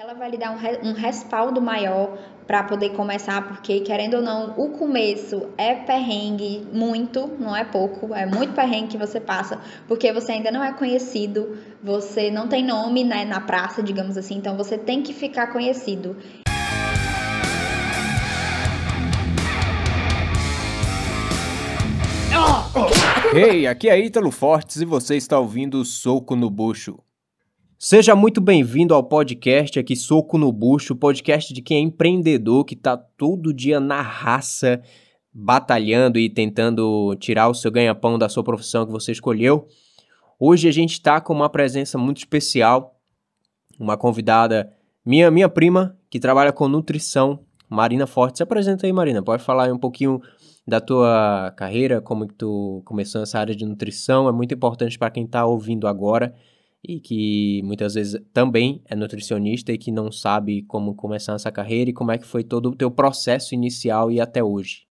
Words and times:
ela 0.00 0.14
vai 0.14 0.30
lhe 0.30 0.38
dar 0.38 0.50
um, 0.52 0.88
um 0.88 0.92
respaldo 0.94 1.60
maior 1.60 2.16
para 2.46 2.62
poder 2.62 2.96
começar, 2.96 3.46
porque 3.46 3.80
querendo 3.80 4.14
ou 4.14 4.22
não, 4.22 4.54
o 4.56 4.70
começo 4.70 5.50
é 5.58 5.74
perrengue, 5.74 6.66
muito, 6.72 7.30
não 7.38 7.54
é 7.54 7.64
pouco, 7.64 8.14
é 8.14 8.24
muito 8.24 8.54
perrengue 8.54 8.88
que 8.88 8.96
você 8.96 9.20
passa, 9.20 9.60
porque 9.86 10.10
você 10.10 10.32
ainda 10.32 10.50
não 10.50 10.64
é 10.64 10.72
conhecido, 10.72 11.58
você 11.82 12.30
não 12.30 12.48
tem 12.48 12.64
nome 12.64 13.04
né, 13.04 13.26
na 13.26 13.42
praça, 13.42 13.82
digamos 13.82 14.16
assim, 14.16 14.38
então 14.38 14.56
você 14.56 14.78
tem 14.78 15.02
que 15.02 15.12
ficar 15.12 15.48
conhecido. 15.48 16.16
Hey, 23.34 23.66
aqui 23.66 23.90
é 23.90 24.00
Ítalo 24.00 24.30
Fortes 24.30 24.80
e 24.80 24.86
você 24.86 25.14
está 25.16 25.38
ouvindo 25.38 25.84
Soco 25.84 26.34
no 26.34 26.48
Bucho. 26.48 26.96
Seja 27.82 28.14
muito 28.14 28.42
bem-vindo 28.42 28.92
ao 28.92 29.02
podcast 29.02 29.78
aqui 29.78 29.96
Soco 29.96 30.36
no 30.36 30.52
Bucho, 30.52 30.94
podcast 30.94 31.54
de 31.54 31.62
quem 31.62 31.78
é 31.78 31.80
empreendedor, 31.80 32.62
que 32.66 32.74
está 32.74 32.94
todo 32.94 33.54
dia 33.54 33.80
na 33.80 34.02
raça, 34.02 34.82
batalhando 35.32 36.18
e 36.18 36.28
tentando 36.28 37.16
tirar 37.18 37.48
o 37.48 37.54
seu 37.54 37.70
ganha-pão 37.70 38.18
da 38.18 38.28
sua 38.28 38.44
profissão 38.44 38.84
que 38.84 38.92
você 38.92 39.12
escolheu. 39.12 39.66
Hoje 40.38 40.68
a 40.68 40.70
gente 40.70 40.92
está 40.92 41.22
com 41.22 41.32
uma 41.32 41.48
presença 41.48 41.96
muito 41.96 42.18
especial, 42.18 43.00
uma 43.78 43.96
convidada, 43.96 44.70
minha, 45.02 45.30
minha 45.30 45.48
prima, 45.48 45.96
que 46.10 46.20
trabalha 46.20 46.52
com 46.52 46.68
nutrição, 46.68 47.40
Marina 47.66 48.06
Forte. 48.06 48.36
Se 48.36 48.42
apresenta 48.42 48.86
aí, 48.86 48.92
Marina, 48.92 49.22
pode 49.22 49.42
falar 49.42 49.64
aí 49.64 49.72
um 49.72 49.78
pouquinho 49.78 50.20
da 50.68 50.82
tua 50.82 51.50
carreira, 51.56 52.02
como 52.02 52.28
que 52.28 52.34
tu 52.34 52.82
começou 52.84 53.22
essa 53.22 53.38
área 53.38 53.56
de 53.56 53.64
nutrição, 53.64 54.28
é 54.28 54.32
muito 54.32 54.52
importante 54.52 54.98
para 54.98 55.10
quem 55.10 55.24
está 55.24 55.46
ouvindo 55.46 55.88
agora 55.88 56.34
e 56.82 56.98
que 57.00 57.62
muitas 57.64 57.94
vezes 57.94 58.20
também 58.32 58.82
é 58.86 58.96
nutricionista 58.96 59.72
e 59.72 59.78
que 59.78 59.92
não 59.92 60.10
sabe 60.10 60.62
como 60.62 60.94
começar 60.94 61.34
essa 61.34 61.52
carreira 61.52 61.90
e 61.90 61.94
como 61.94 62.12
é 62.12 62.18
que 62.18 62.26
foi 62.26 62.42
todo 62.42 62.70
o 62.70 62.76
teu 62.76 62.90
processo 62.90 63.54
inicial 63.54 64.10
e 64.10 64.20
até 64.20 64.42
hoje. 64.42 64.88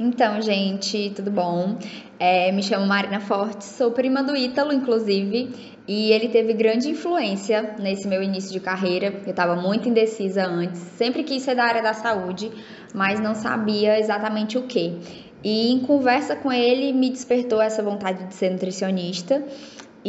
Então, 0.00 0.40
gente, 0.40 1.10
tudo 1.10 1.28
bom? 1.28 1.76
É, 2.20 2.52
me 2.52 2.62
chamo 2.62 2.86
Marina 2.86 3.18
Forte, 3.18 3.64
sou 3.64 3.90
prima 3.90 4.22
do 4.22 4.36
Ítalo, 4.36 4.72
inclusive, 4.72 5.50
e 5.88 6.12
ele 6.12 6.28
teve 6.28 6.52
grande 6.52 6.88
influência 6.88 7.74
nesse 7.80 8.06
meu 8.06 8.22
início 8.22 8.52
de 8.52 8.60
carreira. 8.60 9.06
Eu 9.06 9.30
estava 9.30 9.56
muito 9.56 9.88
indecisa 9.88 10.46
antes, 10.46 10.78
sempre 10.78 11.24
quis 11.24 11.42
ser 11.42 11.56
da 11.56 11.64
área 11.64 11.82
da 11.82 11.94
saúde, 11.94 12.48
mas 12.94 13.18
não 13.18 13.34
sabia 13.34 13.98
exatamente 13.98 14.56
o 14.56 14.68
que. 14.68 15.00
E 15.42 15.72
em 15.72 15.80
conversa 15.80 16.36
com 16.36 16.52
ele, 16.52 16.92
me 16.92 17.10
despertou 17.10 17.60
essa 17.60 17.82
vontade 17.82 18.24
de 18.24 18.34
ser 18.34 18.50
nutricionista. 18.50 19.44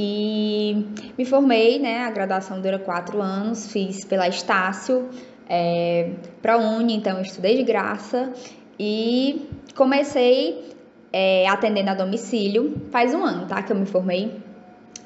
E 0.01 0.85
me 1.17 1.25
formei, 1.25 1.77
né? 1.77 2.03
A 2.03 2.09
graduação 2.09 2.61
dura 2.61 2.79
quatro 2.79 3.21
anos, 3.21 3.69
fiz 3.69 4.05
pela 4.05 4.29
Estácio, 4.29 5.09
é, 5.49 6.11
para 6.41 6.57
Uni, 6.57 6.95
então 6.95 7.19
estudei 7.21 7.57
de 7.57 7.63
graça 7.63 8.31
e 8.79 9.49
comecei 9.75 10.73
é, 11.11 11.45
atendendo 11.49 11.89
a 11.89 11.95
domicílio 11.95 12.81
faz 12.91 13.13
um 13.13 13.25
ano, 13.25 13.45
tá? 13.45 13.61
Que 13.61 13.73
eu 13.73 13.75
me 13.75 13.85
formei. 13.85 14.39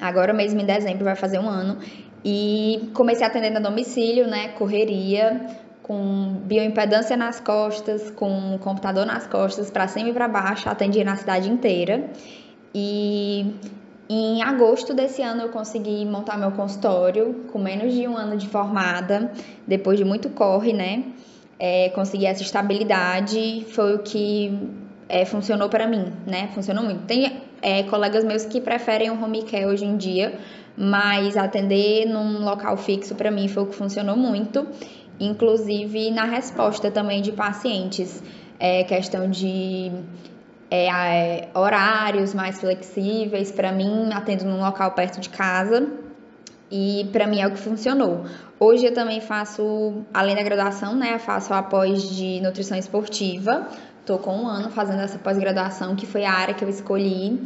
Agora 0.00 0.32
mesmo 0.32 0.60
em 0.60 0.64
dezembro 0.64 1.04
vai 1.04 1.16
fazer 1.16 1.40
um 1.40 1.48
ano. 1.48 1.78
E 2.24 2.90
comecei 2.94 3.26
atendendo 3.26 3.58
a 3.58 3.60
domicílio, 3.60 4.28
né? 4.28 4.48
Correria, 4.50 5.44
com 5.82 6.40
bioimpedância 6.44 7.16
nas 7.16 7.40
costas, 7.40 8.10
com 8.12 8.58
computador 8.60 9.04
nas 9.04 9.26
costas, 9.26 9.72
para 9.72 9.88
cima 9.88 10.10
e 10.10 10.12
para 10.12 10.28
baixo, 10.28 10.68
atendia 10.68 11.04
na 11.04 11.16
cidade 11.16 11.50
inteira. 11.50 12.10
E 12.72 13.54
em 14.08 14.42
agosto 14.42 14.92
desse 14.92 15.22
ano 15.22 15.42
eu 15.42 15.48
consegui 15.48 16.04
montar 16.04 16.36
meu 16.36 16.50
consultório 16.50 17.46
com 17.50 17.58
menos 17.58 17.94
de 17.94 18.06
um 18.06 18.16
ano 18.16 18.36
de 18.36 18.46
formada, 18.48 19.32
depois 19.66 19.98
de 19.98 20.04
muito 20.04 20.28
corre, 20.30 20.72
né? 20.72 21.04
É, 21.58 21.88
consegui 21.90 22.26
essa 22.26 22.42
estabilidade, 22.42 23.64
foi 23.70 23.94
o 23.94 24.00
que 24.00 24.58
é, 25.08 25.24
funcionou 25.24 25.68
para 25.68 25.86
mim, 25.86 26.12
né? 26.26 26.50
Funcionou 26.54 26.84
muito. 26.84 27.06
Tem 27.06 27.40
é, 27.62 27.82
colegas 27.84 28.24
meus 28.24 28.44
que 28.44 28.60
preferem 28.60 29.10
o 29.10 29.22
home 29.22 29.42
care 29.44 29.64
hoje 29.64 29.86
em 29.86 29.96
dia, 29.96 30.38
mas 30.76 31.36
atender 31.36 32.06
num 32.06 32.44
local 32.44 32.76
fixo 32.76 33.14
para 33.14 33.30
mim 33.30 33.48
foi 33.48 33.62
o 33.62 33.66
que 33.66 33.74
funcionou 33.74 34.16
muito, 34.16 34.66
inclusive 35.18 36.10
na 36.10 36.24
resposta 36.24 36.90
também 36.90 37.22
de 37.22 37.32
pacientes, 37.32 38.22
é, 38.58 38.84
questão 38.84 39.30
de 39.30 39.90
é, 40.74 40.86
é, 40.88 41.48
horários 41.54 42.34
mais 42.34 42.58
flexíveis. 42.58 43.52
Para 43.52 43.70
mim, 43.70 44.10
atendo 44.12 44.44
num 44.44 44.60
local 44.60 44.90
perto 44.90 45.20
de 45.20 45.28
casa 45.28 45.86
e 46.70 47.08
para 47.12 47.26
mim 47.28 47.40
é 47.40 47.46
o 47.46 47.52
que 47.52 47.58
funcionou. 47.58 48.24
Hoje 48.58 48.86
eu 48.86 48.92
também 48.92 49.20
faço, 49.20 50.02
além 50.12 50.34
da 50.34 50.42
graduação, 50.42 50.96
né, 50.96 51.18
faço 51.18 51.54
a 51.54 51.62
pós 51.62 52.02
de 52.02 52.40
nutrição 52.40 52.76
esportiva. 52.76 53.68
Tô 54.04 54.18
com 54.18 54.36
um 54.36 54.46
ano 54.48 54.70
fazendo 54.70 55.00
essa 55.00 55.18
pós-graduação, 55.18 55.94
que 55.94 56.06
foi 56.06 56.24
a 56.24 56.32
área 56.32 56.54
que 56.54 56.64
eu 56.64 56.68
escolhi 56.68 57.40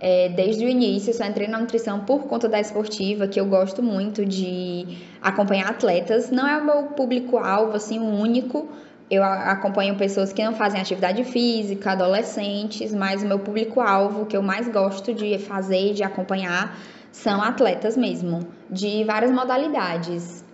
é, 0.00 0.30
desde 0.30 0.64
o 0.64 0.68
início. 0.68 1.10
Eu 1.10 1.14
só 1.14 1.24
entrei 1.24 1.46
na 1.46 1.58
nutrição 1.58 2.00
por 2.00 2.22
conta 2.22 2.48
da 2.48 2.58
esportiva, 2.58 3.28
que 3.28 3.38
eu 3.38 3.44
gosto 3.44 3.82
muito 3.82 4.24
de 4.24 4.86
acompanhar 5.20 5.68
atletas. 5.68 6.30
Não 6.30 6.48
é 6.48 6.56
o 6.56 6.64
meu 6.64 6.82
público-alvo, 6.84 7.76
assim, 7.76 7.98
o 7.98 8.06
único, 8.06 8.68
eu 9.10 9.24
acompanho 9.24 9.96
pessoas 9.96 10.32
que 10.32 10.44
não 10.44 10.54
fazem 10.54 10.80
atividade 10.80 11.24
física, 11.24 11.92
adolescentes, 11.92 12.94
mas 12.94 13.22
o 13.22 13.26
meu 13.26 13.40
público-alvo 13.40 14.24
que 14.24 14.36
eu 14.36 14.42
mais 14.42 14.68
gosto 14.68 15.12
de 15.12 15.36
fazer, 15.38 15.92
de 15.94 16.04
acompanhar, 16.04 16.78
são 17.10 17.42
atletas 17.42 17.96
mesmo, 17.96 18.46
de 18.70 19.02
várias 19.02 19.32
modalidades. 19.32 20.44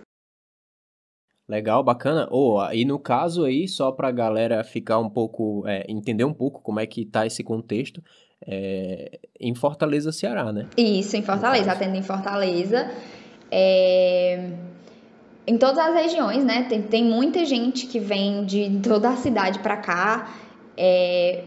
Legal, 1.47 1.83
bacana. 1.83 2.27
Oh, 2.31 2.59
e 2.73 2.83
no 2.83 2.97
caso 2.97 3.45
aí, 3.45 3.67
só 3.67 3.91
para 3.91 4.07
a 4.07 4.11
galera 4.11 4.63
ficar 4.63 4.97
um 4.97 5.09
pouco, 5.09 5.63
é, 5.67 5.85
entender 5.87 6.25
um 6.25 6.33
pouco 6.33 6.59
como 6.61 6.79
é 6.79 6.85
que 6.85 7.05
tá 7.05 7.27
esse 7.27 7.43
contexto, 7.43 8.03
é, 8.45 9.19
em 9.39 9.53
Fortaleza, 9.53 10.11
Ceará, 10.11 10.51
né? 10.51 10.67
Isso, 10.75 11.15
em 11.15 11.21
Fortaleza, 11.21 11.71
atendo 11.71 11.95
em 11.95 12.03
Fortaleza. 12.03 12.91
É 13.51 14.51
em 15.47 15.57
todas 15.57 15.77
as 15.77 15.95
regiões, 15.95 16.43
né? 16.43 16.63
Tem, 16.63 16.81
tem 16.81 17.05
muita 17.05 17.45
gente 17.45 17.87
que 17.87 17.99
vem 17.99 18.43
de 18.43 18.81
toda 18.83 19.09
a 19.09 19.15
cidade 19.15 19.59
para 19.59 19.77
cá, 19.77 20.29
é, 20.75 21.43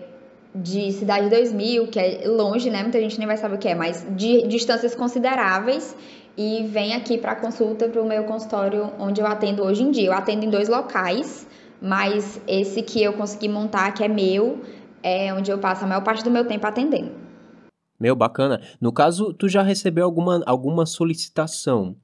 de 0.54 0.90
Cidade 0.92 1.28
2000, 1.28 1.88
que 1.88 2.00
é 2.00 2.26
longe, 2.26 2.70
né? 2.70 2.82
Muita 2.82 2.98
gente 2.98 3.18
nem 3.18 3.26
vai 3.26 3.36
saber 3.36 3.56
o 3.56 3.58
que 3.58 3.68
é, 3.68 3.74
mas 3.74 4.04
de, 4.16 4.48
distâncias 4.48 4.94
consideráveis 4.94 5.94
e 6.36 6.66
vem 6.66 6.94
aqui 6.94 7.18
para 7.18 7.36
consulta 7.36 7.88
para 7.88 8.00
o 8.00 8.08
meu 8.08 8.24
consultório 8.24 8.90
onde 8.98 9.20
eu 9.20 9.26
atendo 9.26 9.62
hoje 9.62 9.82
em 9.82 9.90
dia. 9.90 10.06
Eu 10.06 10.12
atendo 10.14 10.46
em 10.46 10.50
dois 10.50 10.68
locais, 10.68 11.46
mas 11.80 12.40
esse 12.48 12.80
que 12.82 13.02
eu 13.02 13.12
consegui 13.12 13.48
montar, 13.48 13.92
que 13.92 14.02
é 14.02 14.08
meu, 14.08 14.62
é 15.02 15.32
onde 15.34 15.50
eu 15.50 15.58
passo 15.58 15.84
a 15.84 15.86
maior 15.86 16.02
parte 16.02 16.24
do 16.24 16.30
meu 16.30 16.46
tempo 16.46 16.66
atendendo. 16.66 17.12
Meu, 17.98 18.16
bacana. 18.16 18.62
No 18.80 18.90
caso, 18.92 19.34
tu 19.34 19.46
já 19.46 19.62
recebeu 19.62 20.06
alguma, 20.06 20.42
alguma 20.46 20.86
solicitação 20.86 21.94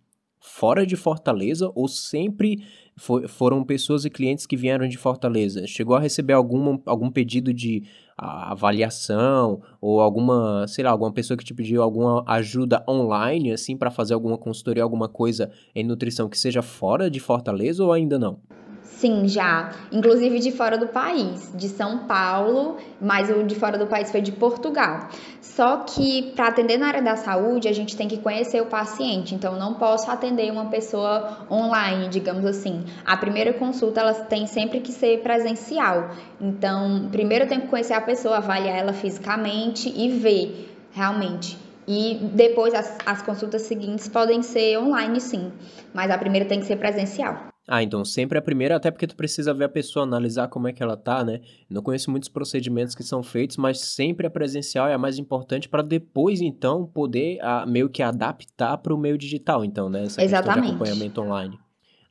fora 0.47 0.87
de 0.87 0.95
Fortaleza 0.95 1.71
ou 1.75 1.89
sempre 1.89 2.63
for, 2.97 3.29
foram 3.29 3.65
pessoas 3.65 4.05
e 4.05 4.11
clientes 4.11 4.47
que 4.47 4.57
vieram 4.57 4.87
de 4.87 4.97
Fortaleza? 4.97 5.67
Chegou 5.67 5.97
a 5.97 6.01
receber 6.01 6.35
alguma, 6.35 6.81
algum 6.87 7.11
pedido 7.11 7.53
de 7.53 7.83
avaliação 8.17 9.61
ou 9.81 10.01
alguma, 10.01 10.67
sei 10.69 10.85
lá, 10.85 10.91
alguma 10.91 11.13
pessoa 11.13 11.37
que 11.37 11.45
te 11.45 11.53
pediu 11.53 11.83
alguma 11.83 12.25
ajuda 12.27 12.85
online, 12.89 13.53
assim, 13.53 13.77
para 13.77 13.91
fazer 13.91 14.15
alguma 14.15 14.39
consultoria, 14.39 14.83
alguma 14.83 15.09
coisa 15.09 15.51
em 15.75 15.85
nutrição 15.85 16.29
que 16.29 16.39
seja 16.39 16.63
fora 16.63 17.11
de 17.11 17.19
Fortaleza 17.19 17.85
ou 17.85 17.93
ainda 17.93 18.19
não? 18.19 18.39
Sim, 19.07 19.29
já. 19.29 19.71
Inclusive 19.93 20.41
de 20.41 20.51
fora 20.51 20.77
do 20.77 20.89
país, 20.89 21.53
de 21.55 21.69
São 21.69 21.99
Paulo, 22.09 22.77
mas 23.01 23.31
o 23.31 23.45
de 23.45 23.55
fora 23.55 23.79
do 23.79 23.87
país 23.87 24.11
foi 24.11 24.21
de 24.21 24.33
Portugal. 24.33 25.09
Só 25.41 25.77
que 25.79 26.33
para 26.35 26.49
atender 26.49 26.77
na 26.77 26.89
área 26.89 27.01
da 27.01 27.15
saúde, 27.15 27.69
a 27.69 27.73
gente 27.73 27.97
tem 27.97 28.09
que 28.09 28.17
conhecer 28.17 28.61
o 28.61 28.67
paciente. 28.67 29.33
Então, 29.33 29.57
não 29.57 29.75
posso 29.75 30.11
atender 30.11 30.51
uma 30.51 30.67
pessoa 30.67 31.47
online, 31.49 32.09
digamos 32.09 32.45
assim. 32.45 32.85
A 33.05 33.17
primeira 33.17 33.53
consulta, 33.53 34.01
ela 34.01 34.13
tem 34.13 34.49
sempre 34.49 34.81
que 34.81 34.91
ser 34.91 35.23
presencial. 35.23 36.11
Então, 36.41 37.09
primeiro 37.13 37.45
eu 37.45 37.49
tenho 37.49 37.61
que 37.61 37.69
conhecer 37.69 37.95
a 37.95 38.01
pessoa, 38.01 38.39
avaliar 38.39 38.77
ela 38.77 38.93
fisicamente 38.93 39.89
e 39.89 40.09
ver 40.09 40.77
realmente. 40.91 41.66
E 41.87 42.15
depois 42.35 42.75
as, 42.75 42.99
as 43.07 43.23
consultas 43.23 43.63
seguintes 43.63 44.09
podem 44.09 44.43
ser 44.43 44.79
online, 44.79 45.21
sim. 45.21 45.53
Mas 45.95 46.11
a 46.11 46.19
primeira 46.19 46.47
tem 46.47 46.61
que 46.61 46.67
ser 46.67 46.77
presencial. 46.77 47.49
Ah, 47.69 47.83
então 47.83 48.05
sempre 48.05 48.39
a 48.39 48.43
primeira, 48.43 48.77
até 48.77 48.93
porque 48.93 49.09
tu 49.09 49.17
precisa 49.17 49.53
ver 49.53 49.65
a 49.65 49.69
pessoa, 49.69 50.05
analisar 50.05 50.47
como 50.47 50.69
é 50.69 50.73
que 50.73 50.83
ela 50.83 50.97
tá, 50.97 51.25
né? 51.25 51.41
Não 51.69 51.83
conheço 51.83 52.11
muitos 52.11 52.29
procedimentos 52.29 52.95
que 52.95 53.03
são 53.03 53.25
feitos, 53.25 53.57
mas 53.57 53.81
sempre 53.81 54.27
a 54.27 54.31
presencial 54.31 54.87
é 54.87 54.95
a 54.95 54.99
mais 54.99 55.19
importante 55.19 55.69
para 55.69 55.83
depois, 55.83 56.41
então, 56.41 56.87
poder 56.87 57.41
a, 57.43 57.67
meio 57.67 57.89
que 57.89 58.03
adaptar 58.05 58.79
para 58.79 58.95
o 58.95 58.99
meio 58.99 59.19
digital, 59.19 59.65
então, 59.65 59.91
né? 59.91 60.05
Essa 60.05 60.23
Exatamente. 60.23 60.63
de 60.63 60.69
acompanhamento 60.69 61.21
online. 61.21 61.59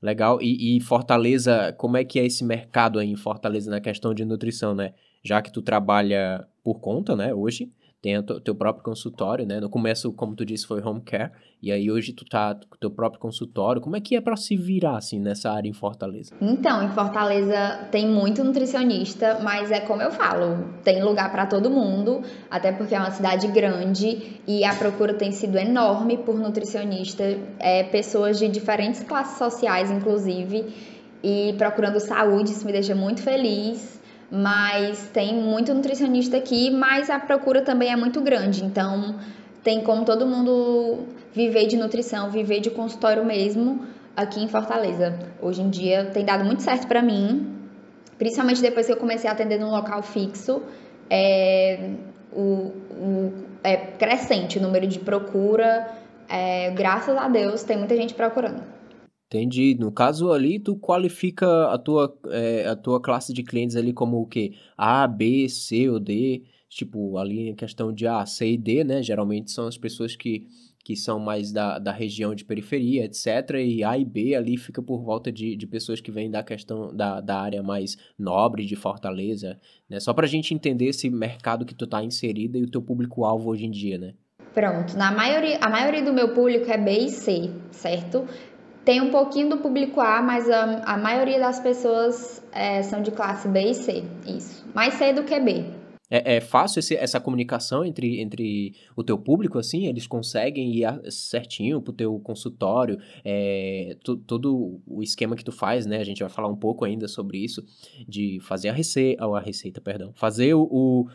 Legal. 0.01 0.41
E, 0.41 0.77
e, 0.77 0.81
Fortaleza, 0.81 1.73
como 1.77 1.95
é 1.95 2.03
que 2.03 2.19
é 2.19 2.25
esse 2.25 2.43
mercado 2.43 2.99
aí 2.99 3.09
em 3.09 3.15
Fortaleza 3.15 3.71
na 3.71 3.79
questão 3.79 4.13
de 4.13 4.25
nutrição, 4.25 4.75
né? 4.75 4.93
Já 5.23 5.41
que 5.41 5.51
tu 5.51 5.61
trabalha 5.61 6.45
por 6.63 6.79
conta, 6.79 7.15
né, 7.15 7.33
hoje, 7.33 7.71
tem 8.05 8.19
o 8.19 8.21
teu 8.21 8.53
próprio 8.53 8.83
consultório, 8.83 9.47
né? 9.47 9.59
No 9.59 9.67
começo, 9.67 10.13
como 10.13 10.35
tu 10.35 10.45
disse, 10.45 10.67
foi 10.67 10.79
home 10.79 11.01
care, 11.01 11.31
e 11.59 11.71
aí 11.71 11.89
hoje 11.89 12.13
tu 12.13 12.23
tá 12.23 12.53
com 12.53 12.75
o 12.75 12.77
teu 12.77 12.91
próprio 12.91 13.19
consultório. 13.19 13.81
Como 13.81 13.95
é 13.95 13.99
que 13.99 14.15
é 14.15 14.21
para 14.21 14.35
se 14.35 14.55
virar, 14.55 14.97
assim, 14.97 15.19
nessa 15.19 15.49
área 15.51 15.67
em 15.67 15.73
Fortaleza? 15.73 16.35
Então, 16.39 16.83
em 16.83 16.89
Fortaleza 16.89 17.87
tem 17.91 18.07
muito 18.07 18.43
nutricionista, 18.43 19.39
mas 19.41 19.71
é 19.71 19.79
como 19.79 20.03
eu 20.03 20.11
falo, 20.11 20.69
tem 20.83 21.03
lugar 21.03 21.31
para 21.31 21.47
todo 21.47 21.71
mundo, 21.71 22.21
até 22.51 22.71
porque 22.71 22.93
é 22.93 22.99
uma 22.99 23.09
cidade 23.09 23.47
grande 23.47 24.39
e 24.47 24.63
a 24.63 24.75
procura 24.75 25.15
tem 25.15 25.31
sido 25.31 25.57
enorme 25.57 26.19
por 26.19 26.35
nutricionista, 26.35 27.23
é, 27.57 27.85
pessoas 27.85 28.37
de 28.37 28.47
diferentes 28.47 29.01
classes 29.03 29.39
sociais, 29.39 29.89
inclusive, 29.89 30.63
e 31.23 31.55
procurando 31.57 31.99
saúde, 31.99 32.51
isso 32.51 32.67
me 32.67 32.71
deixa 32.71 32.93
muito 32.93 33.23
feliz 33.23 33.94
mas 34.31 35.09
tem 35.13 35.35
muito 35.35 35.73
nutricionista 35.73 36.37
aqui, 36.37 36.71
mas 36.71 37.09
a 37.09 37.19
procura 37.19 37.61
também 37.61 37.91
é 37.91 37.95
muito 37.95 38.21
grande, 38.21 38.63
então 38.63 39.15
tem 39.63 39.81
como 39.81 40.05
todo 40.05 40.27
mundo 40.27 41.05
viver 41.33 41.67
de 41.67 41.77
nutrição, 41.77 42.29
viver 42.29 42.59
de 42.59 42.69
consultório 42.69 43.25
mesmo 43.25 43.85
aqui 44.15 44.41
em 44.43 44.47
Fortaleza. 44.47 45.17
Hoje 45.41 45.61
em 45.61 45.69
dia 45.69 46.05
tem 46.05 46.23
dado 46.23 46.45
muito 46.45 46.61
certo 46.61 46.87
para 46.87 47.01
mim, 47.01 47.53
principalmente 48.17 48.61
depois 48.61 48.85
que 48.85 48.93
eu 48.93 48.97
comecei 48.97 49.29
a 49.29 49.33
atender 49.33 49.59
num 49.59 49.71
local 49.71 50.01
fixo, 50.01 50.61
é, 51.09 51.91
o, 52.31 52.71
o, 52.91 53.33
é 53.63 53.75
crescente 53.75 54.57
o 54.59 54.61
número 54.61 54.87
de 54.87 54.99
procura, 54.99 55.87
é, 56.27 56.71
graças 56.71 57.15
a 57.17 57.27
Deus 57.27 57.63
tem 57.63 57.77
muita 57.77 57.95
gente 57.95 58.13
procurando. 58.13 58.74
Entendi. 59.27 59.75
No 59.79 59.91
caso 59.91 60.31
ali, 60.31 60.59
tu 60.59 60.75
qualifica 60.75 61.71
a 61.71 61.77
tua, 61.77 62.15
é, 62.27 62.67
a 62.67 62.75
tua 62.75 63.01
classe 63.01 63.33
de 63.33 63.43
clientes 63.43 63.75
ali 63.75 63.91
como 63.91 64.21
o 64.21 64.27
quê? 64.27 64.53
A, 64.77 65.07
B, 65.07 65.49
C 65.49 65.89
ou 65.89 65.99
D. 65.99 66.43
Tipo, 66.69 67.17
ali 67.17 67.49
em 67.49 67.55
questão 67.55 67.93
de 67.93 68.05
A, 68.05 68.25
C 68.25 68.51
e 68.51 68.57
D, 68.57 68.83
né? 68.83 69.01
Geralmente 69.01 69.51
são 69.51 69.67
as 69.67 69.77
pessoas 69.77 70.15
que, 70.15 70.47
que 70.83 70.95
são 70.95 71.19
mais 71.19 71.51
da, 71.51 71.79
da 71.79 71.91
região 71.91 72.35
de 72.35 72.45
periferia, 72.45 73.05
etc. 73.05 73.27
E 73.65 73.83
A 73.83 73.97
e 73.97 74.05
B 74.05 74.35
ali 74.35 74.57
fica 74.57 74.81
por 74.81 75.01
volta 75.01 75.31
de, 75.31 75.55
de 75.55 75.65
pessoas 75.65 76.01
que 76.01 76.11
vêm 76.11 76.29
da 76.29 76.43
questão 76.43 76.95
da, 76.95 77.21
da 77.21 77.39
área 77.39 77.63
mais 77.63 77.97
nobre 78.19 78.65
de 78.65 78.75
Fortaleza, 78.75 79.59
né? 79.89 79.99
Só 79.99 80.13
pra 80.13 80.27
gente 80.27 80.53
entender 80.53 80.87
esse 80.87 81.09
mercado 81.09 81.65
que 81.65 81.73
tu 81.73 81.87
tá 81.87 82.03
inserida 82.03 82.57
e 82.57 82.63
o 82.63 82.69
teu 82.69 82.81
público-alvo 82.81 83.49
hoje 83.49 83.65
em 83.65 83.71
dia, 83.71 83.97
né? 83.97 84.13
Pronto, 84.53 84.97
na 84.97 85.11
maioria, 85.11 85.57
a 85.61 85.69
maioria 85.69 86.03
do 86.03 86.13
meu 86.13 86.33
público 86.33 86.69
é 86.69 86.77
B 86.77 86.91
e 86.91 87.09
C, 87.09 87.51
certo? 87.71 88.25
Tem 88.85 89.01
um 89.01 89.09
pouquinho 89.09 89.49
do 89.49 89.57
público 89.57 89.99
A, 89.99 90.21
mas 90.21 90.47
a, 90.47 90.83
a 90.83 90.97
maioria 90.97 91.39
das 91.39 91.59
pessoas 91.59 92.43
é, 92.51 92.83
são 92.83 93.01
de 93.01 93.09
classe 93.09 93.47
B 93.47 93.71
e 93.71 93.73
C. 93.73 94.03
Isso. 94.27 94.63
Mais 94.75 94.93
C 94.93 95.11
do 95.11 95.23
que 95.23 95.39
B. 95.39 95.65
É, 96.07 96.35
é 96.35 96.39
fácil 96.39 96.79
esse, 96.79 96.95
essa 96.95 97.19
comunicação 97.19 97.83
entre, 97.83 98.21
entre 98.21 98.75
o 98.95 99.03
teu 99.03 99.17
público, 99.17 99.57
assim? 99.57 99.87
Eles 99.87 100.05
conseguem 100.05 100.71
ir 100.75 101.11
certinho 101.11 101.81
pro 101.81 101.91
teu 101.91 102.19
consultório, 102.19 102.99
é, 103.23 103.97
tu, 104.03 104.15
todo 104.17 104.79
o 104.85 105.01
esquema 105.01 105.35
que 105.35 105.43
tu 105.43 105.51
faz, 105.51 105.87
né? 105.87 105.97
A 105.97 106.03
gente 106.03 106.19
vai 106.19 106.29
falar 106.29 106.47
um 106.47 106.55
pouco 106.55 106.85
ainda 106.85 107.07
sobre 107.07 107.39
isso, 107.39 107.63
de 108.07 108.39
fazer 108.41 108.69
a 108.69 108.73
receita, 108.73 109.25
a 109.25 109.39
receita, 109.39 109.81
perdão, 109.81 110.11
fazer 110.13 110.53
o, 110.53 110.61
o 110.71 111.07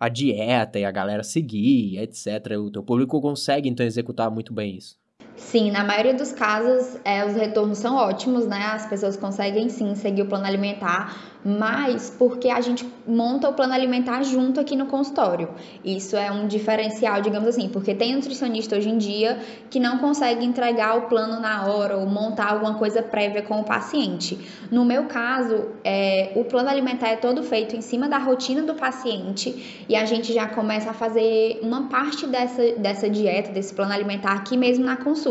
a 0.00 0.08
dieta 0.08 0.78
e 0.78 0.84
a 0.84 0.90
galera 0.90 1.22
seguir, 1.22 1.98
etc. 1.98 2.56
O 2.58 2.70
teu 2.70 2.82
público 2.82 3.20
consegue, 3.20 3.68
então, 3.68 3.84
executar 3.84 4.30
muito 4.30 4.54
bem 4.54 4.76
isso. 4.76 4.96
Sim, 5.38 5.70
na 5.70 5.84
maioria 5.84 6.14
dos 6.14 6.32
casos, 6.32 6.98
é, 7.04 7.24
os 7.24 7.34
retornos 7.34 7.78
são 7.78 7.94
ótimos, 7.94 8.46
né? 8.46 8.70
As 8.72 8.86
pessoas 8.86 9.16
conseguem 9.16 9.68
sim 9.68 9.94
seguir 9.94 10.22
o 10.22 10.26
plano 10.26 10.44
alimentar, 10.44 11.16
mas 11.44 12.14
porque 12.18 12.50
a 12.50 12.60
gente 12.60 12.86
monta 13.06 13.48
o 13.48 13.54
plano 13.54 13.72
alimentar 13.72 14.22
junto 14.24 14.58
aqui 14.58 14.74
no 14.74 14.86
consultório. 14.86 15.48
Isso 15.84 16.16
é 16.16 16.30
um 16.30 16.48
diferencial, 16.48 17.22
digamos 17.22 17.48
assim, 17.48 17.68
porque 17.68 17.94
tem 17.94 18.16
nutricionista 18.16 18.76
hoje 18.76 18.90
em 18.90 18.98
dia 18.98 19.38
que 19.70 19.78
não 19.78 19.98
consegue 19.98 20.44
entregar 20.44 20.98
o 20.98 21.02
plano 21.02 21.40
na 21.40 21.66
hora 21.66 21.96
ou 21.96 22.04
montar 22.04 22.50
alguma 22.50 22.74
coisa 22.74 23.00
prévia 23.00 23.40
com 23.40 23.60
o 23.60 23.64
paciente. 23.64 24.38
No 24.72 24.84
meu 24.84 25.04
caso, 25.04 25.68
é, 25.84 26.32
o 26.34 26.44
plano 26.44 26.68
alimentar 26.68 27.10
é 27.10 27.16
todo 27.16 27.44
feito 27.44 27.76
em 27.76 27.80
cima 27.80 28.08
da 28.08 28.18
rotina 28.18 28.62
do 28.62 28.74
paciente 28.74 29.84
e 29.88 29.94
a 29.94 30.04
gente 30.04 30.32
já 30.32 30.48
começa 30.48 30.90
a 30.90 30.92
fazer 30.92 31.60
uma 31.62 31.88
parte 31.88 32.26
dessa, 32.26 32.72
dessa 32.72 33.08
dieta, 33.08 33.52
desse 33.52 33.72
plano 33.72 33.92
alimentar 33.92 34.32
aqui 34.32 34.56
mesmo 34.56 34.84
na 34.84 34.96
consulta. 34.96 35.27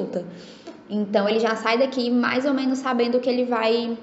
Então 0.89 1.27
ele 1.27 1.39
já 1.39 1.55
sai 1.55 1.77
daqui 1.77 2.09
mais 2.09 2.45
ou 2.45 2.53
menos 2.53 2.79
sabendo 2.79 3.17
o 3.17 3.19
que 3.19 3.29
ele 3.29 3.45
vai 3.45 3.97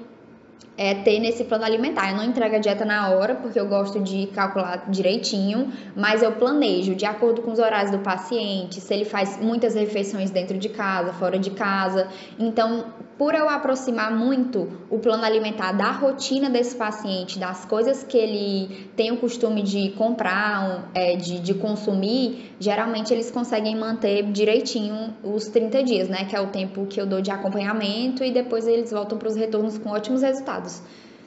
é, 0.76 0.94
ter 0.94 1.21
nesse 1.21 1.44
plano 1.44 1.65
alimentar. 1.65 2.11
Eu 2.11 2.17
não 2.17 2.25
entrego 2.25 2.56
a 2.56 2.59
dieta 2.59 2.85
na 2.85 3.11
hora, 3.11 3.35
porque 3.35 3.59
eu 3.59 3.67
gosto 3.67 4.00
de 4.00 4.26
calcular 4.29 4.85
direitinho, 4.88 5.73
mas 5.97 6.23
eu 6.23 6.32
planejo 6.32 6.94
de 6.94 7.06
acordo 7.06 7.43
com 7.43 7.53
os 7.53 7.59
horários 7.59 7.91
do 7.91 7.99
paciente, 7.99 8.81
se 8.81 8.93
ele 8.93 9.05
faz 9.05 9.41
muitas 9.41 9.75
refeições 9.75 10.31
dentro 10.31 10.59
de 10.59 10.69
casa, 10.69 11.12
fora 11.12 11.38
de 11.38 11.50
casa. 11.50 12.09
Então, 12.38 12.87
por 13.17 13.35
eu 13.35 13.49
aproximar 13.49 14.11
muito 14.11 14.69
o 14.91 14.99
plano 14.99 15.25
alimentar 15.25 15.73
da 15.73 15.93
rotina 15.93 16.50
desse 16.50 16.75
paciente, 16.75 17.38
das 17.38 17.65
coisas 17.65 18.03
que 18.03 18.17
ele 18.17 18.88
tem 18.97 19.12
o 19.12 19.19
costume 19.19 19.62
de 19.62 19.91
comprar, 19.91 20.91
é, 20.94 21.15
de, 21.17 21.38
de 21.38 21.55
consumir, 21.55 22.55
geralmente 22.59 23.12
eles 23.12 23.31
conseguem 23.31 23.77
manter 23.77 24.25
direitinho 24.32 25.15
os 25.23 25.47
30 25.49 25.82
dias, 25.85 26.09
né? 26.09 26.25
Que 26.25 26.35
é 26.35 26.41
o 26.41 26.49
tempo 26.49 26.87
que 26.87 27.00
eu 27.00 27.06
dou 27.06 27.20
de 27.20 27.31
acompanhamento 27.31 28.25
e 28.25 28.32
depois 28.32 28.67
eles 28.67 28.91
voltam 28.91 29.17
para 29.17 29.29
os 29.29 29.37
retornos 29.37 29.79
com 29.79 29.91
ótimos 29.91 30.23
resultados. 30.23 30.63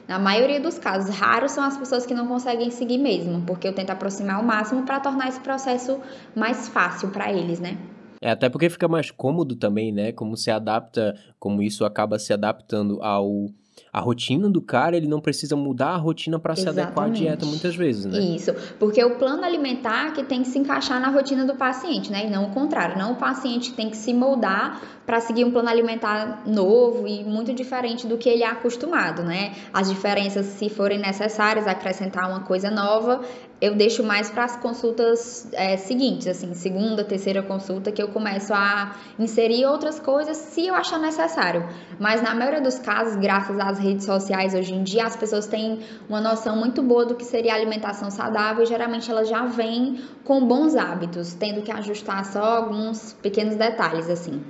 Na 0.08 0.18
maioria 0.18 0.58
dos 0.58 0.78
casos, 0.78 1.14
raros 1.14 1.52
são 1.52 1.62
as 1.62 1.76
pessoas 1.76 2.06
que 2.06 2.14
não 2.14 2.26
conseguem 2.26 2.70
seguir 2.70 2.96
mesmo, 2.96 3.42
porque 3.42 3.68
eu 3.68 3.74
tento 3.74 3.90
aproximar 3.90 4.36
ao 4.36 4.42
máximo 4.42 4.84
para 4.84 4.98
tornar 5.00 5.28
esse 5.28 5.40
processo 5.40 6.00
mais 6.34 6.66
fácil 6.68 7.10
para 7.10 7.30
eles, 7.30 7.60
né? 7.60 7.76
É, 8.20 8.30
até 8.30 8.48
porque 8.48 8.70
fica 8.70 8.88
mais 8.88 9.10
cômodo 9.10 9.54
também, 9.54 9.92
né? 9.92 10.10
Como 10.12 10.36
se 10.36 10.50
adapta, 10.50 11.14
como 11.38 11.62
isso 11.62 11.84
acaba 11.84 12.18
se 12.18 12.32
adaptando 12.32 13.02
ao 13.02 13.48
a 13.92 14.00
rotina 14.00 14.48
do 14.48 14.60
cara, 14.60 14.96
ele 14.96 15.06
não 15.06 15.20
precisa 15.20 15.56
mudar 15.56 15.90
a 15.90 15.96
rotina 15.96 16.38
para 16.38 16.54
se 16.54 16.68
adequar 16.68 17.06
à 17.06 17.08
dieta 17.08 17.46
muitas 17.46 17.74
vezes, 17.74 18.04
né? 18.04 18.18
Isso, 18.18 18.54
porque 18.78 19.02
o 19.02 19.16
plano 19.16 19.44
alimentar 19.44 20.12
que 20.12 20.22
tem 20.22 20.42
que 20.42 20.48
se 20.48 20.58
encaixar 20.58 21.00
na 21.00 21.08
rotina 21.08 21.44
do 21.44 21.54
paciente, 21.54 22.10
né? 22.10 22.26
E 22.26 22.30
não 22.30 22.46
o 22.46 22.50
contrário, 22.50 22.98
não 22.98 23.12
o 23.12 23.16
paciente 23.16 23.72
tem 23.72 23.90
que 23.90 23.96
se 23.96 24.12
moldar 24.12 24.80
para 25.06 25.20
seguir 25.20 25.44
um 25.44 25.50
plano 25.50 25.68
alimentar 25.68 26.42
novo 26.46 27.08
e 27.08 27.24
muito 27.24 27.54
diferente 27.54 28.06
do 28.06 28.18
que 28.18 28.28
ele 28.28 28.42
é 28.42 28.46
acostumado, 28.46 29.22
né? 29.22 29.54
As 29.72 29.88
diferenças, 29.88 30.46
se 30.46 30.68
forem 30.68 30.98
necessárias, 30.98 31.66
acrescentar 31.66 32.28
uma 32.28 32.40
coisa 32.40 32.70
nova, 32.70 33.22
eu 33.60 33.74
deixo 33.74 34.04
mais 34.04 34.30
para 34.30 34.44
as 34.44 34.56
consultas 34.56 35.48
é, 35.52 35.76
seguintes, 35.76 36.28
assim, 36.28 36.54
segunda, 36.54 37.02
terceira 37.02 37.42
consulta, 37.42 37.90
que 37.90 38.00
eu 38.00 38.08
começo 38.08 38.54
a 38.54 38.96
inserir 39.18 39.66
outras 39.66 39.98
coisas 39.98 40.36
se 40.36 40.66
eu 40.66 40.74
achar 40.74 40.98
necessário. 40.98 41.68
Mas 41.98 42.22
na 42.22 42.34
maioria 42.34 42.60
dos 42.60 42.78
casos, 42.78 43.16
graças 43.16 43.58
às 43.58 43.78
redes 43.78 44.04
sociais 44.04 44.54
hoje 44.54 44.72
em 44.72 44.84
dia, 44.84 45.04
as 45.06 45.16
pessoas 45.16 45.46
têm 45.46 45.80
uma 46.08 46.20
noção 46.20 46.56
muito 46.56 46.82
boa 46.82 47.04
do 47.04 47.16
que 47.16 47.24
seria 47.24 47.54
alimentação 47.54 48.10
saudável 48.10 48.62
e 48.62 48.66
geralmente 48.66 49.10
elas 49.10 49.28
já 49.28 49.44
vêm 49.46 50.02
com 50.22 50.46
bons 50.46 50.76
hábitos, 50.76 51.34
tendo 51.34 51.62
que 51.62 51.72
ajustar 51.72 52.24
só 52.26 52.58
alguns 52.58 53.12
pequenos 53.14 53.56
detalhes, 53.56 54.08
assim. 54.08 54.40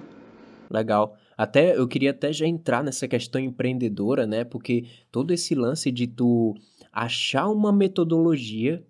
Legal. 0.70 1.16
Até 1.36 1.78
eu 1.78 1.88
queria 1.88 2.10
até 2.10 2.30
já 2.30 2.46
entrar 2.46 2.84
nessa 2.84 3.08
questão 3.08 3.40
empreendedora, 3.40 4.26
né? 4.26 4.44
Porque 4.44 4.84
todo 5.10 5.32
esse 5.32 5.54
lance 5.54 5.90
de 5.90 6.06
tu 6.06 6.54
achar 6.92 7.48
uma 7.48 7.72
metodologia 7.72 8.84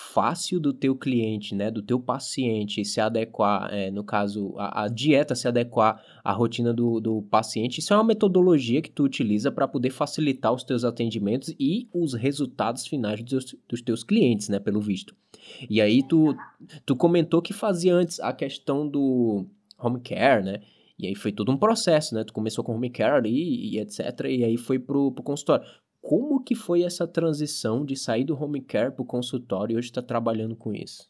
fácil 0.00 0.60
do 0.60 0.72
teu 0.72 0.94
cliente, 0.94 1.56
né, 1.56 1.72
do 1.72 1.82
teu 1.82 1.98
paciente 1.98 2.84
se 2.84 3.00
adequar, 3.00 3.68
é, 3.74 3.90
no 3.90 4.04
caso, 4.04 4.54
a, 4.56 4.84
a, 4.84 4.88
dieta 4.88 5.34
se 5.34 5.48
adequar 5.48 6.00
à 6.22 6.32
rotina 6.32 6.72
do, 6.72 7.00
do 7.00 7.22
paciente, 7.22 7.80
isso 7.80 7.92
é 7.92 7.96
uma 7.96 8.04
metodologia 8.04 8.80
que 8.80 8.92
tu 8.92 9.02
utiliza 9.02 9.50
para 9.50 9.66
poder 9.66 9.90
facilitar 9.90 10.54
os 10.54 10.62
teus 10.62 10.84
atendimentos 10.84 11.52
e 11.58 11.88
os 11.92 12.14
resultados 12.14 12.86
finais 12.86 13.20
dos, 13.24 13.56
dos 13.68 13.82
teus 13.82 14.04
clientes, 14.04 14.48
né, 14.48 14.60
pelo 14.60 14.80
visto. 14.80 15.16
E 15.68 15.80
aí 15.80 16.06
tu, 16.06 16.32
tu 16.86 16.94
comentou 16.94 17.42
que 17.42 17.52
fazia 17.52 17.92
antes 17.92 18.20
a 18.20 18.32
questão 18.32 18.88
do 18.88 19.46
home 19.76 20.00
care, 20.00 20.44
né, 20.44 20.60
e 20.96 21.08
aí 21.08 21.16
foi 21.16 21.32
todo 21.32 21.50
um 21.50 21.56
processo, 21.56 22.12
né? 22.12 22.24
Tu 22.24 22.32
começou 22.32 22.64
com 22.64 22.74
home 22.74 22.90
care 22.90 23.14
ali 23.14 23.72
e 23.72 23.78
etc. 23.78 24.00
E 24.28 24.42
aí 24.42 24.56
foi 24.56 24.80
pro, 24.80 25.12
pro 25.12 25.22
consultório. 25.22 25.64
Como 26.08 26.42
que 26.42 26.54
foi 26.54 26.84
essa 26.84 27.06
transição 27.06 27.84
de 27.84 27.94
sair 27.94 28.24
do 28.24 28.42
home 28.42 28.62
care 28.62 28.90
para 28.90 29.02
o 29.02 29.04
consultório 29.04 29.74
e 29.74 29.76
hoje 29.76 29.88
está 29.88 30.00
trabalhando 30.00 30.56
com 30.56 30.72
isso? 30.72 31.06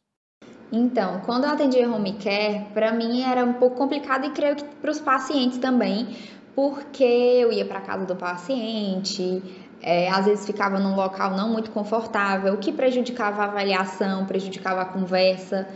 Então, 0.73 1.21
quando 1.21 1.45
eu 1.45 1.51
atendia 1.51 1.89
home 1.89 2.15
care, 2.15 2.65
para 2.75 2.91
mim 2.91 3.23
era 3.23 3.45
um 3.45 3.53
pouco 3.53 3.77
complicado 3.77 4.27
e 4.27 4.31
creio 4.31 4.57
que 4.57 4.65
para 4.65 4.91
os 4.91 4.99
pacientes 4.99 5.59
também, 5.59 6.09
porque 6.53 7.05
eu 7.05 7.53
ia 7.53 7.65
para 7.65 7.81
casa 7.81 8.07
do 8.07 8.17
paciente, 8.17 9.41
é, 9.81 10.11
às 10.11 10.27
vezes 10.27 10.45
ficava 10.45 10.81
num 10.81 10.97
local 10.97 11.31
não 11.37 11.49
muito 11.49 11.71
confortável, 11.71 12.55
o 12.55 12.59
que 12.59 12.73
prejudicava 12.73 13.43
a 13.43 13.45
avaliação, 13.45 14.27
prejudicava 14.27 14.81
a 14.81 14.85
conversa 14.85 15.69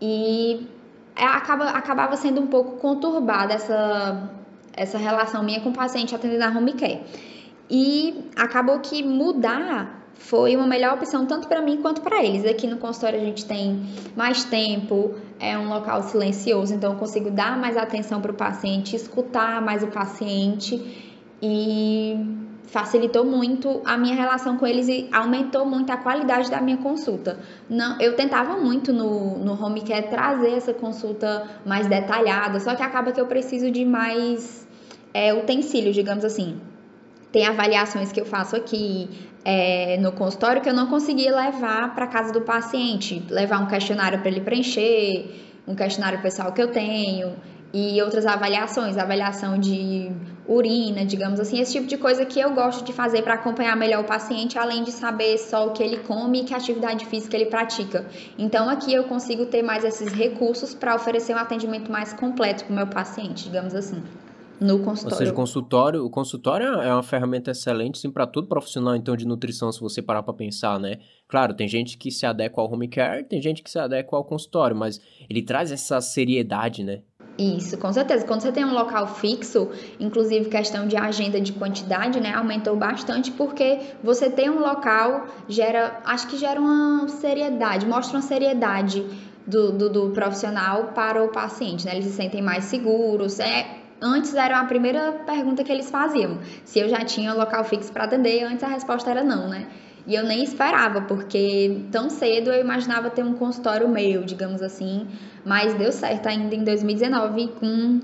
e 0.00 0.66
é, 1.14 1.26
acaba, 1.26 1.66
acabava 1.66 2.16
sendo 2.16 2.40
um 2.40 2.46
pouco 2.46 2.78
conturbada 2.78 3.52
essa, 3.52 4.30
essa 4.72 4.96
relação 4.96 5.42
minha 5.42 5.60
com 5.60 5.68
o 5.68 5.74
paciente 5.74 6.14
atendendo 6.14 6.44
a 6.44 6.48
home 6.48 6.72
care. 6.72 7.02
E 7.72 8.28
acabou 8.36 8.80
que 8.80 9.02
mudar 9.02 10.02
foi 10.14 10.54
uma 10.54 10.66
melhor 10.66 10.92
opção 10.92 11.24
tanto 11.24 11.48
para 11.48 11.62
mim 11.62 11.78
quanto 11.80 12.02
para 12.02 12.22
eles. 12.22 12.44
Aqui 12.44 12.66
no 12.66 12.76
consultório 12.76 13.18
a 13.18 13.24
gente 13.24 13.46
tem 13.46 13.86
mais 14.14 14.44
tempo, 14.44 15.14
é 15.40 15.56
um 15.56 15.70
local 15.70 16.02
silencioso, 16.02 16.74
então 16.74 16.92
eu 16.92 16.98
consigo 16.98 17.30
dar 17.30 17.58
mais 17.58 17.78
atenção 17.78 18.20
para 18.20 18.30
o 18.30 18.34
paciente, 18.34 18.94
escutar 18.94 19.62
mais 19.62 19.82
o 19.82 19.86
paciente 19.86 21.10
e 21.40 22.14
facilitou 22.66 23.24
muito 23.24 23.80
a 23.86 23.96
minha 23.96 24.14
relação 24.14 24.58
com 24.58 24.66
eles 24.66 24.88
e 24.88 25.08
aumentou 25.10 25.64
muito 25.64 25.90
a 25.90 25.96
qualidade 25.96 26.50
da 26.50 26.60
minha 26.60 26.76
consulta. 26.76 27.38
Não, 27.70 27.98
eu 27.98 28.14
tentava 28.14 28.58
muito 28.58 28.92
no, 28.92 29.38
no 29.38 29.52
home 29.52 29.80
care 29.80 30.08
trazer 30.08 30.52
essa 30.52 30.74
consulta 30.74 31.48
mais 31.64 31.86
detalhada, 31.86 32.60
só 32.60 32.74
que 32.74 32.82
acaba 32.82 33.12
que 33.12 33.20
eu 33.20 33.26
preciso 33.26 33.70
de 33.70 33.82
mais 33.82 34.68
é, 35.14 35.32
utensílio, 35.32 35.90
digamos 35.90 36.22
assim. 36.22 36.60
Tem 37.32 37.46
avaliações 37.46 38.12
que 38.12 38.20
eu 38.20 38.26
faço 38.26 38.54
aqui 38.54 39.08
é, 39.44 39.96
no 39.98 40.12
consultório 40.12 40.60
que 40.60 40.68
eu 40.68 40.74
não 40.74 40.86
conseguia 40.86 41.34
levar 41.34 41.94
para 41.94 42.06
casa 42.06 42.32
do 42.32 42.42
paciente, 42.42 43.24
levar 43.30 43.58
um 43.58 43.66
questionário 43.66 44.20
para 44.20 44.28
ele 44.28 44.40
preencher, 44.40 45.52
um 45.66 45.74
questionário 45.74 46.20
pessoal 46.20 46.52
que 46.52 46.62
eu 46.62 46.68
tenho 46.68 47.34
e 47.72 48.02
outras 48.02 48.26
avaliações, 48.26 48.98
avaliação 48.98 49.58
de 49.58 50.12
urina, 50.46 51.06
digamos 51.06 51.40
assim, 51.40 51.58
esse 51.58 51.72
tipo 51.72 51.86
de 51.86 51.96
coisa 51.96 52.26
que 52.26 52.38
eu 52.38 52.52
gosto 52.52 52.84
de 52.84 52.92
fazer 52.92 53.22
para 53.22 53.34
acompanhar 53.34 53.74
melhor 53.76 54.02
o 54.02 54.04
paciente, 54.04 54.58
além 54.58 54.82
de 54.82 54.92
saber 54.92 55.38
só 55.38 55.68
o 55.68 55.70
que 55.70 55.82
ele 55.82 55.98
come 56.00 56.42
e 56.42 56.44
que 56.44 56.52
atividade 56.52 57.06
física 57.06 57.34
ele 57.34 57.46
pratica. 57.46 58.04
Então 58.36 58.68
aqui 58.68 58.92
eu 58.92 59.04
consigo 59.04 59.46
ter 59.46 59.62
mais 59.62 59.84
esses 59.84 60.12
recursos 60.12 60.74
para 60.74 60.94
oferecer 60.94 61.34
um 61.34 61.38
atendimento 61.38 61.90
mais 61.90 62.12
completo 62.12 62.64
para 62.64 62.72
o 62.72 62.76
meu 62.76 62.86
paciente, 62.86 63.44
digamos 63.44 63.74
assim 63.74 64.02
no 64.62 64.78
consultório. 64.78 65.14
Ou 65.14 65.18
seja, 65.18 65.32
o 65.32 65.34
consultório, 65.34 66.04
o 66.04 66.10
consultório 66.10 66.66
é 66.80 66.92
uma 66.92 67.02
ferramenta 67.02 67.50
excelente 67.50 67.98
sim 67.98 68.10
para 68.10 68.26
todo 68.26 68.46
profissional 68.46 68.94
então 68.94 69.16
de 69.16 69.26
nutrição, 69.26 69.72
se 69.72 69.80
você 69.80 70.00
parar 70.00 70.22
para 70.22 70.34
pensar, 70.34 70.78
né? 70.78 70.98
Claro, 71.28 71.54
tem 71.54 71.66
gente 71.68 71.98
que 71.98 72.10
se 72.10 72.24
adequa 72.26 72.60
ao 72.60 72.72
home 72.72 72.88
care, 72.88 73.24
tem 73.24 73.40
gente 73.40 73.62
que 73.62 73.70
se 73.70 73.78
adequa 73.78 74.16
ao 74.16 74.24
consultório, 74.24 74.76
mas 74.76 75.00
ele 75.28 75.42
traz 75.42 75.72
essa 75.72 76.00
seriedade, 76.00 76.84
né? 76.84 77.02
Isso, 77.38 77.78
com 77.78 77.90
certeza. 77.92 78.26
Quando 78.26 78.42
você 78.42 78.52
tem 78.52 78.64
um 78.64 78.74
local 78.74 79.06
fixo, 79.06 79.70
inclusive 79.98 80.50
questão 80.50 80.86
de 80.86 80.96
agenda 80.96 81.40
de 81.40 81.52
quantidade, 81.52 82.20
né, 82.20 82.32
aumentou 82.34 82.76
bastante 82.76 83.30
porque 83.30 83.78
você 84.04 84.30
tem 84.30 84.50
um 84.50 84.60
local 84.60 85.26
gera, 85.48 86.00
acho 86.04 86.28
que 86.28 86.36
gera 86.36 86.60
uma 86.60 87.08
seriedade, 87.08 87.86
mostra 87.86 88.18
uma 88.18 88.22
seriedade 88.22 89.04
do, 89.46 89.72
do, 89.72 89.88
do 89.88 90.10
profissional 90.10 90.92
para 90.94 91.22
o 91.24 91.28
paciente, 91.28 91.86
né? 91.86 91.92
Eles 91.94 92.06
se 92.06 92.12
sentem 92.12 92.42
mais 92.42 92.64
seguros. 92.64 93.40
É, 93.40 93.81
Antes 94.02 94.34
era 94.34 94.58
a 94.58 94.64
primeira 94.64 95.12
pergunta 95.24 95.62
que 95.62 95.70
eles 95.70 95.88
faziam, 95.88 96.40
se 96.64 96.80
eu 96.80 96.88
já 96.88 97.04
tinha 97.04 97.32
local 97.32 97.62
fixo 97.62 97.92
para 97.92 98.02
atender, 98.02 98.42
antes 98.42 98.64
a 98.64 98.66
resposta 98.66 99.08
era 99.08 99.22
não, 99.22 99.48
né? 99.48 99.68
E 100.04 100.16
eu 100.16 100.24
nem 100.24 100.42
esperava, 100.42 101.02
porque 101.02 101.82
tão 101.92 102.10
cedo 102.10 102.50
eu 102.50 102.60
imaginava 102.60 103.08
ter 103.10 103.22
um 103.22 103.34
consultório 103.34 103.88
meu, 103.88 104.24
digamos 104.24 104.60
assim, 104.60 105.06
mas 105.44 105.74
deu 105.74 105.92
certo 105.92 106.26
ainda 106.26 106.52
em 106.52 106.64
2019, 106.64 107.46
com 107.60 108.00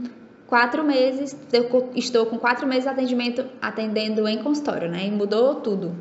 quatro 0.47 0.85
meses, 0.85 1.37
eu 1.53 1.91
estou 1.97 2.27
com 2.27 2.39
quatro 2.39 2.65
meses 2.65 2.85
de 2.85 2.91
atendimento 2.91 3.45
atendendo 3.61 4.29
em 4.29 4.41
consultório, 4.41 4.89
né? 4.89 5.09
E 5.09 5.11
mudou 5.11 5.57
tudo. 5.57 5.97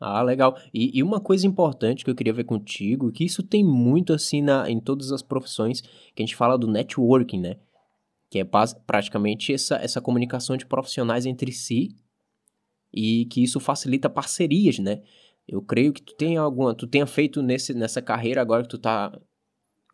Ah, 0.00 0.22
legal. 0.22 0.56
E, 0.74 0.98
e, 0.98 1.02
uma 1.02 1.20
coisa 1.20 1.46
importante 1.46 2.04
que 2.04 2.10
eu 2.10 2.14
queria 2.14 2.32
ver 2.32 2.44
contigo, 2.44 3.12
que 3.12 3.24
isso 3.24 3.42
tem 3.42 3.64
muito 3.64 4.12
assim 4.12 4.42
na, 4.42 4.68
em 4.68 4.78
todas 4.78 5.10
as 5.10 5.22
profissões, 5.22 5.80
que 5.80 6.22
a 6.22 6.26
gente 6.26 6.36
fala 6.36 6.58
do 6.58 6.66
networking, 6.66 7.40
né? 7.40 7.56
Que 8.30 8.40
é 8.40 8.44
praticamente 8.86 9.52
essa, 9.52 9.76
essa 9.76 10.00
comunicação 10.00 10.56
de 10.56 10.66
profissionais 10.66 11.26
entre 11.26 11.52
si 11.52 11.96
e 12.92 13.26
que 13.26 13.42
isso 13.42 13.60
facilita 13.60 14.08
parcerias, 14.08 14.78
né? 14.78 15.02
Eu 15.46 15.62
creio 15.62 15.92
que 15.92 16.02
tu 16.02 16.14
tenha 16.14 16.40
alguma, 16.40 16.74
tu 16.74 16.86
tenha 16.86 17.06
feito 17.06 17.40
nesse, 17.40 17.72
nessa 17.72 18.02
carreira 18.02 18.40
agora 18.40 18.62
que 18.62 18.68
tu 18.68 18.78
tá 18.78 19.16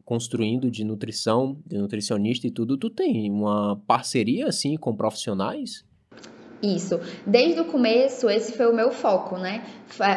construindo 0.04 0.70
de 0.70 0.84
nutrição, 0.84 1.60
de 1.66 1.78
nutricionista 1.78 2.46
e 2.46 2.50
tudo, 2.50 2.76
tu 2.76 2.90
tem 2.90 3.30
uma 3.30 3.80
parceria 3.86 4.48
assim 4.48 4.76
com 4.76 4.96
profissionais? 4.96 5.84
Isso. 6.62 7.00
Desde 7.26 7.60
o 7.60 7.64
começo, 7.64 8.30
esse 8.30 8.52
foi 8.52 8.66
o 8.66 8.74
meu 8.74 8.92
foco, 8.92 9.36
né? 9.36 9.64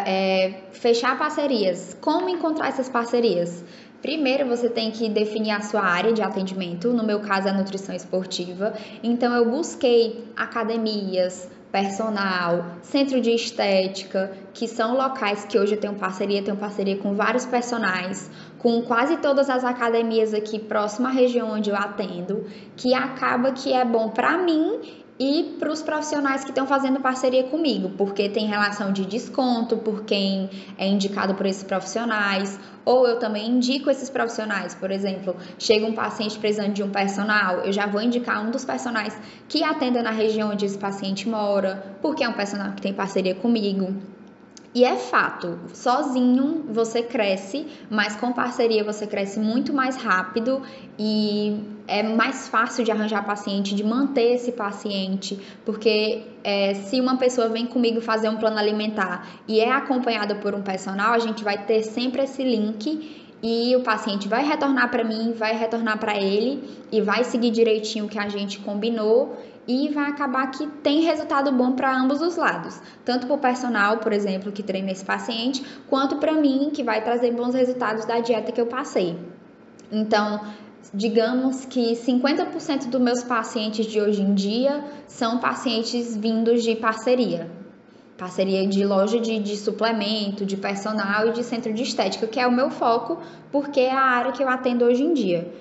É, 0.06 0.62
fechar 0.72 1.18
parcerias. 1.18 1.98
Como 2.00 2.30
encontrar 2.30 2.68
essas 2.68 2.88
parcerias? 2.88 3.64
Primeiro 4.06 4.46
você 4.46 4.70
tem 4.70 4.92
que 4.92 5.10
definir 5.10 5.50
a 5.50 5.62
sua 5.62 5.82
área 5.82 6.14
de 6.14 6.22
atendimento, 6.22 6.94
no 6.94 7.04
meu 7.04 7.22
caso 7.22 7.48
é 7.48 7.50
a 7.50 7.54
nutrição 7.56 7.96
esportiva. 7.96 8.72
Então 9.02 9.34
eu 9.34 9.50
busquei 9.50 10.24
academias, 10.38 11.50
personal, 11.72 12.68
centro 12.84 13.20
de 13.20 13.32
estética, 13.32 14.32
que 14.54 14.68
são 14.68 14.96
locais 14.96 15.46
que 15.46 15.58
hoje 15.58 15.74
eu 15.74 15.80
tenho 15.80 15.96
parceria, 15.96 16.44
tenho 16.44 16.56
parceria 16.56 16.98
com 16.98 17.16
vários 17.16 17.48
personagens, 17.48 18.30
com 18.60 18.80
quase 18.84 19.18
todas 19.18 19.50
as 19.50 19.64
academias 19.64 20.36
aqui 20.36 20.60
próxima 20.60 21.10
à 21.10 21.12
região 21.12 21.50
onde 21.50 21.72
eu 21.72 21.76
atendo, 21.76 22.46
que 22.76 22.94
acaba 22.94 23.54
que 23.54 23.74
é 23.74 23.84
bom 23.84 24.10
para 24.10 24.38
mim 24.38 24.82
e 25.20 25.56
para 25.58 25.72
os 25.72 25.82
profissionais 25.82 26.44
que 26.44 26.50
estão 26.50 26.68
fazendo 26.68 27.00
parceria 27.00 27.44
comigo, 27.46 27.90
porque 27.98 28.28
tem 28.28 28.48
relação 28.48 28.92
de 28.92 29.06
desconto 29.06 29.78
por 29.78 30.04
quem 30.04 30.50
é 30.78 30.88
indicado 30.88 31.36
por 31.36 31.46
esses 31.46 31.64
profissionais, 31.64 32.60
ou 32.84 33.08
eu 33.08 33.18
também 33.18 33.50
indico 33.50 33.90
esses 33.90 34.10
profissionais, 34.10 34.76
por 34.76 34.92
exemplo, 34.92 35.36
chega 35.58 35.86
um 35.86 35.94
paciente 35.94 36.38
precisando 36.38 36.74
de 36.74 36.84
um 36.84 36.90
personal, 36.90 37.60
eu 37.60 37.72
já 37.72 37.88
vou 37.88 38.02
indicar 38.02 38.46
um 38.46 38.52
dos 38.52 38.66
personagens 38.66 39.18
que 39.48 39.64
atenda 39.64 40.04
na 40.04 40.12
região 40.12 40.52
onde 40.52 40.66
esse 40.66 40.78
paciente 40.78 41.30
mora, 41.30 41.98
porque 42.02 42.24
é 42.24 42.30
um 42.30 42.34
personal 42.34 42.74
que 42.74 42.82
tem 42.82 42.94
parceria 42.94 43.36
comigo. 43.36 44.15
E 44.76 44.84
é 44.84 44.98
fato, 44.98 45.58
sozinho 45.74 46.66
você 46.68 47.02
cresce, 47.02 47.66
mas 47.90 48.18
com 48.18 48.34
parceria 48.34 48.84
você 48.84 49.08
cresce 49.08 49.40
muito 49.40 49.72
mais 49.72 49.96
rápido 49.96 50.62
e 51.00 51.64
é 51.88 52.04
mais 52.04 52.50
fácil 52.50 52.84
de 52.84 52.92
arranjar 52.92 53.26
paciente, 53.26 53.74
de 53.74 53.86
manter 53.86 54.34
esse 54.34 54.52
paciente, 54.52 55.40
porque 55.64 56.24
é, 56.44 56.74
se 56.74 57.00
uma 57.00 57.16
pessoa 57.16 57.48
vem 57.48 57.66
comigo 57.66 58.02
fazer 58.02 58.28
um 58.28 58.36
plano 58.36 58.58
alimentar 58.58 59.26
e 59.48 59.62
é 59.62 59.72
acompanhada 59.72 60.36
por 60.36 60.54
um 60.54 60.62
personal, 60.62 61.14
a 61.14 61.20
gente 61.20 61.42
vai 61.42 61.66
ter 61.66 61.82
sempre 61.82 62.24
esse 62.24 62.44
link 62.44 63.24
e 63.42 63.74
o 63.78 63.82
paciente 63.82 64.28
vai 64.28 64.46
retornar 64.46 64.92
para 64.92 65.06
mim, 65.06 65.32
vai 65.32 65.56
retornar 65.56 66.00
para 66.00 66.18
ele 66.18 66.62
e 66.92 67.00
vai 67.00 67.24
seguir 67.24 67.52
direitinho 67.52 68.08
o 68.08 68.10
que 68.10 68.20
a 68.20 68.28
gente 68.28 68.60
combinou 68.60 69.38
e 69.68 69.90
vai 69.90 70.10
acabar 70.10 70.52
que 70.52 70.68
tem 70.68 71.02
resultado 71.02 71.52
bom 71.52 71.74
para 71.74 71.96
ambos 71.96 72.22
os 72.22 72.36
lados, 72.36 72.80
tanto 73.04 73.26
para 73.26 73.36
o 73.36 73.40
personal, 73.40 73.98
por 73.98 74.14
exemplo, 74.14 74.52
que 74.52 74.62
treina 74.62 74.92
esse 74.92 75.04
paciente, 75.04 75.66
quanto 75.90 76.18
para 76.18 76.34
mim, 76.34 76.70
que 76.74 76.84
vai 76.84 77.04
trazer 77.04 77.32
bons 77.32 77.56
resultados 77.56 78.06
da 78.06 78.20
dieta 78.20 78.52
que 78.52 78.62
eu 78.62 78.68
passei. 78.68 79.18
Então, 79.92 80.42
digamos 80.94 81.66
que 81.66 81.94
50% 81.94 82.90
dos 82.90 83.02
meus 83.02 83.24
pacientes 83.24 83.86
de 83.86 84.00
hoje 84.00 84.22
em 84.22 84.34
dia 84.34 84.84
são 85.08 85.40
pacientes 85.40 86.16
vindos 86.16 86.64
de 86.64 86.76
parceria. 86.76 87.50
Parceria 88.18 88.66
de 88.66 88.86
loja 88.86 89.20
de, 89.20 89.40
de 89.40 89.58
suplemento, 89.58 90.46
de 90.46 90.56
personal 90.56 91.28
e 91.28 91.32
de 91.34 91.44
centro 91.44 91.74
de 91.74 91.84
estética, 91.84 92.28
que 92.28 92.40
é 92.40 92.48
o 92.48 92.52
meu 92.52 92.70
foco, 92.70 93.20
porque 93.52 93.82
é 93.82 93.92
a 93.92 94.00
área 94.00 94.32
que 94.32 94.42
eu 94.42 94.48
atendo 94.48 94.86
hoje 94.86 95.04
em 95.04 95.14
dia. 95.14 95.52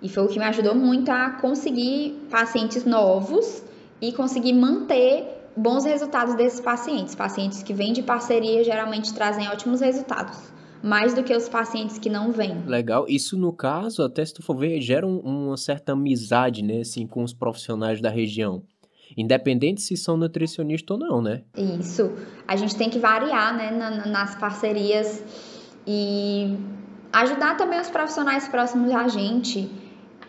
E 0.00 0.08
foi 0.08 0.24
o 0.24 0.28
que 0.28 0.38
me 0.38 0.44
ajudou 0.44 0.74
muito 0.74 1.10
a 1.10 1.30
conseguir 1.30 2.26
pacientes 2.30 2.84
novos 2.84 3.62
e 4.00 4.12
conseguir 4.12 4.52
manter 4.52 5.24
bons 5.56 5.84
resultados 5.84 6.34
desses 6.36 6.60
pacientes. 6.60 7.14
Pacientes 7.14 7.62
que 7.62 7.74
vêm 7.74 7.92
de 7.92 8.02
parceria 8.02 8.62
geralmente 8.62 9.12
trazem 9.12 9.48
ótimos 9.48 9.80
resultados, 9.80 10.38
mais 10.82 11.14
do 11.14 11.24
que 11.24 11.34
os 11.34 11.48
pacientes 11.48 11.98
que 11.98 12.08
não 12.08 12.30
vêm. 12.30 12.62
Legal. 12.64 13.06
Isso, 13.08 13.36
no 13.36 13.52
caso, 13.52 14.02
até 14.02 14.24
se 14.24 14.34
tu 14.34 14.42
for 14.42 14.56
ver, 14.56 14.80
gera 14.80 15.06
um, 15.06 15.18
uma 15.18 15.56
certa 15.56 15.92
amizade, 15.92 16.62
né, 16.62 16.80
assim, 16.80 17.06
com 17.06 17.24
os 17.24 17.32
profissionais 17.32 18.00
da 18.00 18.08
região. 18.08 18.62
Independente 19.16 19.80
se 19.80 19.96
são 19.96 20.16
nutricionistas 20.16 20.96
ou 20.96 20.98
não, 20.98 21.22
né? 21.22 21.42
Isso. 21.56 22.12
A 22.46 22.54
gente 22.56 22.76
tem 22.76 22.90
que 22.90 22.98
variar, 22.98 23.56
né, 23.56 23.70
nas 24.06 24.36
parcerias 24.36 25.24
e 25.86 26.56
ajudar 27.12 27.56
também 27.56 27.80
os 27.80 27.88
profissionais 27.88 28.46
próximos 28.46 28.92
a 28.92 29.08
gente 29.08 29.68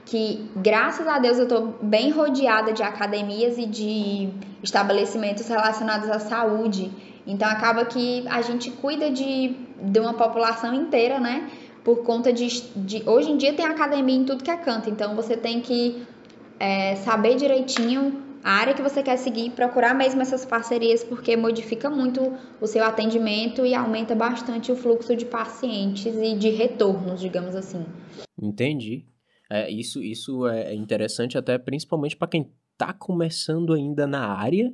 que 0.10 0.50
graças 0.56 1.08
a 1.08 1.20
Deus 1.20 1.38
eu 1.38 1.44
estou 1.44 1.76
bem 1.82 2.10
rodeada 2.10 2.74
de 2.74 2.82
academias 2.82 3.58
e 3.58 3.66
de 3.66 4.30
estabelecimentos 4.64 5.48
relacionados 5.48 6.10
à 6.10 6.20
saúde. 6.20 6.92
Então 7.28 7.48
acaba 7.48 7.86
que 7.86 8.28
a 8.28 8.42
gente 8.42 8.72
cuida 8.72 9.12
de, 9.12 9.56
de 9.82 10.00
uma 10.00 10.16
população 10.16 10.74
inteira, 10.74 11.20
né? 11.20 11.50
Por 11.84 12.04
conta 12.04 12.34
de, 12.34 12.48
de 12.76 13.08
Hoje 13.08 13.32
em 13.32 13.38
dia 13.38 13.54
tem 13.54 13.66
academia 13.66 14.16
em 14.16 14.26
tudo 14.26 14.44
que 14.44 14.52
é 14.52 14.58
canto, 14.58 14.90
então 14.90 15.16
você 15.16 15.38
tem 15.38 15.62
que 15.62 16.06
é, 16.60 16.96
saber 16.96 17.36
direitinho 17.36 18.28
a 18.44 18.52
área 18.52 18.74
que 18.74 18.82
você 18.82 19.04
quer 19.04 19.18
seguir, 19.18 19.52
procurar 19.52 19.94
mesmo 19.94 20.22
essas 20.22 20.46
parcerias, 20.46 21.04
porque 21.04 21.36
modifica 21.36 21.90
muito 21.90 22.34
o 22.60 22.66
seu 22.66 22.84
atendimento 22.84 23.66
e 23.66 23.76
aumenta 23.76 24.16
bastante 24.16 24.72
o 24.72 24.76
fluxo 24.76 25.16
de 25.16 25.26
pacientes 25.26 26.16
e 26.16 26.36
de 26.36 26.50
retornos, 26.50 27.20
digamos 27.20 27.54
assim. 27.54 27.86
Entendi. 28.42 29.06
É, 29.50 29.70
isso, 29.70 30.02
isso 30.04 30.48
é 30.48 30.74
interessante 30.76 31.38
até 31.38 31.58
principalmente 31.58 32.16
para 32.16 32.28
quem 32.28 32.52
está 32.74 32.94
começando 32.94 33.74
ainda 33.74 34.06
na 34.06 34.28
área 34.28 34.74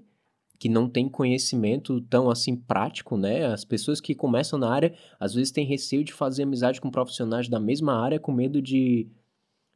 que 0.60 0.70
não 0.70 0.90
tem 0.90 1.10
conhecimento 1.10 2.00
tão 2.02 2.30
assim 2.30 2.56
prático, 2.56 3.18
né? 3.18 3.46
As 3.46 3.66
pessoas 3.66 4.00
que 4.00 4.16
começam 4.16 4.58
na 4.58 4.70
área 4.70 4.94
às 5.20 5.34
vezes 5.34 5.52
têm 5.52 5.66
receio 5.66 6.04
de 6.04 6.14
fazer 6.14 6.44
amizade 6.44 6.80
com 6.80 6.90
profissionais 6.90 7.50
da 7.50 7.60
mesma 7.60 7.94
área 8.02 8.20
com 8.20 8.32
medo 8.32 8.62
de 8.62 9.08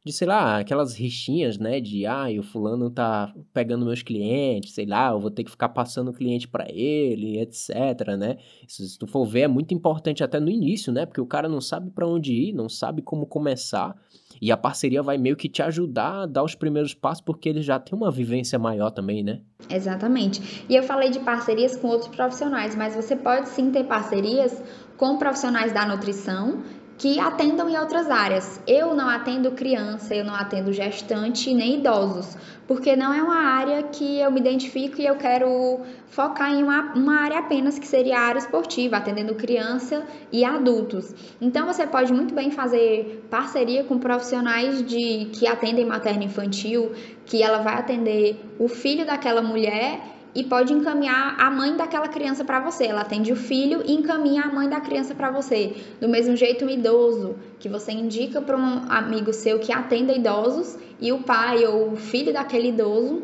de, 0.04 0.12
sei 0.12 0.26
lá, 0.26 0.58
aquelas 0.58 0.94
rixinhas, 0.94 1.58
né, 1.58 1.78
de, 1.78 2.06
ah, 2.06 2.26
o 2.38 2.42
fulano 2.42 2.88
tá 2.90 3.34
pegando 3.52 3.84
meus 3.84 4.02
clientes, 4.02 4.74
sei 4.74 4.86
lá, 4.86 5.10
eu 5.10 5.20
vou 5.20 5.30
ter 5.30 5.44
que 5.44 5.50
ficar 5.50 5.68
passando 5.68 6.08
o 6.08 6.14
cliente 6.14 6.48
para 6.48 6.66
ele, 6.70 7.38
etc, 7.38 8.16
né? 8.18 8.38
Isso, 8.66 8.82
se 8.82 8.98
tu 8.98 9.06
for 9.06 9.26
ver, 9.26 9.42
é 9.42 9.48
muito 9.48 9.74
importante 9.74 10.24
até 10.24 10.40
no 10.40 10.48
início, 10.48 10.90
né? 10.90 11.04
Porque 11.04 11.20
o 11.20 11.26
cara 11.26 11.48
não 11.48 11.60
sabe 11.60 11.90
para 11.90 12.06
onde 12.06 12.32
ir, 12.32 12.52
não 12.54 12.68
sabe 12.68 13.02
como 13.02 13.26
começar, 13.26 13.94
e 14.40 14.50
a 14.50 14.56
parceria 14.56 15.02
vai 15.02 15.18
meio 15.18 15.36
que 15.36 15.50
te 15.50 15.62
ajudar 15.62 16.22
a 16.22 16.26
dar 16.26 16.42
os 16.42 16.54
primeiros 16.54 16.94
passos, 16.94 17.22
porque 17.22 17.48
ele 17.48 17.60
já 17.60 17.78
tem 17.78 17.94
uma 17.94 18.10
vivência 18.10 18.58
maior 18.58 18.90
também, 18.90 19.22
né? 19.22 19.42
Exatamente. 19.68 20.64
E 20.66 20.74
eu 20.74 20.82
falei 20.82 21.10
de 21.10 21.20
parcerias 21.20 21.76
com 21.76 21.88
outros 21.88 22.14
profissionais, 22.14 22.74
mas 22.74 22.96
você 22.96 23.14
pode 23.14 23.50
sim 23.50 23.70
ter 23.70 23.84
parcerias 23.84 24.62
com 24.96 25.18
profissionais 25.18 25.72
da 25.72 25.86
nutrição 25.86 26.62
que 27.00 27.18
atendam 27.18 27.66
em 27.66 27.78
outras 27.78 28.10
áreas. 28.10 28.60
Eu 28.66 28.94
não 28.94 29.08
atendo 29.08 29.52
criança, 29.52 30.14
eu 30.14 30.22
não 30.22 30.34
atendo 30.34 30.70
gestante 30.70 31.54
nem 31.54 31.78
idosos, 31.78 32.36
porque 32.68 32.94
não 32.94 33.10
é 33.10 33.22
uma 33.22 33.38
área 33.38 33.82
que 33.84 34.20
eu 34.20 34.30
me 34.30 34.38
identifico 34.38 35.00
e 35.00 35.06
eu 35.06 35.16
quero 35.16 35.80
focar 36.10 36.52
em 36.52 36.62
uma, 36.62 36.92
uma 36.92 37.20
área 37.22 37.38
apenas 37.38 37.78
que 37.78 37.86
seria 37.86 38.18
a 38.18 38.20
área 38.20 38.38
esportiva, 38.38 38.98
atendendo 38.98 39.34
criança 39.34 40.04
e 40.30 40.44
adultos. 40.44 41.14
Então 41.40 41.66
você 41.66 41.86
pode 41.86 42.12
muito 42.12 42.34
bem 42.34 42.50
fazer 42.50 43.26
parceria 43.30 43.82
com 43.82 43.98
profissionais 43.98 44.84
de 44.84 45.30
que 45.32 45.46
atendem 45.46 45.86
materno 45.86 46.22
infantil, 46.22 46.92
que 47.24 47.42
ela 47.42 47.62
vai 47.62 47.76
atender 47.76 48.38
o 48.58 48.68
filho 48.68 49.06
daquela 49.06 49.40
mulher 49.40 50.19
e 50.34 50.44
pode 50.44 50.72
encaminhar 50.72 51.36
a 51.38 51.50
mãe 51.50 51.76
daquela 51.76 52.08
criança 52.08 52.44
para 52.44 52.60
você. 52.60 52.84
Ela 52.84 53.02
atende 53.02 53.32
o 53.32 53.36
filho 53.36 53.82
e 53.84 53.92
encaminha 53.92 54.42
a 54.42 54.52
mãe 54.52 54.68
da 54.68 54.80
criança 54.80 55.14
para 55.14 55.30
você. 55.30 55.76
Do 56.00 56.08
mesmo 56.08 56.36
jeito, 56.36 56.64
um 56.64 56.70
idoso, 56.70 57.36
que 57.58 57.68
você 57.68 57.92
indica 57.92 58.40
para 58.40 58.56
um 58.56 58.90
amigo 58.90 59.32
seu 59.32 59.58
que 59.58 59.72
atenda 59.72 60.12
idosos 60.12 60.78
e 61.00 61.12
o 61.12 61.20
pai 61.20 61.64
ou 61.64 61.92
o 61.92 61.96
filho 61.96 62.32
daquele 62.32 62.68
idoso 62.68 63.22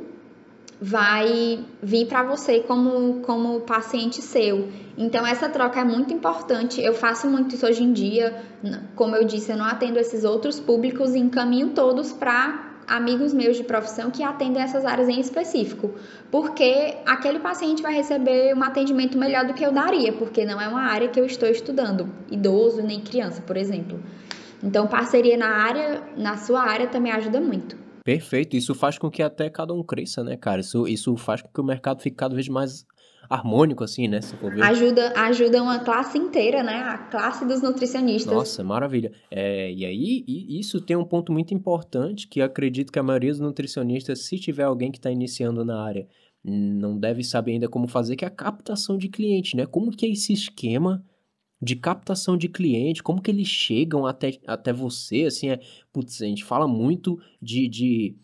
vai 0.80 1.64
vir 1.82 2.06
para 2.06 2.22
você 2.22 2.60
como, 2.60 3.20
como 3.20 3.60
paciente 3.60 4.20
seu. 4.20 4.68
Então, 4.98 5.26
essa 5.26 5.48
troca 5.48 5.80
é 5.80 5.84
muito 5.84 6.12
importante. 6.12 6.82
Eu 6.82 6.92
faço 6.92 7.28
muito 7.28 7.54
isso 7.54 7.66
hoje 7.66 7.82
em 7.82 7.92
dia. 7.92 8.42
Como 8.94 9.16
eu 9.16 9.24
disse, 9.24 9.52
eu 9.52 9.56
não 9.56 9.64
atendo 9.64 9.98
esses 9.98 10.24
outros 10.24 10.60
públicos 10.60 11.14
e 11.14 11.18
encaminho 11.18 11.70
todos 11.70 12.12
para 12.12 12.65
amigos 12.86 13.32
meus 13.32 13.56
de 13.56 13.64
profissão 13.64 14.10
que 14.10 14.22
atendem 14.22 14.62
essas 14.62 14.84
áreas 14.84 15.08
em 15.08 15.20
específico, 15.20 15.94
porque 16.30 16.96
aquele 17.04 17.40
paciente 17.40 17.82
vai 17.82 17.94
receber 17.94 18.54
um 18.54 18.62
atendimento 18.62 19.18
melhor 19.18 19.46
do 19.46 19.54
que 19.54 19.64
eu 19.64 19.72
daria, 19.72 20.12
porque 20.12 20.44
não 20.44 20.60
é 20.60 20.68
uma 20.68 20.82
área 20.82 21.08
que 21.08 21.18
eu 21.18 21.26
estou 21.26 21.48
estudando, 21.48 22.08
idoso 22.30 22.82
nem 22.82 23.00
criança, 23.00 23.42
por 23.42 23.56
exemplo. 23.56 24.00
Então, 24.62 24.86
parceria 24.86 25.36
na 25.36 25.48
área, 25.48 26.02
na 26.16 26.36
sua 26.36 26.62
área 26.62 26.86
também 26.86 27.12
ajuda 27.12 27.40
muito. 27.40 27.76
Perfeito, 28.04 28.56
isso 28.56 28.74
faz 28.74 28.96
com 28.98 29.10
que 29.10 29.22
até 29.22 29.50
cada 29.50 29.74
um 29.74 29.82
cresça, 29.82 30.22
né, 30.22 30.36
cara? 30.36 30.60
Isso, 30.60 30.86
isso 30.86 31.16
faz 31.16 31.42
com 31.42 31.48
que 31.48 31.60
o 31.60 31.64
mercado 31.64 32.00
fique 32.00 32.16
cada 32.16 32.34
vez 32.34 32.48
mais 32.48 32.86
harmônico, 33.28 33.84
assim, 33.84 34.08
né? 34.08 34.20
Se 34.20 34.36
for 34.36 34.52
ver. 34.52 34.62
Ajuda, 34.62 35.12
ajuda 35.16 35.62
uma 35.62 35.78
classe 35.78 36.18
inteira, 36.18 36.62
né? 36.62 36.82
A 36.82 36.98
classe 36.98 37.44
dos 37.44 37.62
nutricionistas. 37.62 38.32
Nossa, 38.32 38.64
maravilha. 38.64 39.12
É, 39.30 39.72
e 39.72 39.84
aí, 39.84 40.24
e 40.26 40.58
isso 40.58 40.80
tem 40.80 40.96
um 40.96 41.04
ponto 41.04 41.32
muito 41.32 41.52
importante 41.54 42.26
que 42.28 42.40
acredito 42.40 42.92
que 42.92 42.98
a 42.98 43.02
maioria 43.02 43.30
dos 43.30 43.40
nutricionistas, 43.40 44.20
se 44.20 44.38
tiver 44.38 44.64
alguém 44.64 44.90
que 44.90 44.98
está 44.98 45.10
iniciando 45.10 45.64
na 45.64 45.82
área, 45.82 46.06
não 46.44 46.96
deve 46.96 47.24
saber 47.24 47.52
ainda 47.52 47.68
como 47.68 47.88
fazer, 47.88 48.14
que 48.14 48.24
é 48.24 48.28
a 48.28 48.30
captação 48.30 48.96
de 48.96 49.08
cliente, 49.08 49.56
né? 49.56 49.66
Como 49.66 49.90
que 49.90 50.06
é 50.06 50.10
esse 50.10 50.32
esquema 50.32 51.04
de 51.60 51.74
captação 51.74 52.36
de 52.36 52.48
cliente, 52.48 53.02
como 53.02 53.20
que 53.20 53.30
eles 53.30 53.48
chegam 53.48 54.06
até, 54.06 54.38
até 54.46 54.72
você, 54.72 55.24
assim, 55.24 55.48
é, 55.50 55.60
putz, 55.92 56.20
a 56.20 56.26
gente 56.26 56.44
fala 56.44 56.68
muito 56.68 57.18
de, 57.40 57.66
de 57.66 58.16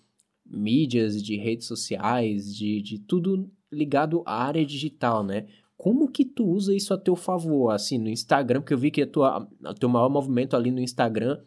mídias, 0.46 1.22
de 1.22 1.36
redes 1.36 1.66
sociais, 1.66 2.54
de, 2.54 2.82
de 2.82 2.98
tudo 2.98 3.50
ligado 3.72 4.22
à 4.26 4.44
área 4.44 4.64
digital, 4.64 5.24
né? 5.24 5.46
Como 5.76 6.08
que 6.08 6.24
tu 6.24 6.44
usa 6.44 6.74
isso 6.74 6.94
a 6.94 6.98
teu 6.98 7.16
favor, 7.16 7.70
assim, 7.70 7.98
no 7.98 8.08
Instagram, 8.08 8.60
porque 8.60 8.74
eu 8.74 8.78
vi 8.78 8.90
que 8.90 9.02
a 9.02 9.74
teu 9.74 9.88
maior 9.88 10.08
movimento 10.08 10.54
ali 10.54 10.70
no 10.70 10.80
Instagram, 10.80 11.40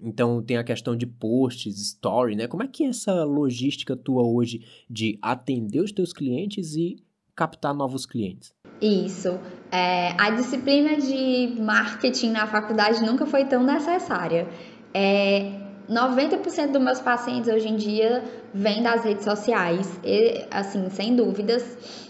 então 0.00 0.42
tem 0.42 0.58
a 0.58 0.64
questão 0.64 0.94
de 0.94 1.06
posts, 1.06 1.80
story, 1.80 2.36
né? 2.36 2.46
Como 2.46 2.62
é 2.62 2.68
que 2.68 2.84
é 2.84 2.88
essa 2.88 3.24
logística 3.24 3.96
tua 3.96 4.22
hoje 4.22 4.62
de 4.90 5.18
atender 5.22 5.80
os 5.80 5.92
teus 5.92 6.12
clientes 6.12 6.74
e 6.74 6.96
captar 7.34 7.74
novos 7.74 8.04
clientes? 8.04 8.54
Isso. 8.80 9.38
É, 9.72 10.10
a 10.20 10.30
disciplina 10.30 10.96
de 11.00 11.58
marketing 11.58 12.32
na 12.32 12.46
faculdade 12.46 13.02
nunca 13.04 13.24
foi 13.24 13.46
tão 13.46 13.62
necessária. 13.62 14.46
É, 14.92 15.65
90% 15.88 16.72
dos 16.72 16.82
meus 16.82 17.00
pacientes 17.00 17.52
hoje 17.52 17.68
em 17.68 17.76
dia 17.76 18.24
vêm 18.52 18.82
das 18.82 19.04
redes 19.04 19.24
sociais, 19.24 20.00
e, 20.04 20.44
assim, 20.50 20.88
sem 20.90 21.14
dúvidas. 21.14 22.06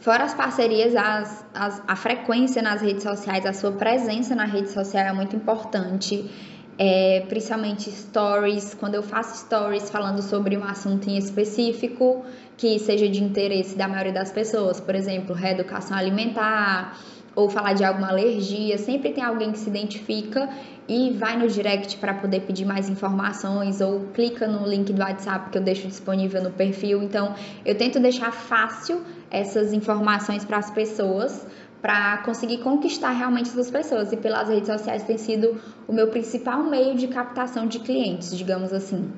Fora 0.00 0.24
as 0.24 0.34
parcerias, 0.34 0.94
as, 0.94 1.44
as, 1.52 1.82
a 1.86 1.96
frequência 1.96 2.62
nas 2.62 2.80
redes 2.80 3.02
sociais, 3.02 3.44
a 3.44 3.52
sua 3.52 3.72
presença 3.72 4.34
na 4.34 4.44
rede 4.44 4.70
social 4.70 5.04
é 5.04 5.12
muito 5.12 5.34
importante. 5.34 6.30
É, 6.78 7.24
principalmente 7.26 7.90
stories, 7.90 8.74
quando 8.74 8.96
eu 8.96 9.02
faço 9.02 9.46
stories 9.46 9.88
falando 9.88 10.20
sobre 10.20 10.58
um 10.58 10.62
assunto 10.62 11.08
em 11.08 11.16
específico 11.16 12.22
que 12.54 12.78
seja 12.78 13.08
de 13.08 13.24
interesse 13.24 13.76
da 13.76 13.88
maioria 13.88 14.12
das 14.12 14.30
pessoas, 14.30 14.78
por 14.78 14.94
exemplo, 14.94 15.34
reeducação 15.34 15.96
alimentar, 15.96 16.98
ou 17.36 17.50
falar 17.50 17.74
de 17.74 17.84
alguma 17.84 18.08
alergia, 18.08 18.78
sempre 18.78 19.12
tem 19.12 19.22
alguém 19.22 19.52
que 19.52 19.58
se 19.58 19.68
identifica 19.68 20.48
e 20.88 21.12
vai 21.12 21.36
no 21.36 21.46
direct 21.46 21.98
para 21.98 22.14
poder 22.14 22.40
pedir 22.40 22.64
mais 22.64 22.88
informações 22.88 23.82
ou 23.82 24.06
clica 24.14 24.46
no 24.46 24.66
link 24.66 24.90
do 24.90 25.02
WhatsApp 25.02 25.50
que 25.50 25.58
eu 25.58 25.62
deixo 25.62 25.86
disponível 25.86 26.42
no 26.42 26.50
perfil. 26.50 27.02
Então, 27.02 27.34
eu 27.64 27.74
tento 27.76 28.00
deixar 28.00 28.32
fácil 28.32 29.02
essas 29.30 29.74
informações 29.74 30.44
para 30.44 30.56
as 30.56 30.70
pessoas 30.70 31.46
para 31.82 32.18
conseguir 32.18 32.58
conquistar 32.58 33.10
realmente 33.10 33.50
essas 33.50 33.70
pessoas 33.70 34.10
e 34.10 34.16
pelas 34.16 34.48
redes 34.48 34.66
sociais 34.66 35.04
tem 35.04 35.18
sido 35.18 35.60
o 35.86 35.92
meu 35.92 36.08
principal 36.08 36.62
meio 36.62 36.96
de 36.96 37.06
captação 37.06 37.66
de 37.66 37.80
clientes, 37.80 38.36
digamos 38.36 38.72
assim 38.72 39.12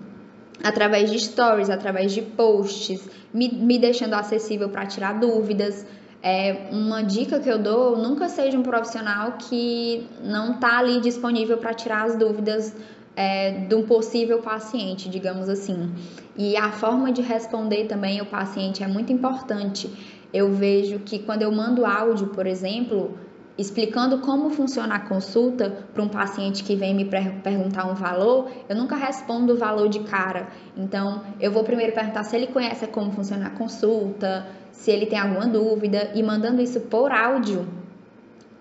através 0.63 1.11
de 1.11 1.19
stories, 1.19 1.71
através 1.71 2.13
de 2.13 2.23
posts, 2.23 3.09
me, 3.33 3.49
me 3.49 3.79
deixando 3.79 4.15
acessível 4.15 4.69
para 4.69 4.87
tirar 4.87 5.19
dúvidas, 5.19 5.87
é, 6.23 6.69
uma 6.73 7.03
dica 7.03 7.39
que 7.39 7.49
eu 7.49 7.59
dou, 7.59 7.97
nunca 7.97 8.29
seja 8.29 8.59
um 8.59 8.63
profissional 8.63 9.33
que 9.33 10.07
não 10.23 10.53
está 10.53 10.79
ali 10.79 11.01
disponível 11.01 11.59
para 11.59 11.73
tirar 11.73 12.07
as 12.07 12.17
dúvidas 12.17 12.75
é, 13.15 13.51
de 13.67 13.75
um 13.75 13.85
possível 13.85 14.41
paciente, 14.41 15.09
digamos 15.09 15.49
assim. 15.49 15.93
E 16.37 16.57
a 16.57 16.71
forma 16.71 17.13
de 17.13 17.23
responder 17.23 17.87
também 17.87 18.21
o 18.21 18.27
paciente 18.27 18.83
é 18.83 18.87
muito 18.87 19.13
importante. 19.13 19.91
Eu 20.33 20.53
vejo 20.53 21.01
que 21.01 21.19
quando 21.19 21.43
eu 21.43 21.51
mando 21.51 21.87
áudio, 21.87 22.29
por 22.29 22.47
exemplo, 22.47 23.19
explicando 23.59 24.19
como 24.19 24.51
funciona 24.51 24.95
a 24.95 25.01
consulta 25.01 25.85
para 25.93 26.01
um 26.01 26.09
paciente 26.09 26.63
que 26.63 26.77
vem 26.77 26.95
me 26.95 27.05
perguntar 27.05 27.91
um 27.91 27.95
valor, 27.95 28.49
eu 28.69 28.77
nunca 28.77 28.95
respondo 28.95 29.55
o 29.55 29.57
valor 29.57 29.89
de 29.89 29.99
cara. 30.01 30.47
Então, 30.77 31.25
eu 31.41 31.51
vou 31.51 31.65
primeiro 31.65 31.93
perguntar 31.93 32.23
se 32.23 32.37
ele 32.37 32.47
conhece 32.47 32.87
como 32.87 33.11
funciona 33.11 33.49
a 33.49 33.51
consulta, 33.51 34.47
se 34.71 34.93
ele 34.93 35.07
tem 35.07 35.19
alguma 35.19 35.49
dúvida 35.49 36.13
e 36.15 36.23
mandando 36.23 36.63
isso 36.63 36.81
por 36.83 37.11
áudio, 37.11 37.67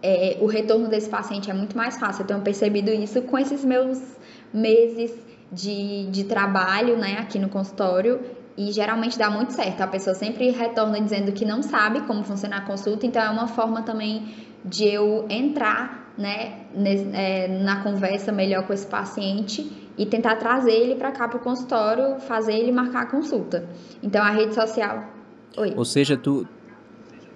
é, 0.02 0.38
o 0.42 0.48
retorno 0.48 0.88
desse 0.88 1.10
paciente 1.10 1.50
é 1.52 1.54
muito 1.54 1.78
mais 1.78 2.00
fácil. 2.00 2.24
Eu 2.24 2.28
tenho 2.28 2.42
percebido 2.42 2.90
isso 2.90 3.22
com 3.22 3.38
esses 3.38 3.64
meus 3.64 4.02
meses 4.52 5.14
de, 5.52 6.08
de 6.08 6.24
trabalho 6.24 6.98
né, 6.98 7.18
aqui 7.20 7.38
no 7.38 7.50
consultório 7.50 8.20
e 8.58 8.72
geralmente 8.72 9.18
dá 9.18 9.30
muito 9.30 9.54
certo. 9.54 9.82
A 9.82 9.88
pessoa 9.88 10.16
sempre 10.16 10.50
retorna 10.50 11.00
dizendo 11.00 11.32
que 11.32 11.46
não 11.46 11.62
sabe 11.62 12.02
como 12.02 12.24
funciona 12.24 12.58
a 12.58 12.62
consulta, 12.62 13.06
então 13.06 13.22
é 13.22 13.30
uma 13.30 13.48
forma 13.48 13.84
também 13.84 14.47
de 14.70 14.86
eu 14.86 15.26
entrar 15.30 16.14
né, 16.18 16.66
é, 17.14 17.48
na 17.48 17.84
conversa 17.84 18.32
melhor 18.32 18.66
com 18.66 18.74
esse 18.74 18.88
paciente 18.88 19.90
e 19.98 20.06
tentar 20.06 20.36
trazer 20.36 20.72
ele 20.72 20.96
para 20.96 21.12
cá 21.12 21.28
para 21.28 21.38
o 21.38 21.40
consultório, 21.40 22.20
fazer 22.20 22.54
ele 22.54 22.72
marcar 22.72 23.04
a 23.04 23.06
consulta. 23.06 23.68
Então 24.02 24.22
a 24.24 24.30
rede 24.30 24.54
social 24.54 25.18
Oi. 25.58 25.74
Ou 25.76 25.84
seja, 25.84 26.16
tu, 26.16 26.48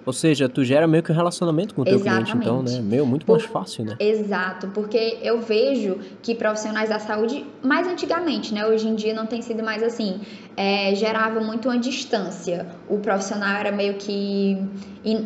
ou 0.04 0.12
seja, 0.12 0.48
tu 0.48 0.64
gera 0.64 0.86
meio 0.86 1.02
que 1.02 1.12
um 1.12 1.14
relacionamento 1.14 1.74
com 1.74 1.82
o 1.82 1.84
teu 1.84 1.94
Exatamente. 1.94 2.32
cliente, 2.32 2.46
então, 2.46 2.62
né? 2.62 2.80
Meu, 2.80 3.06
muito 3.06 3.24
Por, 3.24 3.38
mais 3.38 3.44
fácil, 3.44 3.84
né? 3.84 3.96
Exato, 3.98 4.68
porque 4.68 5.18
eu 5.22 5.40
vejo 5.40 5.98
que 6.20 6.34
profissionais 6.34 6.88
da 6.88 6.98
saúde, 6.98 7.44
mais 7.62 7.86
antigamente, 7.86 8.52
né? 8.52 8.66
Hoje 8.66 8.88
em 8.88 8.94
dia 8.94 9.14
não 9.14 9.26
tem 9.26 9.40
sido 9.42 9.62
mais 9.62 9.82
assim, 9.82 10.20
é, 10.56 10.94
gerava 10.94 11.40
muito 11.40 11.68
uma 11.68 11.78
distância. 11.78 12.66
O 12.88 12.98
profissional 12.98 13.56
era 13.56 13.70
meio 13.70 13.94
que 13.94 14.58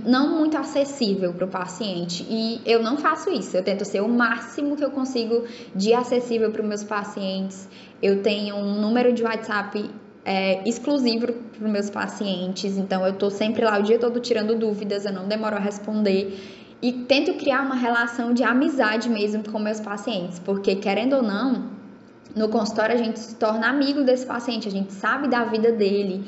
não 0.04 0.38
muito 0.38 0.56
acessível 0.56 1.32
para 1.32 1.44
o 1.44 1.48
paciente. 1.48 2.26
E 2.28 2.60
eu 2.64 2.82
não 2.82 2.96
faço 2.96 3.30
isso, 3.30 3.56
eu 3.56 3.62
tento 3.62 3.84
ser 3.84 4.00
o 4.00 4.08
máximo 4.08 4.76
que 4.76 4.84
eu 4.84 4.90
consigo 4.90 5.44
de 5.74 5.94
acessível 5.94 6.50
para 6.50 6.62
os 6.62 6.68
meus 6.68 6.84
pacientes. 6.84 7.68
Eu 8.02 8.22
tenho 8.22 8.56
um 8.56 8.80
número 8.80 9.12
de 9.12 9.22
WhatsApp 9.22 9.90
é, 10.26 10.68
exclusivo 10.68 11.32
para 11.32 11.64
os 11.64 11.70
meus 11.70 11.88
pacientes. 11.88 12.76
Então, 12.76 13.06
eu 13.06 13.12
estou 13.12 13.30
sempre 13.30 13.64
lá 13.64 13.78
o 13.78 13.82
dia 13.82 13.96
todo 13.96 14.18
tirando 14.18 14.56
dúvidas, 14.56 15.04
eu 15.04 15.12
não 15.12 15.28
demoro 15.28 15.54
a 15.54 15.60
responder. 15.60 16.36
E 16.82 16.92
tento 16.92 17.34
criar 17.34 17.62
uma 17.62 17.76
relação 17.76 18.34
de 18.34 18.42
amizade 18.42 19.08
mesmo 19.08 19.44
com 19.44 19.58
meus 19.60 19.78
pacientes, 19.78 20.40
porque 20.40 20.74
querendo 20.74 21.14
ou 21.14 21.22
não, 21.22 21.75
no 22.36 22.50
consultório 22.50 22.94
a 22.94 22.98
gente 22.98 23.18
se 23.18 23.34
torna 23.36 23.66
amigo 23.66 24.04
desse 24.04 24.26
paciente, 24.26 24.68
a 24.68 24.70
gente 24.70 24.92
sabe 24.92 25.26
da 25.26 25.42
vida 25.44 25.72
dele 25.72 26.22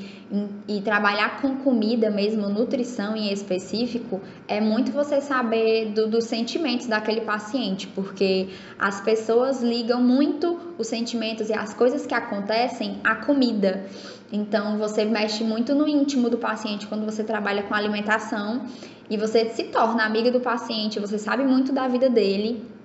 e, 0.66 0.80
trabalhar 0.80 1.38
com 1.42 1.56
comida 1.56 2.10
mesmo, 2.10 2.48
nutrição 2.48 3.14
em 3.14 3.30
específico, 3.30 4.18
é 4.48 4.58
muito 4.58 4.90
você 4.90 5.20
saber 5.20 5.92
do, 5.92 6.08
dos 6.08 6.24
sentimentos 6.24 6.86
daquele 6.86 7.20
paciente, 7.20 7.86
porque 7.88 8.48
as 8.78 9.02
pessoas 9.02 9.62
ligam 9.62 10.00
muito 10.00 10.58
os 10.78 10.86
sentimentos 10.86 11.50
e 11.50 11.52
as 11.52 11.74
coisas 11.74 12.06
que 12.06 12.14
acontecem 12.14 13.00
à 13.04 13.16
comida. 13.16 13.84
Então 14.32 14.78
você 14.78 15.04
mexe 15.04 15.44
muito 15.44 15.74
no 15.74 15.86
íntimo 15.86 16.30
do 16.30 16.38
paciente 16.38 16.86
quando 16.86 17.04
você 17.04 17.22
trabalha 17.22 17.64
com 17.64 17.74
alimentação 17.74 18.66
e 19.10 19.18
você 19.18 19.50
se 19.50 19.64
torna 19.64 20.04
amiga 20.04 20.30
do 20.30 20.40
paciente, 20.40 20.98
você 20.98 21.18
sabe 21.18 21.44
muito 21.44 21.70
da 21.70 21.86
vida 21.86 22.08
dele 22.08 22.77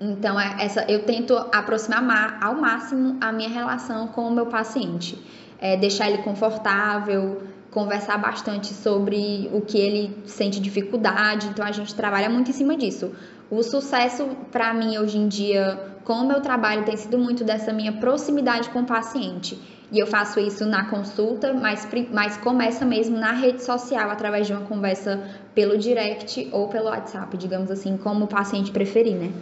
então, 0.00 0.40
é 0.40 0.64
essa, 0.64 0.82
eu 0.88 1.04
tento 1.04 1.36
aproximar 1.52 2.38
ao 2.42 2.54
máximo 2.54 3.18
a 3.20 3.30
minha 3.30 3.50
relação 3.50 4.08
com 4.08 4.22
o 4.22 4.30
meu 4.30 4.46
paciente, 4.46 5.18
é, 5.58 5.76
deixar 5.76 6.08
ele 6.08 6.22
confortável, 6.22 7.42
conversar 7.70 8.16
bastante 8.16 8.72
sobre 8.72 9.50
o 9.52 9.60
que 9.60 9.78
ele 9.78 10.16
sente 10.24 10.58
dificuldade. 10.58 11.48
Então, 11.48 11.66
a 11.66 11.70
gente 11.70 11.94
trabalha 11.94 12.30
muito 12.30 12.50
em 12.50 12.54
cima 12.54 12.78
disso. 12.78 13.12
O 13.50 13.62
sucesso 13.62 14.26
para 14.50 14.72
mim 14.72 14.96
hoje 14.96 15.18
em 15.18 15.28
dia 15.28 15.98
com 16.02 16.14
o 16.14 16.26
meu 16.26 16.40
trabalho 16.40 16.84
tem 16.84 16.96
sido 16.96 17.18
muito 17.18 17.44
dessa 17.44 17.70
minha 17.70 17.92
proximidade 17.92 18.70
com 18.70 18.80
o 18.80 18.86
paciente. 18.86 19.60
E 19.92 19.98
eu 19.98 20.06
faço 20.06 20.40
isso 20.40 20.64
na 20.64 20.88
consulta, 20.88 21.52
mas, 21.52 21.86
mas 22.10 22.36
começa 22.38 22.86
mesmo 22.86 23.18
na 23.18 23.32
rede 23.32 23.62
social, 23.62 24.08
através 24.08 24.46
de 24.46 24.52
uma 24.54 24.62
conversa 24.62 25.22
pelo 25.54 25.76
direct 25.76 26.48
ou 26.52 26.68
pelo 26.68 26.86
WhatsApp, 26.86 27.36
digamos 27.36 27.70
assim, 27.70 27.98
como 27.98 28.24
o 28.24 28.28
paciente 28.28 28.70
preferir, 28.70 29.16
né? 29.16 29.32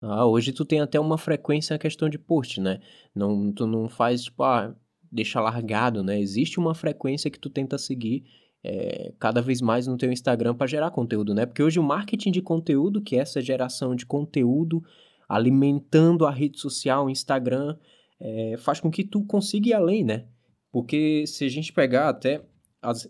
Ah, 0.00 0.26
hoje 0.26 0.52
tu 0.52 0.64
tem 0.64 0.80
até 0.80 1.00
uma 1.00 1.18
frequência 1.18 1.74
a 1.74 1.78
questão 1.78 2.08
de 2.08 2.18
post, 2.18 2.60
né? 2.60 2.80
Não, 3.14 3.52
tu 3.52 3.66
não 3.66 3.88
faz, 3.88 4.24
tipo, 4.24 4.42
ah, 4.42 4.74
deixa 5.10 5.40
largado, 5.40 6.02
né? 6.02 6.20
Existe 6.20 6.58
uma 6.58 6.74
frequência 6.74 7.30
que 7.30 7.38
tu 7.38 7.48
tenta 7.48 7.78
seguir 7.78 8.24
é, 8.62 9.12
cada 9.18 9.40
vez 9.40 9.60
mais 9.60 9.86
no 9.86 9.96
teu 9.96 10.12
Instagram 10.12 10.54
para 10.54 10.66
gerar 10.66 10.90
conteúdo, 10.90 11.34
né? 11.34 11.46
Porque 11.46 11.62
hoje 11.62 11.78
o 11.78 11.82
marketing 11.82 12.32
de 12.32 12.42
conteúdo, 12.42 13.00
que 13.00 13.16
é 13.16 13.20
essa 13.20 13.40
geração 13.40 13.94
de 13.94 14.04
conteúdo 14.04 14.82
alimentando 15.28 16.26
a 16.26 16.30
rede 16.30 16.58
social, 16.58 17.06
o 17.06 17.10
Instagram, 17.10 17.76
é, 18.20 18.56
faz 18.58 18.80
com 18.80 18.90
que 18.90 19.04
tu 19.04 19.24
consiga 19.24 19.68
ir 19.68 19.72
além, 19.72 20.04
né? 20.04 20.26
Porque 20.70 21.24
se 21.26 21.44
a 21.44 21.48
gente 21.48 21.72
pegar 21.72 22.08
até 22.08 22.42
as, 22.82 23.08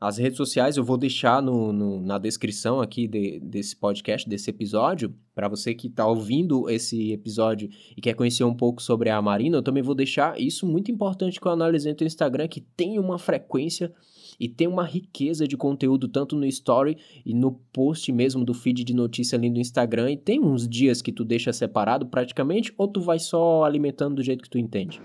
as 0.00 0.18
redes 0.18 0.36
sociais 0.36 0.76
eu 0.76 0.84
vou 0.84 0.96
deixar 0.96 1.42
no, 1.42 1.72
no 1.72 2.00
na 2.00 2.18
descrição 2.18 2.80
aqui 2.80 3.06
de, 3.06 3.38
desse 3.40 3.76
podcast, 3.76 4.28
desse 4.28 4.50
episódio, 4.50 5.14
para 5.34 5.48
você 5.48 5.74
que 5.74 5.86
está 5.86 6.06
ouvindo 6.06 6.68
esse 6.68 7.12
episódio 7.12 7.68
e 7.96 8.00
quer 8.00 8.14
conhecer 8.14 8.44
um 8.44 8.54
pouco 8.54 8.82
sobre 8.82 9.10
a 9.10 9.20
Marina, 9.20 9.58
eu 9.58 9.62
também 9.62 9.82
vou 9.82 9.94
deixar 9.94 10.38
isso 10.40 10.66
muito 10.66 10.90
importante 10.90 11.40
que 11.40 11.46
eu 11.46 11.52
analisei 11.52 11.94
no 11.98 12.06
Instagram, 12.06 12.48
que 12.48 12.60
tem 12.60 12.98
uma 12.98 13.18
frequência 13.18 13.92
e 14.38 14.48
tem 14.48 14.66
uma 14.66 14.84
riqueza 14.84 15.46
de 15.46 15.56
conteúdo 15.56 16.08
tanto 16.08 16.36
no 16.36 16.44
story 16.46 16.96
e 17.24 17.34
no 17.34 17.52
post 17.72 18.10
mesmo 18.12 18.44
do 18.44 18.54
feed 18.54 18.84
de 18.84 18.94
notícia 18.94 19.36
ali 19.36 19.48
no 19.48 19.58
Instagram. 19.58 20.10
E 20.10 20.16
tem 20.16 20.40
uns 20.40 20.68
dias 20.68 21.00
que 21.00 21.12
tu 21.12 21.24
deixa 21.24 21.52
separado 21.52 22.06
praticamente 22.06 22.72
ou 22.76 22.88
tu 22.88 23.00
vai 23.00 23.18
só 23.18 23.64
alimentando 23.64 24.16
do 24.16 24.22
jeito 24.22 24.42
que 24.42 24.50
tu 24.50 24.58
entende? 24.58 25.00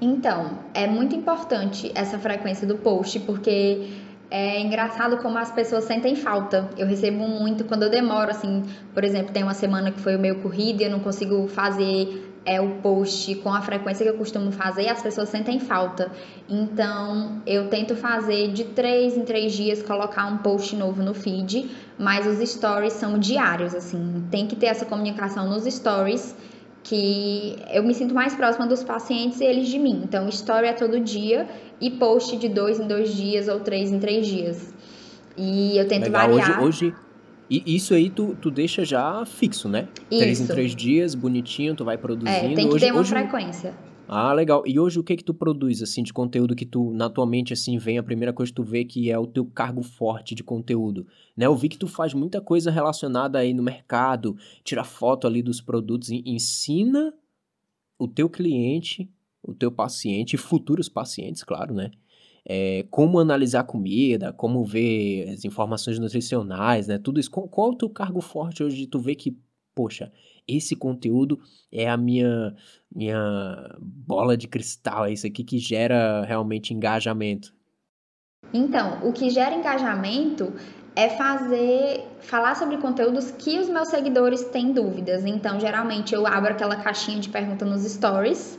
Então, 0.00 0.60
é 0.74 0.86
muito 0.86 1.14
importante 1.16 1.90
essa 1.94 2.18
frequência 2.18 2.66
do 2.66 2.78
post, 2.78 3.18
porque 3.20 3.88
é 4.30 4.60
engraçado 4.60 5.18
como 5.18 5.38
as 5.38 5.50
pessoas 5.50 5.84
sentem 5.84 6.14
falta. 6.14 6.68
Eu 6.76 6.86
recebo 6.86 7.26
muito 7.26 7.64
quando 7.64 7.84
eu 7.84 7.90
demoro, 7.90 8.30
assim, 8.30 8.62
por 8.92 9.04
exemplo, 9.04 9.32
tem 9.32 9.42
uma 9.42 9.54
semana 9.54 9.90
que 9.90 10.00
foi 10.00 10.16
o 10.16 10.18
meu 10.18 10.36
corrido 10.36 10.80
e 10.80 10.84
eu 10.84 10.90
não 10.90 11.00
consigo 11.00 11.48
fazer 11.48 12.28
é, 12.44 12.60
o 12.60 12.76
post 12.76 13.34
com 13.36 13.52
a 13.52 13.60
frequência 13.60 14.04
que 14.04 14.10
eu 14.10 14.16
costumo 14.16 14.50
fazer 14.52 14.88
as 14.88 15.02
pessoas 15.02 15.28
sentem 15.28 15.58
falta. 15.58 16.10
Então, 16.48 17.42
eu 17.46 17.68
tento 17.68 17.96
fazer 17.96 18.52
de 18.52 18.64
três 18.64 19.16
em 19.16 19.24
três 19.24 19.52
dias, 19.52 19.82
colocar 19.82 20.26
um 20.26 20.38
post 20.38 20.76
novo 20.76 21.02
no 21.02 21.14
feed, 21.14 21.70
mas 21.98 22.26
os 22.26 22.46
stories 22.50 22.94
são 22.94 23.18
diários, 23.18 23.74
assim, 23.74 24.26
tem 24.30 24.46
que 24.46 24.56
ter 24.56 24.66
essa 24.66 24.84
comunicação 24.84 25.48
nos 25.48 25.64
stories 25.64 26.34
que 26.88 27.56
eu 27.70 27.82
me 27.82 27.92
sinto 27.92 28.14
mais 28.14 28.34
próxima 28.34 28.66
dos 28.66 28.82
pacientes 28.82 29.40
e 29.40 29.44
eles 29.44 29.68
de 29.68 29.78
mim. 29.78 30.00
Então, 30.02 30.26
story 30.28 30.68
é 30.68 30.72
todo 30.72 30.98
dia 30.98 31.46
e 31.78 31.90
post 31.90 32.36
de 32.36 32.48
dois 32.48 32.80
em 32.80 32.88
dois 32.88 33.14
dias 33.14 33.46
ou 33.46 33.60
três 33.60 33.92
em 33.92 33.98
três 33.98 34.26
dias. 34.26 34.74
E 35.36 35.76
eu 35.76 35.86
tento 35.86 36.04
Legal. 36.04 36.28
variar. 36.28 36.62
Hoje, 36.62 36.86
hoje, 36.86 36.94
e 37.50 37.76
isso 37.76 37.92
aí 37.92 38.08
tu, 38.08 38.34
tu 38.40 38.50
deixa 38.50 38.84
já 38.84 39.24
fixo, 39.26 39.68
né? 39.68 39.86
Isso. 40.10 40.20
Três 40.20 40.40
em 40.40 40.46
três 40.46 40.74
dias, 40.74 41.14
bonitinho, 41.14 41.74
tu 41.74 41.84
vai 41.84 41.98
produzindo. 41.98 42.30
É, 42.30 42.54
tem 42.54 42.68
que 42.68 42.74
hoje, 42.74 42.86
ter 42.86 42.92
uma 42.92 43.00
hoje, 43.00 43.10
frequência. 43.10 43.74
Ah, 44.10 44.32
legal. 44.32 44.62
E 44.66 44.80
hoje 44.80 44.98
o 44.98 45.04
que 45.04 45.16
que 45.16 45.22
tu 45.22 45.34
produz, 45.34 45.82
assim, 45.82 46.02
de 46.02 46.14
conteúdo 46.14 46.56
que 46.56 46.64
tu, 46.64 46.92
na 46.94 47.10
tua 47.10 47.26
mente, 47.26 47.52
assim, 47.52 47.76
vem 47.76 47.98
a 47.98 48.02
primeira 48.02 48.32
coisa 48.32 48.50
que 48.50 48.56
tu 48.56 48.62
vê 48.64 48.82
que 48.82 49.10
é 49.10 49.18
o 49.18 49.26
teu 49.26 49.44
cargo 49.44 49.82
forte 49.82 50.34
de 50.34 50.42
conteúdo, 50.42 51.06
né? 51.36 51.44
Eu 51.44 51.54
vi 51.54 51.68
que 51.68 51.76
tu 51.76 51.86
faz 51.86 52.14
muita 52.14 52.40
coisa 52.40 52.70
relacionada 52.70 53.38
aí 53.38 53.52
no 53.52 53.62
mercado, 53.62 54.34
tira 54.64 54.82
foto 54.82 55.26
ali 55.26 55.42
dos 55.42 55.60
produtos, 55.60 56.08
ensina 56.10 57.12
o 57.98 58.08
teu 58.08 58.30
cliente, 58.30 59.10
o 59.42 59.52
teu 59.52 59.70
paciente 59.70 60.38
futuros 60.38 60.88
pacientes, 60.88 61.44
claro, 61.44 61.74
né? 61.74 61.90
É, 62.46 62.86
como 62.90 63.18
analisar 63.18 63.64
comida, 63.64 64.32
como 64.32 64.64
ver 64.64 65.28
as 65.28 65.44
informações 65.44 65.98
nutricionais, 65.98 66.86
né? 66.86 66.98
Tudo 66.98 67.20
isso. 67.20 67.30
Qual, 67.30 67.70
é 67.70 67.74
o 67.74 67.76
teu 67.76 67.90
cargo 67.90 68.22
forte 68.22 68.64
hoje 68.64 68.76
de 68.76 68.86
tu 68.86 68.98
ver 68.98 69.16
que, 69.16 69.36
poxa, 69.74 70.10
esse 70.48 70.74
conteúdo 70.74 71.38
é 71.70 71.88
a 71.88 71.96
minha 71.96 72.54
minha 72.94 73.76
bola 73.80 74.36
de 74.36 74.48
cristal, 74.48 75.04
é 75.04 75.12
isso 75.12 75.26
aqui 75.26 75.44
que 75.44 75.58
gera 75.58 76.24
realmente 76.24 76.72
engajamento. 76.72 77.52
Então, 78.52 79.06
o 79.06 79.12
que 79.12 79.28
gera 79.28 79.54
engajamento 79.54 80.54
é 80.96 81.10
fazer 81.10 82.04
falar 82.20 82.56
sobre 82.56 82.78
conteúdos 82.78 83.30
que 83.30 83.58
os 83.58 83.68
meus 83.68 83.88
seguidores 83.88 84.44
têm 84.44 84.72
dúvidas. 84.72 85.24
Então, 85.24 85.60
geralmente 85.60 86.14
eu 86.14 86.26
abro 86.26 86.52
aquela 86.52 86.76
caixinha 86.76 87.20
de 87.20 87.28
pergunta 87.28 87.64
nos 87.64 87.82
stories 87.82 88.58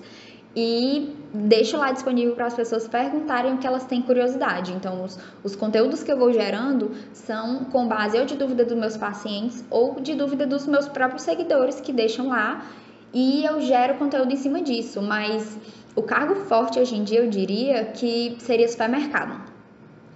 e 0.61 1.15
deixo 1.33 1.77
lá 1.77 1.89
disponível 1.93 2.35
para 2.35 2.47
as 2.47 2.53
pessoas 2.53 2.85
perguntarem 2.85 3.53
o 3.53 3.57
que 3.59 3.65
elas 3.65 3.85
têm 3.85 4.01
curiosidade. 4.01 4.73
Então, 4.73 5.05
os, 5.05 5.17
os 5.41 5.55
conteúdos 5.55 6.03
que 6.03 6.11
eu 6.11 6.17
vou 6.17 6.33
gerando 6.33 6.91
são 7.13 7.63
com 7.65 7.87
base 7.87 8.19
ou 8.19 8.25
de 8.25 8.35
dúvida 8.35 8.65
dos 8.65 8.77
meus 8.77 8.97
pacientes 8.97 9.63
ou 9.69 10.01
de 10.01 10.15
dúvida 10.15 10.45
dos 10.45 10.67
meus 10.67 10.89
próprios 10.89 11.21
seguidores 11.21 11.79
que 11.79 11.93
deixam 11.93 12.27
lá 12.27 12.65
e 13.13 13.45
eu 13.45 13.61
gero 13.61 13.95
conteúdo 13.95 14.33
em 14.33 14.35
cima 14.35 14.61
disso. 14.61 15.01
Mas 15.01 15.57
o 15.95 16.03
cargo 16.03 16.35
forte 16.35 16.77
hoje 16.77 16.97
em 16.97 17.05
dia 17.05 17.21
eu 17.21 17.29
diria 17.29 17.85
que 17.85 18.35
seria 18.39 18.67
supermercado. 18.67 19.41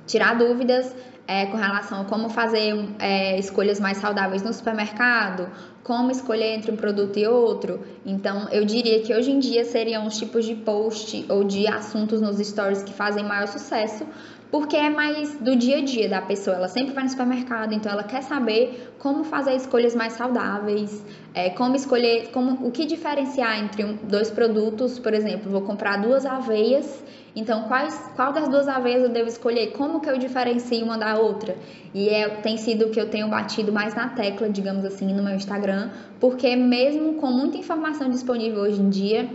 Tirar 0.06 0.38
dúvidas 0.38 0.94
é, 1.28 1.46
com 1.46 1.58
relação 1.58 2.02
a 2.02 2.06
como 2.06 2.30
fazer 2.30 2.74
é, 3.00 3.40
escolhas 3.40 3.80
mais 3.80 3.98
saudáveis 3.98 4.44
no 4.44 4.54
supermercado, 4.54 5.50
como 5.84 6.12
escolher 6.12 6.56
entre 6.56 6.72
um 6.72 6.76
produto 6.76 7.18
e 7.18 7.28
outro. 7.28 7.82
Então, 8.06 8.48
eu 8.52 8.66
diria 8.66 9.02
que 9.02 9.14
hoje 9.14 9.32
em 9.32 9.40
dia 9.40 9.64
seriam 9.66 10.06
os 10.06 10.18
tipos 10.18 10.46
de 10.46 10.56
post 10.56 11.26
ou 11.30 11.44
de 11.44 11.68
assuntos 11.68 12.22
nos 12.22 12.38
stories 12.38 12.84
que 12.84 12.94
fazem 12.94 13.24
maior 13.24 13.48
sucesso, 13.48 14.06
porque 14.52 14.76
é 14.76 14.90
mais 14.90 15.36
do 15.40 15.56
dia 15.56 15.78
a 15.78 15.82
dia 15.82 16.08
da 16.08 16.22
pessoa. 16.22 16.58
Ela 16.58 16.68
sempre 16.68 16.94
vai 16.94 17.04
no 17.04 17.10
supermercado, 17.10 17.74
então 17.74 17.92
ela 17.92 18.04
quer 18.04 18.22
saber 18.22 18.94
como 19.00 19.24
fazer 19.24 19.56
escolhas 19.56 19.96
mais 19.96 20.14
saudáveis, 20.14 21.04
é, 21.34 21.50
como 21.50 21.76
escolher, 21.76 22.30
como 22.32 22.68
o 22.68 22.72
que 22.72 22.86
diferenciar 22.86 23.60
entre 23.60 23.84
um, 23.84 23.98
dois 24.04 24.30
produtos. 24.30 25.00
Por 25.00 25.14
exemplo, 25.14 25.52
vou 25.52 25.62
comprar 25.62 25.98
duas 26.02 26.26
aveias 26.26 27.04
então, 27.36 27.64
quais, 27.64 28.12
qual 28.16 28.32
das 28.32 28.48
duas 28.48 28.68
aveias 28.68 29.02
eu 29.02 29.10
devo 29.10 29.28
escolher? 29.28 29.72
Como 29.72 30.00
que 30.00 30.10
eu 30.10 30.18
diferencio 30.18 30.86
uma 30.86 30.98
da 30.98 31.18
outra? 31.18 31.56
E 31.94 32.08
é, 32.10 32.30
tem 32.30 32.58
sido 32.58 32.86
o 32.86 32.90
que 32.92 33.00
eu 33.00 33.10
tenho 33.10 33.28
batido 33.28 33.72
mais 33.72 33.96
na 33.96 34.10
tecla, 34.10 34.50
digamos 34.50 34.86
assim, 34.86 35.12
no 35.12 35.24
meu 35.24 35.34
Instagram, 35.36 35.90
porque 36.20 36.56
mesmo 36.56 37.16
com 37.16 37.32
muita 37.32 37.58
informação 37.58 38.10
disponível 38.10 38.62
hoje 38.62 38.80
em 38.80 38.90
dia, 38.90 39.30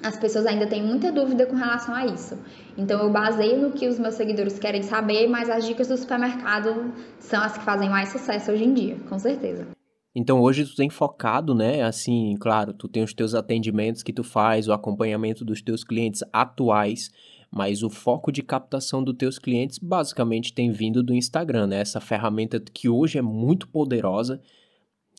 as 0.00 0.16
pessoas 0.16 0.46
ainda 0.46 0.66
têm 0.66 0.82
muita 0.82 1.10
dúvida 1.10 1.44
com 1.46 1.56
relação 1.56 1.92
a 1.94 2.06
isso. 2.06 2.38
Então 2.78 3.02
eu 3.02 3.10
baseio 3.10 3.58
no 3.58 3.72
que 3.72 3.88
os 3.88 3.98
meus 3.98 4.14
seguidores 4.14 4.58
querem 4.58 4.82
saber, 4.82 5.26
mas 5.28 5.50
as 5.50 5.66
dicas 5.66 5.88
do 5.88 5.96
supermercado 5.96 6.92
são 7.18 7.42
as 7.42 7.58
que 7.58 7.64
fazem 7.64 7.88
mais 7.88 8.10
sucesso 8.10 8.52
hoje 8.52 8.64
em 8.64 8.74
dia, 8.74 8.96
com 9.08 9.18
certeza. 9.18 9.66
Então 10.14 10.40
hoje 10.40 10.64
tu 10.64 10.76
tem 10.76 10.88
focado, 10.88 11.54
né? 11.54 11.82
Assim, 11.82 12.36
claro, 12.38 12.72
tu 12.72 12.86
tem 12.86 13.02
os 13.02 13.12
teus 13.12 13.34
atendimentos 13.34 14.02
que 14.02 14.12
tu 14.12 14.22
faz, 14.22 14.68
o 14.68 14.72
acompanhamento 14.72 15.44
dos 15.44 15.60
teus 15.60 15.82
clientes 15.82 16.22
atuais, 16.32 17.10
mas 17.50 17.82
o 17.82 17.90
foco 17.90 18.30
de 18.30 18.42
captação 18.42 19.02
dos 19.02 19.16
teus 19.16 19.38
clientes 19.38 19.78
basicamente 19.78 20.52
tem 20.52 20.70
vindo 20.70 21.02
do 21.02 21.14
Instagram, 21.14 21.66
né? 21.66 21.80
Essa 21.80 22.00
ferramenta 22.00 22.60
que 22.60 22.88
hoje 22.88 23.18
é 23.18 23.22
muito 23.22 23.66
poderosa, 23.68 24.40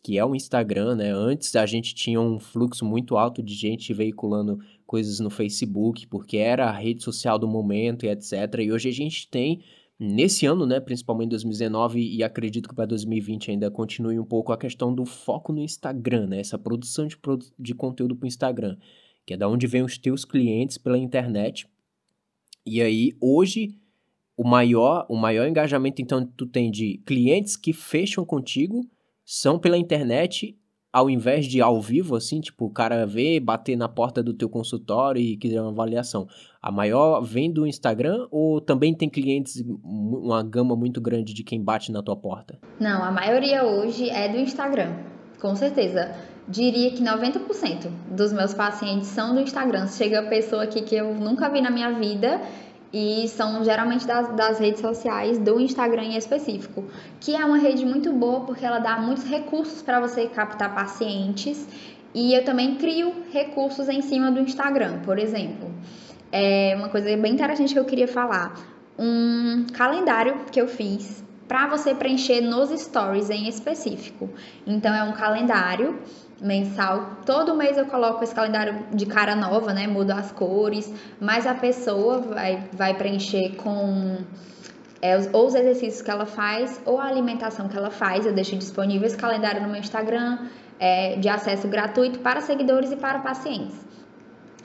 que 0.02 0.18
é 0.18 0.24
o 0.24 0.36
Instagram, 0.36 0.96
né? 0.96 1.12
Antes 1.12 1.56
a 1.56 1.66
gente 1.66 1.94
tinha 1.94 2.22
um 2.22 2.40
fluxo 2.40 2.86
muito 2.86 3.18
alto 3.18 3.44
de 3.44 3.54
gente 3.54 3.94
veiculando 3.94 4.60
coisas 4.86 5.20
no 5.20 5.30
Facebook, 5.30 6.08
porque 6.08 6.38
era 6.38 6.70
a 6.70 6.72
rede 6.72 7.04
social 7.04 7.38
do 7.38 7.48
momento 7.48 8.06
e 8.06 8.10
etc. 8.10 8.34
E 8.60 8.72
hoje 8.72 8.88
a 8.88 8.94
gente 8.94 9.28
tem 9.28 9.62
nesse 10.00 10.46
ano, 10.46 10.66
né, 10.66 10.80
principalmente 10.80 11.30
2019 11.30 12.00
e 12.00 12.24
acredito 12.24 12.68
que 12.68 12.76
para 12.76 12.86
2020 12.86 13.52
ainda 13.52 13.72
continue 13.72 14.20
um 14.20 14.26
pouco 14.26 14.52
a 14.52 14.58
questão 14.58 14.94
do 14.94 15.06
foco 15.06 15.54
no 15.54 15.62
Instagram, 15.62 16.28
né, 16.28 16.40
essa 16.40 16.58
produção 16.58 17.08
de, 17.08 17.18
de 17.58 17.74
conteúdo 17.74 18.16
para 18.16 18.26
o 18.26 18.28
Instagram, 18.28 18.78
que 19.26 19.34
é 19.34 19.38
da 19.38 19.48
onde 19.48 19.68
vem 19.68 19.84
os 19.84 19.98
teus 19.98 20.26
clientes 20.26 20.78
pela 20.78 20.98
internet. 20.98 21.68
E 22.66 22.82
aí 22.82 23.14
hoje 23.22 23.80
o 24.38 24.44
maior 24.44 25.06
o 25.10 25.16
maior 25.16 25.48
engajamento 25.48 26.02
então 26.02 26.26
tu 26.26 26.46
tem 26.46 26.70
de 26.70 26.98
clientes 27.06 27.56
que 27.56 27.72
fecham 27.72 28.26
contigo 28.26 28.86
são 29.24 29.58
pela 29.58 29.78
internet 29.78 30.58
ao 30.96 31.10
invés 31.10 31.46
de 31.46 31.62
ao 31.62 31.82
vivo, 31.82 32.16
assim, 32.16 32.40
tipo, 32.40 32.68
o 32.68 32.70
cara 32.70 33.06
ver, 33.06 33.42
bater 33.42 33.76
na 33.76 33.90
porta 33.90 34.24
do 34.24 34.34
teu 34.34 34.48
consultório 34.48 35.22
e 35.22 35.36
quiser 35.36 35.60
uma 35.60 35.70
avaliação, 35.70 36.26
a 36.62 36.72
maior 36.72 37.20
vem 37.20 37.52
do 37.52 37.68
Instagram 37.68 38.28
ou 38.32 38.62
também 38.62 38.94
tem 38.94 39.10
clientes, 39.10 39.62
uma 39.84 40.42
gama 40.42 40.74
muito 40.74 41.02
grande 41.02 41.34
de 41.34 41.44
quem 41.44 41.62
bate 41.62 41.92
na 41.92 42.02
tua 42.02 42.16
porta? 42.16 42.58
Não, 42.80 43.04
a 43.04 43.12
maioria 43.12 43.66
hoje 43.66 44.10
é 44.10 44.30
do 44.30 44.38
Instagram, 44.38 44.94
com 45.42 45.54
certeza. 45.54 46.16
Diria 46.48 46.92
que 46.92 47.04
90% 47.04 47.90
dos 48.12 48.32
meus 48.32 48.54
pacientes 48.54 49.10
são 49.10 49.36
do 49.36 49.42
Instagram. 49.42 49.88
Chega 49.88 50.22
a 50.22 50.30
pessoa 50.30 50.64
aqui 50.64 50.82
que 50.82 50.96
eu 50.96 51.14
nunca 51.14 51.50
vi 51.50 51.60
na 51.60 51.72
minha 51.72 51.92
vida 51.92 52.40
e 52.98 53.28
são 53.28 53.62
geralmente 53.62 54.08
das, 54.08 54.34
das, 54.38 54.58
redes 54.58 54.80
sociais 54.80 55.38
do 55.38 55.60
Instagram 55.60 56.04
em 56.04 56.16
específico, 56.16 56.86
que 57.20 57.36
é 57.36 57.44
uma 57.44 57.58
rede 57.58 57.86
muito 57.86 58.14
boa 58.14 58.46
porque 58.46 58.66
ela 58.66 58.80
dá 58.80 58.98
muitos 58.98 59.26
recursos 59.26 59.82
para 59.82 60.00
você 60.00 60.28
captar 60.28 60.74
pacientes 60.74 61.68
e 62.14 62.34
eu 62.34 62.46
também 62.46 62.76
crio 62.76 63.14
recursos 63.34 63.90
em 63.90 64.02
cima 64.02 64.32
do 64.32 64.40
Instagram, 64.40 65.02
por 65.02 65.20
exemplo. 65.20 65.70
É 66.32 66.74
uma 66.78 66.88
coisa 66.88 67.18
bem 67.18 67.34
interessante 67.34 67.74
que 67.74 67.80
eu 67.80 67.84
queria 67.84 68.08
falar, 68.08 68.58
um 68.98 69.66
calendário 69.74 70.46
que 70.50 70.62
eu 70.62 70.68
fiz 70.70 71.22
para 71.50 71.68
você 71.68 71.94
preencher 71.94 72.40
nos 72.40 72.70
stories 72.70 73.30
em 73.30 73.50
específico. 73.50 74.30
Então 74.66 74.96
é 74.96 75.04
um 75.04 75.12
calendário 75.12 76.00
mensal. 76.42 77.18
Todo 77.26 77.56
mês 77.56 77.78
eu 77.78 77.86
coloco 77.86 78.24
esse 78.24 78.34
calendário 78.34 78.86
de 78.94 79.06
cara 79.06 79.36
nova, 79.36 79.74
né? 79.74 79.88
Mudo 79.88 80.12
as 80.12 80.32
cores, 80.32 80.92
mas 81.20 81.48
a 81.48 81.54
pessoa 81.54 82.20
vai, 82.20 82.64
vai 82.74 82.94
preencher 82.94 83.56
com 83.56 84.18
é, 85.02 85.18
os, 85.18 85.30
ou 85.34 85.48
os 85.48 85.56
exercícios 85.56 86.02
que 86.02 86.12
ela 86.12 86.26
faz 86.26 86.82
ou 86.86 87.00
a 87.00 87.06
alimentação 87.06 87.68
que 87.68 87.78
ela 87.78 87.92
faz. 87.92 88.26
Eu 88.26 88.34
deixo 88.34 88.56
disponível 88.56 89.08
esse 89.08 89.18
calendário 89.18 89.62
no 89.62 89.68
meu 89.68 89.80
Instagram 89.80 90.40
é, 90.80 91.16
de 91.16 91.30
acesso 91.30 91.68
gratuito 91.68 92.20
para 92.20 92.42
seguidores 92.42 92.92
e 92.92 92.96
para 92.96 93.20
pacientes. 93.20 93.86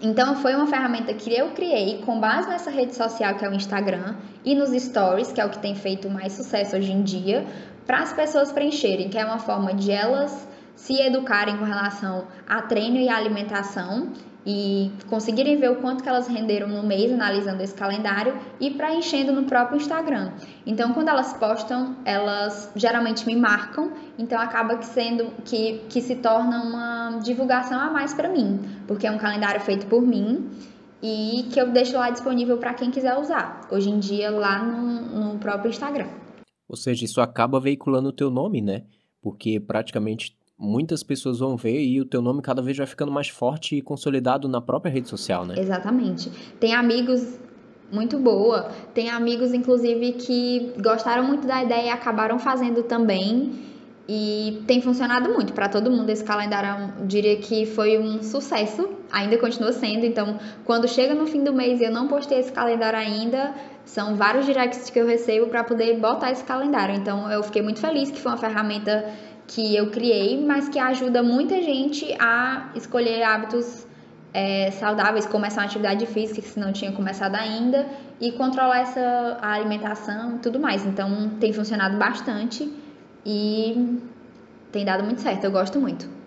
Então 0.03 0.37
foi 0.37 0.55
uma 0.55 0.67
ferramenta 0.67 1.13
que 1.13 1.31
eu 1.31 1.51
criei 1.51 2.01
com 2.07 2.19
base 2.19 2.49
nessa 2.49 2.71
rede 2.71 2.95
social 2.95 3.35
que 3.35 3.45
é 3.45 3.51
o 3.51 3.53
Instagram 3.53 4.17
e 4.43 4.55
nos 4.55 4.71
stories, 4.71 5.31
que 5.31 5.41
é 5.41 5.45
o 5.45 5.51
que 5.51 5.59
tem 5.59 5.75
feito 5.75 6.09
mais 6.09 6.33
sucesso 6.33 6.75
hoje 6.75 6.91
em 6.91 7.03
dia, 7.03 7.45
para 7.87 7.99
as 7.99 8.13
pessoas 8.13 8.51
preencherem, 8.51 9.11
que 9.11 9.19
é 9.19 9.25
uma 9.25 9.39
forma 9.39 9.75
de 9.75 9.93
elas 9.93 10.49
se 10.81 10.95
educarem 10.95 11.59
com 11.59 11.65
relação 11.65 12.27
a 12.49 12.63
treino 12.63 12.97
e 12.97 13.09
alimentação 13.09 14.11
e 14.47 14.91
conseguirem 15.09 15.59
ver 15.59 15.71
o 15.71 15.77
quanto 15.77 16.03
que 16.03 16.09
elas 16.09 16.27
renderam 16.27 16.67
no 16.69 16.83
mês 16.83 17.13
analisando 17.13 17.63
esse 17.63 17.75
calendário 17.75 18.35
e 18.59 18.71
preenchendo 18.71 19.31
no 19.31 19.45
próprio 19.45 19.77
Instagram. 19.77 20.33
Então, 20.65 20.95
quando 20.95 21.09
elas 21.09 21.35
postam, 21.35 21.97
elas 22.05 22.73
geralmente 22.75 23.27
me 23.27 23.37
marcam, 23.37 23.93
então 24.19 24.41
acaba 24.41 24.79
que 24.79 24.87
sendo 24.87 25.31
que, 25.45 25.83
que 25.91 26.01
se 26.01 26.17
torna 26.17 26.63
uma 26.63 27.19
divulgação 27.23 27.79
a 27.79 27.91
mais 27.91 28.15
para 28.15 28.31
mim, 28.31 28.59
porque 28.87 29.07
é 29.07 29.11
um 29.11 29.19
calendário 29.19 29.61
feito 29.61 29.87
por 29.87 30.01
mim 30.01 30.49
e 31.03 31.47
que 31.53 31.61
eu 31.61 31.71
deixo 31.71 31.93
lá 31.95 32.09
disponível 32.09 32.57
para 32.57 32.73
quem 32.73 32.91
quiser 32.91 33.19
usar. 33.19 33.69
Hoje 33.71 33.91
em 33.91 33.99
dia 33.99 34.31
lá 34.31 34.65
no, 34.65 35.33
no 35.33 35.39
próprio 35.39 35.69
Instagram. 35.69 36.09
Ou 36.67 36.77
seja, 36.77 37.05
isso 37.05 37.21
acaba 37.21 37.61
veiculando 37.61 38.09
o 38.09 38.13
teu 38.13 38.31
nome, 38.31 38.63
né? 38.63 38.85
Porque 39.21 39.61
praticamente 39.61 40.40
muitas 40.61 41.03
pessoas 41.03 41.39
vão 41.39 41.57
ver 41.57 41.83
e 41.83 41.99
o 42.03 42.05
teu 42.05 42.21
nome 42.21 42.43
cada 42.43 42.61
vez 42.61 42.77
vai 42.77 42.87
ficando 42.87 43.11
mais 43.11 43.29
forte 43.29 43.77
e 43.77 43.81
consolidado 43.81 44.47
na 44.47 44.61
própria 44.61 44.93
rede 44.93 45.09
social, 45.09 45.47
né? 45.47 45.55
Exatamente. 45.57 46.31
Tem 46.61 46.75
amigos 46.75 47.41
muito 47.91 48.19
boa, 48.19 48.71
tem 48.93 49.09
amigos 49.09 49.55
inclusive 49.55 50.13
que 50.13 50.75
gostaram 50.81 51.25
muito 51.25 51.47
da 51.47 51.65
ideia 51.65 51.87
e 51.87 51.89
acabaram 51.89 52.39
fazendo 52.39 52.83
também. 52.83 53.71
E 54.13 54.65
tem 54.67 54.83
funcionado 54.83 55.33
muito 55.33 55.53
para 55.53 55.69
todo 55.69 55.89
mundo. 55.89 56.11
Esse 56.11 56.25
calendário, 56.25 56.93
eu 56.99 57.07
diria 57.07 57.37
que 57.37 57.65
foi 57.65 57.97
um 57.97 58.21
sucesso, 58.21 58.89
ainda 59.09 59.39
continua 59.39 59.73
sendo. 59.73 60.05
Então, 60.05 60.37
quando 60.65 60.89
chega 60.89 61.15
no 61.15 61.29
fim 61.29 61.45
do 61.45 61.53
mês 61.53 61.81
e 61.81 61.85
eu 61.85 61.93
não 61.93 62.09
postei 62.09 62.41
esse 62.41 62.51
calendário 62.51 62.99
ainda, 62.99 63.55
são 63.85 64.17
vários 64.17 64.47
directs 64.47 64.91
que 64.91 64.99
eu 64.99 65.07
recebo 65.07 65.47
para 65.47 65.63
poder 65.63 65.97
botar 66.01 66.33
esse 66.33 66.43
calendário. 66.43 66.97
Então, 66.97 67.31
eu 67.31 67.41
fiquei 67.45 67.63
muito 67.63 67.79
feliz 67.79 68.11
que 68.11 68.19
foi 68.19 68.33
uma 68.33 68.39
ferramenta 68.39 69.09
que 69.51 69.75
eu 69.75 69.91
criei, 69.91 70.41
mas 70.47 70.69
que 70.69 70.79
ajuda 70.79 71.25
muita 71.25 71.61
gente 71.61 72.17
a 72.21 72.71
escolher 72.77 73.25
hábitos 73.25 73.85
é, 74.33 74.71
saudáveis, 74.71 75.27
começar 75.27 75.63
uma 75.63 75.67
atividade 75.67 76.07
física 76.07 76.41
se 76.41 76.59
não 76.59 76.73
tinha 76.73 76.93
começado 76.93 77.35
ainda 77.35 77.85
e 78.21 78.31
controlar 78.31 78.83
essa 78.83 79.39
alimentação 79.43 80.37
e 80.37 80.39
tudo 80.39 80.61
mais. 80.61 80.87
Então 80.87 81.31
tem 81.41 81.53
funcionado 81.53 81.97
bastante 81.97 82.73
e 83.27 83.99
tem 84.71 84.85
dado 84.85 85.03
muito 85.03 85.21
certo, 85.21 85.43
eu 85.43 85.51
gosto 85.51 85.81
muito. 85.81 86.20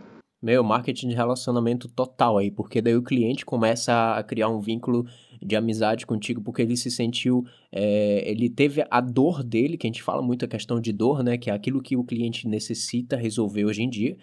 Meu, 0.43 0.62
marketing 0.62 1.08
de 1.08 1.15
relacionamento 1.15 1.88
total 1.88 2.38
aí, 2.38 2.51
porque 2.51 2.82
daí 2.82 2.97
o 2.97 3.01
cliente 3.01 3.45
começa 3.45 4.13
a 4.13 4.21
criar 4.21 4.49
um 4.49 4.60
vínculo 4.60 5.06
de 5.41 5.56
amizade 5.56 6.06
contigo, 6.06 6.41
porque 6.41 6.62
ele 6.62 6.75
se 6.75 6.91
sentiu, 6.91 7.45
é, 7.71 8.29
ele 8.29 8.49
teve 8.49 8.86
a 8.91 8.99
dor 8.99 9.41
dele, 9.41 9.77
que 9.77 9.88
a 9.88 9.89
gente 9.89 10.03
fala 10.03 10.21
muito 10.21 10.43
a 10.43 10.47
questão 10.49 10.82
de 10.82 10.91
dor, 10.91 11.23
né, 11.23 11.38
que 11.38 11.49
é 11.49 11.53
aquilo 11.53 11.82
que 11.82 11.95
o 11.95 12.03
cliente 12.03 12.45
necessita 12.45 13.15
resolver 13.15 13.63
hoje 13.63 13.84
em 13.84 13.89
dia, 13.89 14.17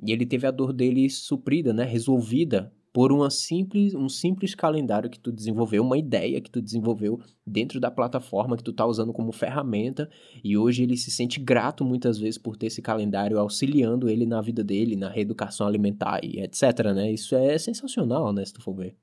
e 0.00 0.12
ele 0.12 0.24
teve 0.24 0.46
a 0.46 0.52
dor 0.52 0.72
dele 0.72 1.10
suprida, 1.10 1.72
né, 1.72 1.82
resolvida 1.82 2.72
por 2.94 3.10
uma 3.10 3.28
simples, 3.28 3.92
um 3.92 4.08
simples 4.08 4.54
calendário 4.54 5.10
que 5.10 5.18
tu 5.18 5.32
desenvolveu, 5.32 5.82
uma 5.82 5.98
ideia 5.98 6.40
que 6.40 6.48
tu 6.48 6.62
desenvolveu 6.62 7.18
dentro 7.44 7.80
da 7.80 7.90
plataforma 7.90 8.56
que 8.56 8.62
tu 8.62 8.72
tá 8.72 8.86
usando 8.86 9.12
como 9.12 9.32
ferramenta, 9.32 10.08
e 10.44 10.56
hoje 10.56 10.84
ele 10.84 10.96
se 10.96 11.10
sente 11.10 11.40
grato 11.40 11.84
muitas 11.84 12.20
vezes 12.20 12.38
por 12.38 12.56
ter 12.56 12.66
esse 12.66 12.80
calendário 12.80 13.36
auxiliando 13.36 14.08
ele 14.08 14.24
na 14.24 14.40
vida 14.40 14.62
dele, 14.62 14.94
na 14.94 15.08
reeducação 15.08 15.66
alimentar 15.66 16.20
e 16.22 16.38
etc, 16.38 16.92
né? 16.94 17.10
Isso 17.10 17.34
é 17.34 17.58
sensacional, 17.58 18.32
né, 18.32 18.44
se 18.44 18.52
tu 18.54 18.62
for 18.62 18.76
ver. 18.76 18.94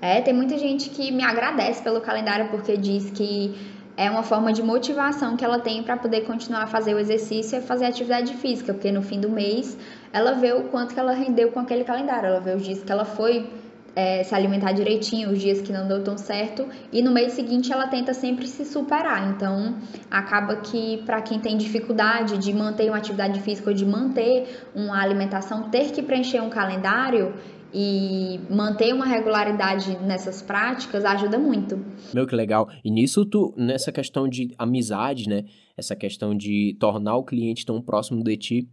É, 0.00 0.22
tem 0.22 0.32
muita 0.32 0.56
gente 0.56 0.88
que 0.88 1.12
me 1.12 1.22
agradece 1.22 1.82
pelo 1.82 2.00
calendário 2.00 2.50
porque 2.50 2.78
diz 2.78 3.10
que 3.10 3.54
é 3.96 4.10
uma 4.10 4.22
forma 4.22 4.52
de 4.52 4.62
motivação 4.62 5.36
que 5.36 5.44
ela 5.44 5.60
tem 5.60 5.82
para 5.82 5.96
poder 5.96 6.22
continuar 6.22 6.62
a 6.62 6.66
fazer 6.66 6.94
o 6.94 6.98
exercício 6.98 7.58
e 7.58 7.60
fazer 7.60 7.84
atividade 7.84 8.34
física, 8.34 8.72
porque 8.72 8.90
no 8.90 9.02
fim 9.02 9.20
do 9.20 9.30
mês 9.30 9.76
ela 10.14 10.32
vê 10.32 10.52
o 10.52 10.68
quanto 10.68 10.94
que 10.94 11.00
ela 11.00 11.12
rendeu 11.12 11.50
com 11.50 11.58
aquele 11.58 11.82
calendário, 11.82 12.28
ela 12.28 12.40
vê 12.40 12.54
os 12.54 12.62
dias 12.62 12.84
que 12.84 12.92
ela 12.92 13.04
foi 13.04 13.50
é, 13.96 14.22
se 14.22 14.32
alimentar 14.32 14.70
direitinho, 14.70 15.32
os 15.32 15.40
dias 15.40 15.60
que 15.60 15.72
não 15.72 15.88
deu 15.88 16.04
tão 16.04 16.16
certo, 16.16 16.68
e 16.92 17.02
no 17.02 17.10
mês 17.10 17.32
seguinte 17.32 17.72
ela 17.72 17.88
tenta 17.88 18.14
sempre 18.14 18.46
se 18.46 18.64
superar. 18.64 19.34
Então, 19.34 19.76
acaba 20.08 20.56
que 20.56 20.98
para 20.98 21.20
quem 21.20 21.40
tem 21.40 21.56
dificuldade 21.56 22.38
de 22.38 22.52
manter 22.52 22.88
uma 22.88 22.98
atividade 22.98 23.40
física 23.40 23.70
ou 23.70 23.74
de 23.74 23.84
manter 23.84 24.68
uma 24.72 25.02
alimentação, 25.02 25.68
ter 25.68 25.90
que 25.90 26.00
preencher 26.00 26.40
um 26.40 26.48
calendário 26.48 27.34
e 27.72 28.38
manter 28.48 28.94
uma 28.94 29.06
regularidade 29.06 29.98
nessas 29.98 30.40
práticas 30.40 31.04
ajuda 31.04 31.40
muito. 31.40 31.84
Meu, 32.14 32.24
que 32.24 32.36
legal. 32.36 32.68
E 32.84 32.90
nisso 32.90 33.26
tu, 33.26 33.52
nessa 33.56 33.90
questão 33.90 34.28
de 34.28 34.54
amizade, 34.56 35.28
né? 35.28 35.42
Essa 35.76 35.96
questão 35.96 36.36
de 36.36 36.76
tornar 36.78 37.16
o 37.16 37.24
cliente 37.24 37.66
tão 37.66 37.82
próximo 37.82 38.22
de 38.22 38.36
ti, 38.36 38.68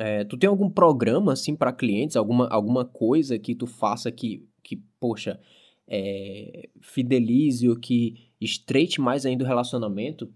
é, 0.00 0.24
tu 0.24 0.36
tem 0.38 0.48
algum 0.48 0.70
programa, 0.70 1.32
assim, 1.34 1.54
para 1.54 1.72
clientes? 1.72 2.16
Alguma, 2.16 2.48
alguma 2.48 2.84
coisa 2.84 3.38
que 3.38 3.54
tu 3.54 3.66
faça 3.66 4.10
que, 4.10 4.48
que 4.62 4.82
poxa, 4.98 5.38
é, 5.86 6.70
fidelize 6.80 7.68
ou 7.68 7.76
que 7.76 8.32
estreite 8.40 9.00
mais 9.00 9.26
ainda 9.26 9.44
o 9.44 9.46
relacionamento? 9.46 10.32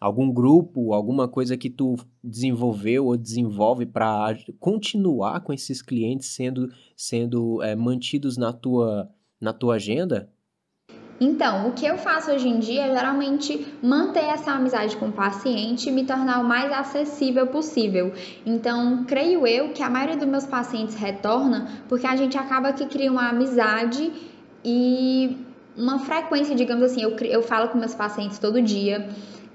algum 0.00 0.32
grupo, 0.32 0.92
alguma 0.92 1.28
coisa 1.28 1.56
que 1.56 1.70
tu 1.70 1.96
desenvolveu 2.22 3.06
ou 3.06 3.16
desenvolve 3.16 3.86
para 3.86 4.36
continuar 4.58 5.40
com 5.40 5.52
esses 5.52 5.82
clientes 5.82 6.28
sendo, 6.28 6.68
sendo 6.96 7.62
é, 7.62 7.74
mantidos 7.74 8.36
na 8.36 8.52
tua, 8.52 9.10
na 9.40 9.52
tua 9.52 9.74
agenda? 9.74 10.31
Então, 11.22 11.68
o 11.68 11.72
que 11.72 11.86
eu 11.86 11.96
faço 11.98 12.32
hoje 12.32 12.48
em 12.48 12.58
dia 12.58 12.86
é 12.86 12.96
geralmente 12.96 13.64
manter 13.80 14.24
essa 14.24 14.50
amizade 14.50 14.96
com 14.96 15.06
o 15.06 15.12
paciente 15.12 15.88
e 15.88 15.92
me 15.92 16.04
tornar 16.04 16.40
o 16.40 16.44
mais 16.44 16.72
acessível 16.72 17.46
possível. 17.46 18.12
Então, 18.44 19.04
creio 19.04 19.46
eu 19.46 19.68
que 19.68 19.84
a 19.84 19.88
maioria 19.88 20.16
dos 20.16 20.26
meus 20.26 20.44
pacientes 20.44 20.96
retorna 20.96 21.68
porque 21.88 22.08
a 22.08 22.16
gente 22.16 22.36
acaba 22.36 22.72
que 22.72 22.86
cria 22.86 23.08
uma 23.08 23.28
amizade 23.28 24.12
e 24.64 25.36
uma 25.76 26.00
frequência, 26.00 26.56
digamos 26.56 26.82
assim, 26.82 27.02
eu, 27.02 27.16
eu 27.18 27.42
falo 27.42 27.68
com 27.68 27.78
meus 27.78 27.94
pacientes 27.94 28.40
todo 28.40 28.60
dia 28.60 29.08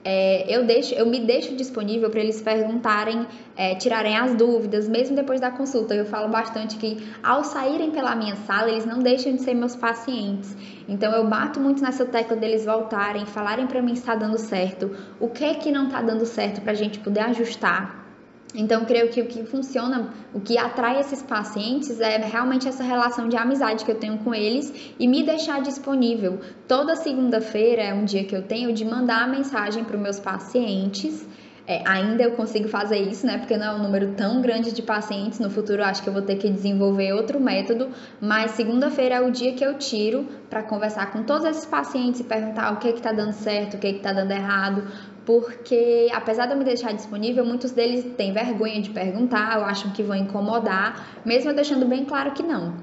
é, 0.03 0.45
eu, 0.47 0.65
deixo, 0.65 0.93
eu 0.95 1.05
me 1.05 1.19
deixo 1.19 1.55
disponível 1.55 2.09
para 2.09 2.21
eles 2.21 2.41
perguntarem, 2.41 3.27
é, 3.55 3.75
tirarem 3.75 4.17
as 4.17 4.35
dúvidas, 4.35 4.87
mesmo 4.87 5.15
depois 5.15 5.39
da 5.41 5.51
consulta. 5.51 5.93
Eu 5.93 6.05
falo 6.05 6.29
bastante 6.29 6.77
que 6.77 7.05
ao 7.21 7.43
saírem 7.43 7.91
pela 7.91 8.15
minha 8.15 8.35
sala, 8.35 8.69
eles 8.69 8.85
não 8.85 8.99
deixam 8.99 9.33
de 9.33 9.41
ser 9.41 9.53
meus 9.53 9.75
pacientes. 9.75 10.55
Então 10.87 11.11
eu 11.11 11.27
bato 11.27 11.59
muito 11.59 11.81
nessa 11.81 12.05
tecla 12.05 12.37
deles 12.37 12.65
voltarem, 12.65 13.25
falarem 13.25 13.67
para 13.67 13.81
mim 13.81 13.95
se 13.95 14.01
está 14.01 14.15
dando 14.15 14.37
certo, 14.37 14.95
o 15.19 15.29
que 15.29 15.43
é 15.43 15.53
que 15.53 15.71
não 15.71 15.87
está 15.87 16.01
dando 16.01 16.25
certo 16.25 16.61
para 16.61 16.71
a 16.71 16.75
gente 16.75 16.99
poder 16.99 17.21
ajustar 17.21 18.06
então, 18.55 18.85
creio 18.85 19.09
que 19.09 19.21
o 19.21 19.25
que 19.25 19.43
funciona, 19.43 20.09
o 20.33 20.39
que 20.39 20.57
atrai 20.57 20.99
esses 20.99 21.21
pacientes 21.21 21.99
é 21.99 22.17
realmente 22.17 22.67
essa 22.67 22.83
relação 22.83 23.27
de 23.27 23.35
amizade 23.35 23.83
que 23.83 23.91
eu 23.91 23.99
tenho 23.99 24.17
com 24.19 24.33
eles 24.33 24.73
e 24.97 25.07
me 25.07 25.21
deixar 25.23 25.61
disponível. 25.61 26.39
Toda 26.67 26.95
segunda-feira 26.95 27.81
é 27.81 27.93
um 27.93 28.05
dia 28.05 28.23
que 28.23 28.35
eu 28.35 28.41
tenho 28.41 28.71
de 28.73 28.85
mandar 28.85 29.23
a 29.23 29.27
mensagem 29.27 29.83
para 29.83 29.97
os 29.97 30.01
meus 30.01 30.19
pacientes. 30.19 31.27
É, 31.69 31.83
ainda 31.85 32.23
eu 32.23 32.31
consigo 32.31 32.69
fazer 32.69 32.97
isso, 32.97 33.27
né? 33.27 33.37
Porque 33.37 33.57
não 33.57 33.65
é 33.65 33.75
um 33.75 33.83
número 33.83 34.13
tão 34.13 34.41
grande 34.41 34.71
de 34.71 34.81
pacientes. 34.81 35.37
No 35.37 35.49
futuro, 35.49 35.83
acho 35.83 36.01
que 36.01 36.07
eu 36.07 36.13
vou 36.13 36.21
ter 36.21 36.37
que 36.37 36.49
desenvolver 36.49 37.11
outro 37.11 37.41
método. 37.41 37.89
Mas 38.21 38.51
segunda-feira 38.51 39.15
é 39.15 39.21
o 39.21 39.29
dia 39.29 39.51
que 39.51 39.65
eu 39.65 39.77
tiro 39.77 40.25
para 40.49 40.63
conversar 40.63 41.11
com 41.11 41.23
todos 41.23 41.43
esses 41.43 41.65
pacientes 41.65 42.21
e 42.21 42.23
perguntar 42.23 42.71
o 42.71 42.77
que 42.77 42.87
está 42.87 43.11
dando 43.11 43.33
certo, 43.33 43.73
o 43.73 43.79
que 43.79 43.87
está 43.87 44.13
dando 44.13 44.31
errado, 44.31 44.87
porque 45.27 46.07
apesar 46.13 46.45
de 46.45 46.53
eu 46.53 46.57
me 46.57 46.63
deixar 46.63 46.93
disponível, 46.93 47.43
muitos 47.43 47.71
deles 47.71 48.15
têm 48.15 48.31
vergonha 48.31 48.81
de 48.81 48.89
perguntar, 48.89 49.57
ou 49.57 49.65
acham 49.65 49.91
que 49.91 50.01
vão 50.01 50.15
incomodar, 50.15 51.19
mesmo 51.25 51.51
eu 51.51 51.53
deixando 51.53 51.85
bem 51.85 52.05
claro 52.05 52.31
que 52.31 52.41
não. 52.41 52.75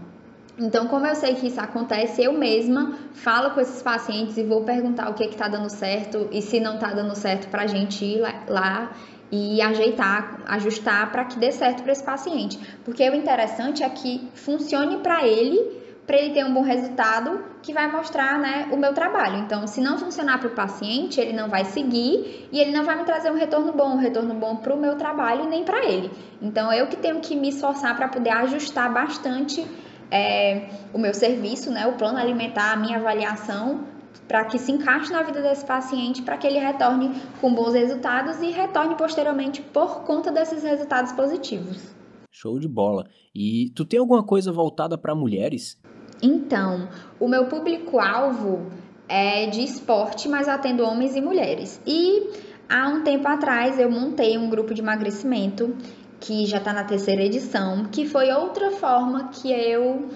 Então, 0.59 0.87
como 0.87 1.07
eu 1.07 1.15
sei 1.15 1.37
que 1.37 1.47
isso 1.47 1.59
acontece, 1.59 2.23
eu 2.23 2.35
mesma 2.35 2.99
falo 3.15 3.53
com 3.53 3.63
esses 3.63 3.81
pacientes 3.81 4.37
e 4.37 4.45
vou 4.45 4.63
perguntar 4.63 5.09
o 5.09 5.15
que 5.15 5.25
está 5.25 5.49
dando 5.49 5.71
certo 5.71 6.29
e 6.31 6.43
se 6.43 6.61
não 6.61 6.75
está 6.75 6.93
dando 6.93 7.17
certo 7.17 7.49
para 7.49 7.63
a 7.63 7.67
gente 7.67 8.05
ir 8.05 8.21
lá 8.47 8.93
e 9.33 9.63
ajeitar, 9.63 10.43
ajustar 10.47 11.11
para 11.11 11.25
que 11.25 11.39
dê 11.39 11.51
certo 11.51 11.83
para 11.83 11.93
esse 11.93 12.05
paciente. 12.05 12.61
Porque 12.85 13.09
o 13.09 13.15
interessante 13.15 13.83
é 13.83 13.89
que 13.89 14.29
funcione 14.35 14.99
para 14.99 15.27
ele 15.27 15.83
para 16.07 16.19
ele 16.19 16.35
ter 16.35 16.45
um 16.45 16.53
bom 16.53 16.63
resultado 16.63 17.43
que 17.63 17.73
vai 17.73 17.91
mostrar 17.91 18.39
né, 18.39 18.69
o 18.71 18.77
meu 18.77 18.93
trabalho. 18.93 19.39
Então, 19.39 19.67
se 19.67 19.81
não 19.81 19.97
funcionar 19.97 20.39
para 20.39 20.49
o 20.49 20.55
paciente, 20.55 21.19
ele 21.19 21.33
não 21.33 21.49
vai 21.49 21.65
seguir 21.65 22.49
e 22.53 22.61
ele 22.61 22.73
não 22.73 22.85
vai 22.85 22.97
me 22.97 23.05
trazer 23.05 23.31
um 23.31 23.37
retorno 23.37 23.73
bom, 23.73 23.95
um 23.95 23.99
retorno 23.99 24.35
bom 24.35 24.57
para 24.57 24.75
o 24.75 24.79
meu 24.79 24.97
trabalho 24.97 25.49
nem 25.49 25.65
para 25.65 25.85
ele. 25.87 26.11
Então, 26.43 26.73
eu 26.73 26.89
que 26.89 26.97
tenho 26.97 27.21
que 27.21 27.35
me 27.35 27.49
esforçar 27.49 27.97
para 27.97 28.09
poder 28.09 28.31
ajustar 28.31 28.93
bastante 28.93 29.67
é, 30.11 30.69
o 30.93 30.99
meu 30.99 31.15
serviço, 31.15 31.71
né, 31.71 31.87
o 31.87 31.95
plano 31.95 32.19
alimentar, 32.19 32.73
a 32.73 32.77
minha 32.77 32.99
avaliação, 32.99 33.85
para 34.29 34.45
que 34.45 34.59
se 34.59 34.73
encaixe 34.73 35.13
na 35.13 35.23
vida 35.23 35.41
desse 35.41 35.65
paciente, 35.65 36.23
para 36.23 36.37
que 36.37 36.47
ele 36.47 36.59
retorne 36.59 37.11
com 37.41 37.55
bons 37.55 37.73
resultados 37.75 38.41
e 38.43 38.51
retorne 38.51 38.95
posteriormente 38.95 39.63
por 39.63 40.03
conta 40.03 40.31
desses 40.31 40.63
resultados 40.63 41.13
positivos. 41.13 41.95
Show 42.31 42.59
de 42.59 42.69
bola. 42.69 43.07
E 43.35 43.71
tu 43.75 43.85
tem 43.85 44.01
alguma 44.01 44.25
coisa 44.25 44.51
voltada 44.51 44.99
para 44.99 45.15
mulheres? 45.15 45.81
Então, 46.25 46.89
o 47.21 47.29
meu 47.29 47.45
público-alvo 47.49 48.73
é 49.07 49.45
de 49.45 49.63
esporte, 49.63 50.27
mas 50.27 50.49
atendo 50.49 50.83
homens 50.83 51.15
e 51.15 51.21
mulheres. 51.21 51.79
E 51.87 52.31
há 52.67 52.89
um 52.89 53.03
tempo 53.03 53.29
atrás 53.29 53.79
eu 53.79 53.91
montei 53.91 54.39
um 54.39 54.49
grupo 54.49 54.73
de 54.73 54.81
emagrecimento 54.81 55.77
que 56.19 56.47
já 56.47 56.57
está 56.57 56.73
na 56.73 56.83
terceira 56.85 57.23
edição, 57.23 57.85
que 57.93 58.07
foi 58.07 58.33
outra 58.33 58.71
forma 58.71 59.29
que 59.29 59.53
eu 59.53 60.09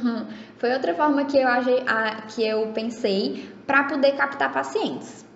foi 0.57 0.73
outra 0.73 0.95
forma 0.95 1.27
que 1.27 1.37
eu 1.37 1.47
que 2.35 2.43
eu 2.43 2.69
pensei 2.69 3.47
para 3.67 3.85
poder 3.85 4.13
captar 4.13 4.51
pacientes. 4.51 5.27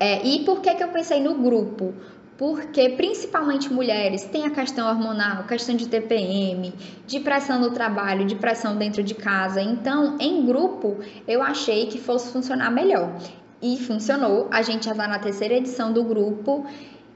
É, 0.00 0.26
e 0.26 0.42
por 0.46 0.62
que 0.62 0.74
que 0.74 0.82
eu 0.82 0.88
pensei 0.88 1.20
no 1.20 1.34
grupo? 1.34 1.92
Porque 2.42 2.88
principalmente 2.88 3.72
mulheres 3.72 4.24
têm 4.24 4.44
a 4.44 4.50
questão 4.50 4.88
hormonal, 4.88 5.44
questão 5.44 5.76
de 5.76 5.86
TPM, 5.86 6.74
de 7.06 7.20
pressão 7.20 7.60
no 7.60 7.70
trabalho, 7.70 8.26
de 8.26 8.34
pressão 8.34 8.76
dentro 8.76 9.00
de 9.00 9.14
casa. 9.14 9.62
Então, 9.62 10.16
em 10.18 10.44
grupo, 10.44 10.98
eu 11.28 11.40
achei 11.40 11.86
que 11.86 12.00
fosse 12.00 12.32
funcionar 12.32 12.68
melhor. 12.72 13.14
E 13.62 13.78
funcionou. 13.78 14.48
A 14.50 14.60
gente 14.60 14.86
já 14.86 14.90
está 14.90 15.06
na 15.06 15.20
terceira 15.20 15.54
edição 15.54 15.92
do 15.92 16.02
grupo 16.02 16.66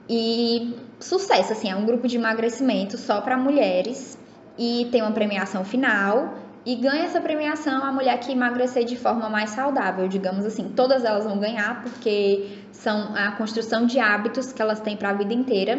e 0.08 0.72
sucesso, 1.00 1.54
assim, 1.54 1.72
é 1.72 1.74
um 1.74 1.84
grupo 1.84 2.06
de 2.06 2.16
emagrecimento 2.16 2.96
só 2.96 3.20
para 3.20 3.36
mulheres 3.36 4.16
e 4.56 4.86
tem 4.92 5.02
uma 5.02 5.10
premiação 5.10 5.64
final 5.64 6.34
e 6.66 6.74
ganha 6.74 7.04
essa 7.04 7.20
premiação 7.20 7.84
a 7.84 7.92
mulher 7.92 8.18
que 8.18 8.32
emagrecer 8.32 8.84
de 8.84 8.96
forma 8.96 9.30
mais 9.30 9.50
saudável, 9.50 10.08
digamos 10.08 10.44
assim. 10.44 10.70
Todas 10.70 11.04
elas 11.04 11.24
vão 11.24 11.38
ganhar 11.38 11.80
porque 11.84 12.58
são 12.72 13.14
a 13.14 13.30
construção 13.32 13.86
de 13.86 14.00
hábitos 14.00 14.52
que 14.52 14.60
elas 14.60 14.80
têm 14.80 14.96
para 14.96 15.10
a 15.10 15.12
vida 15.12 15.32
inteira. 15.32 15.78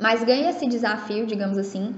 Mas 0.00 0.22
ganha 0.22 0.50
esse 0.50 0.64
desafio, 0.68 1.26
digamos 1.26 1.58
assim, 1.58 1.92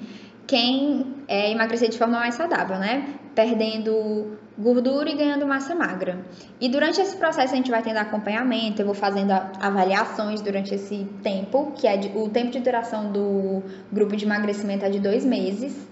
quem 0.46 1.16
é 1.28 1.50
emagrecer 1.50 1.90
de 1.90 1.98
forma 1.98 2.18
mais 2.18 2.34
saudável, 2.34 2.78
né? 2.78 3.14
Perdendo 3.34 4.38
gordura 4.56 5.10
e 5.10 5.14
ganhando 5.14 5.46
massa 5.46 5.74
magra. 5.74 6.18
E 6.58 6.68
durante 6.70 7.00
esse 7.02 7.14
processo 7.14 7.52
a 7.52 7.56
gente 7.56 7.70
vai 7.70 7.82
tendo 7.82 7.98
acompanhamento, 7.98 8.80
eu 8.80 8.86
vou 8.86 8.94
fazendo 8.94 9.32
avaliações 9.60 10.40
durante 10.40 10.74
esse 10.74 11.06
tempo, 11.22 11.72
que 11.76 11.86
é 11.86 11.98
de, 11.98 12.16
o 12.16 12.30
tempo 12.30 12.50
de 12.52 12.60
duração 12.60 13.12
do 13.12 13.62
grupo 13.92 14.16
de 14.16 14.24
emagrecimento 14.24 14.86
é 14.86 14.88
de 14.88 14.98
dois 14.98 15.26
meses. 15.26 15.86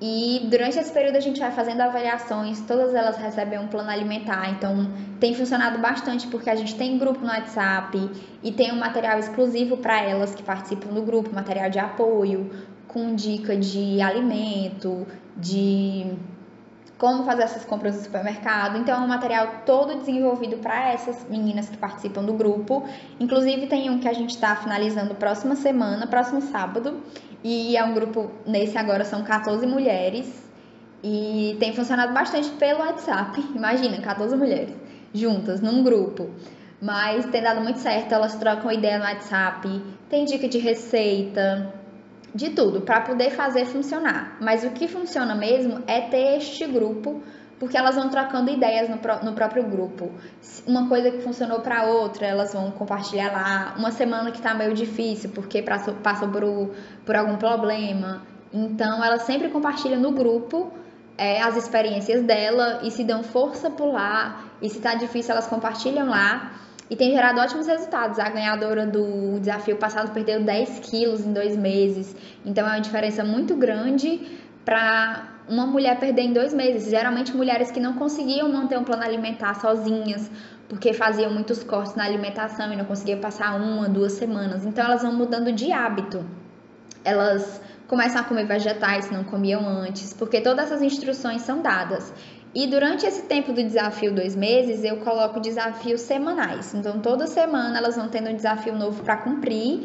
E 0.00 0.46
durante 0.50 0.78
esse 0.78 0.92
período 0.92 1.16
a 1.16 1.20
gente 1.20 1.40
vai 1.40 1.52
fazendo 1.52 1.80
avaliações, 1.80 2.60
todas 2.62 2.94
elas 2.94 3.16
recebem 3.16 3.58
um 3.58 3.68
plano 3.68 3.90
alimentar, 3.90 4.50
então 4.50 4.90
tem 5.20 5.34
funcionado 5.34 5.78
bastante 5.78 6.26
porque 6.26 6.50
a 6.50 6.54
gente 6.54 6.74
tem 6.74 6.98
grupo 6.98 7.20
no 7.20 7.28
WhatsApp 7.28 8.10
e 8.42 8.52
tem 8.52 8.72
um 8.72 8.78
material 8.78 9.18
exclusivo 9.18 9.76
para 9.76 10.02
elas 10.02 10.34
que 10.34 10.42
participam 10.42 10.92
do 10.92 11.02
grupo, 11.02 11.32
material 11.32 11.70
de 11.70 11.78
apoio, 11.78 12.50
com 12.88 13.14
dica 13.14 13.56
de 13.56 14.00
alimento, 14.00 15.06
de 15.36 16.16
como 16.98 17.24
fazer 17.24 17.42
essas 17.42 17.64
compras 17.64 17.96
no 17.96 18.02
supermercado. 18.02 18.78
Então, 18.78 19.02
é 19.02 19.04
um 19.04 19.08
material 19.08 19.62
todo 19.66 19.98
desenvolvido 19.98 20.58
para 20.58 20.92
essas 20.92 21.28
meninas 21.28 21.68
que 21.68 21.76
participam 21.76 22.24
do 22.24 22.34
grupo. 22.34 22.84
Inclusive, 23.18 23.66
tem 23.66 23.90
um 23.90 23.98
que 23.98 24.08
a 24.08 24.12
gente 24.12 24.30
está 24.30 24.54
finalizando 24.56 25.14
próxima 25.14 25.56
semana, 25.56 26.06
próximo 26.06 26.40
sábado, 26.40 27.00
e 27.42 27.76
é 27.76 27.84
um 27.84 27.92
grupo, 27.92 28.30
nesse 28.46 28.78
agora 28.78 29.04
são 29.04 29.22
14 29.22 29.66
mulheres. 29.66 30.44
E 31.02 31.56
tem 31.60 31.74
funcionado 31.74 32.14
bastante 32.14 32.48
pelo 32.50 32.80
WhatsApp. 32.80 33.38
Imagina, 33.54 34.00
14 34.00 34.34
mulheres 34.36 34.74
juntas 35.12 35.60
num 35.60 35.82
grupo. 35.82 36.30
Mas 36.80 37.26
tem 37.26 37.42
dado 37.42 37.60
muito 37.60 37.78
certo, 37.78 38.12
elas 38.12 38.34
trocam 38.36 38.70
ideia 38.70 38.98
no 38.98 39.04
WhatsApp, 39.04 39.82
tem 40.10 40.24
dica 40.24 40.48
de 40.48 40.58
receita, 40.58 41.72
de 42.34 42.50
tudo, 42.50 42.80
para 42.80 43.00
poder 43.00 43.30
fazer 43.30 43.64
funcionar. 43.66 44.36
Mas 44.40 44.64
o 44.64 44.70
que 44.70 44.88
funciona 44.88 45.34
mesmo 45.34 45.82
é 45.86 46.00
ter 46.00 46.36
este 46.36 46.66
grupo, 46.66 47.22
porque 47.58 47.76
elas 47.76 47.94
vão 47.94 48.08
trocando 48.08 48.50
ideias 48.50 48.88
no, 48.88 48.96
no 49.22 49.32
próprio 49.34 49.62
grupo. 49.62 50.10
Uma 50.66 50.88
coisa 50.88 51.10
que 51.12 51.20
funcionou 51.20 51.60
para 51.60 51.84
outra, 51.84 52.26
elas 52.26 52.52
vão 52.52 52.72
compartilhar 52.72 53.32
lá. 53.32 53.74
Uma 53.78 53.92
semana 53.92 54.32
que 54.32 54.38
está 54.38 54.52
meio 54.52 54.74
difícil, 54.74 55.30
porque 55.30 55.62
passou, 55.62 55.94
passou 55.94 56.28
por, 56.28 56.70
por 57.06 57.14
algum 57.14 57.36
problema. 57.36 58.22
Então, 58.52 59.02
elas 59.02 59.22
sempre 59.22 59.48
compartilham 59.48 60.00
no 60.00 60.10
grupo 60.10 60.72
é, 61.16 61.40
as 61.40 61.56
experiências 61.56 62.22
dela 62.24 62.80
e 62.82 62.90
se 62.90 63.04
dão 63.04 63.22
força 63.22 63.70
por 63.70 63.92
lá. 63.92 64.40
E 64.60 64.68
se 64.68 64.78
está 64.78 64.94
difícil, 64.94 65.32
elas 65.32 65.46
compartilham 65.46 66.08
lá 66.08 66.52
e 66.94 66.96
tem 66.96 67.10
gerado 67.10 67.40
ótimos 67.40 67.66
resultados. 67.66 68.20
A 68.20 68.28
ganhadora 68.30 68.86
do 68.86 69.40
desafio 69.40 69.76
passado 69.76 70.12
perdeu 70.12 70.40
10 70.44 70.78
quilos 70.78 71.26
em 71.26 71.32
dois 71.32 71.56
meses, 71.56 72.14
então 72.46 72.64
é 72.64 72.70
uma 72.70 72.80
diferença 72.80 73.24
muito 73.24 73.56
grande 73.56 74.38
para 74.64 75.28
uma 75.48 75.66
mulher 75.66 75.98
perder 75.98 76.22
em 76.22 76.32
dois 76.32 76.54
meses. 76.54 76.88
Geralmente, 76.88 77.36
mulheres 77.36 77.72
que 77.72 77.80
não 77.80 77.94
conseguiam 77.94 78.48
manter 78.48 78.78
um 78.78 78.84
plano 78.84 79.02
alimentar 79.02 79.54
sozinhas, 79.54 80.30
porque 80.68 80.92
faziam 80.92 81.32
muitos 81.32 81.64
cortes 81.64 81.96
na 81.96 82.04
alimentação 82.04 82.72
e 82.72 82.76
não 82.76 82.84
conseguiam 82.84 83.18
passar 83.18 83.60
uma, 83.60 83.88
duas 83.88 84.12
semanas. 84.12 84.64
Então, 84.64 84.84
elas 84.84 85.02
vão 85.02 85.12
mudando 85.12 85.52
de 85.52 85.72
hábito. 85.72 86.24
Elas 87.04 87.60
começam 87.88 88.20
a 88.20 88.24
comer 88.24 88.46
vegetais 88.46 89.10
não 89.10 89.24
comiam 89.24 89.66
antes, 89.66 90.14
porque 90.14 90.40
todas 90.40 90.66
essas 90.66 90.80
instruções 90.80 91.42
são 91.42 91.60
dadas. 91.60 92.14
E 92.54 92.68
durante 92.68 93.04
esse 93.04 93.22
tempo 93.22 93.52
do 93.52 93.62
desafio 93.62 94.14
dois 94.14 94.36
meses, 94.36 94.84
eu 94.84 94.98
coloco 94.98 95.40
desafios 95.40 96.02
semanais. 96.02 96.72
Então, 96.72 97.00
toda 97.00 97.26
semana 97.26 97.78
elas 97.78 97.96
vão 97.96 98.08
tendo 98.08 98.30
um 98.30 98.36
desafio 98.36 98.76
novo 98.76 99.02
para 99.02 99.16
cumprir, 99.16 99.80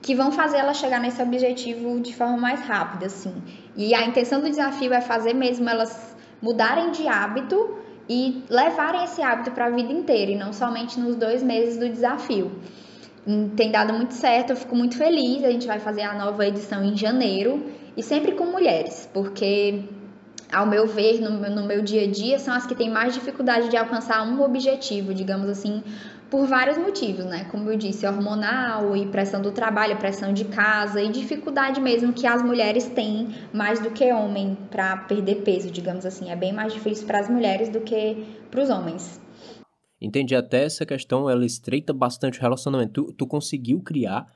que 0.00 0.14
vão 0.14 0.30
fazer 0.30 0.58
elas 0.58 0.76
chegar 0.76 1.00
nesse 1.00 1.20
objetivo 1.20 1.98
de 2.00 2.14
forma 2.14 2.36
mais 2.36 2.60
rápida, 2.60 3.06
assim. 3.06 3.34
E 3.76 3.92
a 3.94 4.06
intenção 4.06 4.40
do 4.40 4.48
desafio 4.48 4.92
é 4.92 5.00
fazer 5.00 5.34
mesmo 5.34 5.68
elas 5.68 6.14
mudarem 6.40 6.90
de 6.92 7.08
hábito 7.08 7.78
e 8.08 8.42
levarem 8.48 9.04
esse 9.04 9.22
hábito 9.22 9.50
para 9.52 9.66
a 9.66 9.70
vida 9.70 9.92
inteira, 9.92 10.30
e 10.30 10.36
não 10.36 10.52
somente 10.52 10.98
nos 11.00 11.16
dois 11.16 11.42
meses 11.42 11.76
do 11.76 11.88
desafio. 11.88 12.52
Tem 13.56 13.70
dado 13.70 13.92
muito 13.92 14.14
certo, 14.14 14.50
eu 14.50 14.56
fico 14.56 14.74
muito 14.74 14.96
feliz. 14.96 15.44
A 15.44 15.50
gente 15.50 15.66
vai 15.66 15.78
fazer 15.78 16.02
a 16.02 16.14
nova 16.14 16.46
edição 16.46 16.84
em 16.84 16.96
janeiro 16.96 17.64
e 17.96 18.02
sempre 18.02 18.32
com 18.32 18.46
mulheres, 18.46 19.08
porque 19.12 19.84
ao 20.52 20.66
meu 20.66 20.86
ver, 20.86 21.20
no, 21.20 21.30
no 21.30 21.66
meu 21.66 21.82
dia 21.82 22.02
a 22.02 22.10
dia, 22.10 22.38
são 22.38 22.52
as 22.52 22.66
que 22.66 22.74
têm 22.74 22.90
mais 22.90 23.14
dificuldade 23.14 23.68
de 23.68 23.76
alcançar 23.76 24.22
um 24.26 24.42
objetivo, 24.42 25.14
digamos 25.14 25.48
assim, 25.48 25.82
por 26.30 26.46
vários 26.46 26.78
motivos, 26.78 27.24
né? 27.24 27.44
Como 27.50 27.70
eu 27.70 27.76
disse, 27.76 28.06
hormonal 28.06 28.96
e 28.96 29.06
pressão 29.06 29.40
do 29.40 29.50
trabalho, 29.50 29.96
pressão 29.96 30.32
de 30.32 30.44
casa 30.44 31.02
e 31.02 31.10
dificuldade 31.10 31.80
mesmo 31.80 32.12
que 32.12 32.26
as 32.26 32.42
mulheres 32.42 32.86
têm 32.86 33.28
mais 33.52 33.80
do 33.80 33.90
que 33.90 34.12
homem 34.12 34.56
para 34.70 34.96
perder 34.96 35.42
peso, 35.42 35.70
digamos 35.70 36.06
assim. 36.06 36.30
É 36.30 36.36
bem 36.36 36.52
mais 36.52 36.72
difícil 36.72 37.06
para 37.06 37.20
as 37.20 37.28
mulheres 37.28 37.68
do 37.68 37.80
que 37.80 38.24
para 38.50 38.62
os 38.62 38.70
homens. 38.70 39.20
Entendi 40.00 40.34
até 40.34 40.64
essa 40.64 40.84
questão, 40.84 41.30
ela 41.30 41.46
estreita 41.46 41.92
bastante 41.92 42.38
o 42.38 42.42
relacionamento. 42.42 43.04
Tu, 43.04 43.12
tu 43.12 43.26
conseguiu 43.26 43.80
criar 43.80 44.26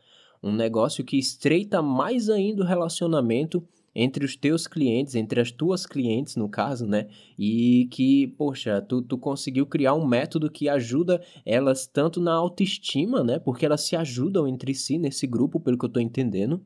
um 0.42 0.52
negócio 0.52 1.04
que 1.04 1.18
estreita 1.18 1.82
mais 1.82 2.28
ainda 2.28 2.62
o 2.62 2.66
relacionamento 2.66 3.66
entre 3.98 4.26
os 4.26 4.36
teus 4.36 4.66
clientes, 4.66 5.14
entre 5.14 5.40
as 5.40 5.50
tuas 5.50 5.86
clientes, 5.86 6.36
no 6.36 6.50
caso, 6.50 6.86
né? 6.86 7.08
E 7.38 7.88
que, 7.90 8.26
poxa, 8.36 8.82
tu, 8.82 9.00
tu 9.00 9.16
conseguiu 9.16 9.64
criar 9.66 9.94
um 9.94 10.06
método 10.06 10.50
que 10.50 10.68
ajuda 10.68 11.22
elas 11.46 11.86
tanto 11.86 12.20
na 12.20 12.34
autoestima, 12.34 13.24
né? 13.24 13.38
Porque 13.38 13.64
elas 13.64 13.80
se 13.80 13.96
ajudam 13.96 14.46
entre 14.46 14.74
si 14.74 14.98
nesse 14.98 15.26
grupo, 15.26 15.58
pelo 15.58 15.78
que 15.78 15.86
eu 15.86 15.88
tô 15.88 15.98
entendendo. 15.98 16.62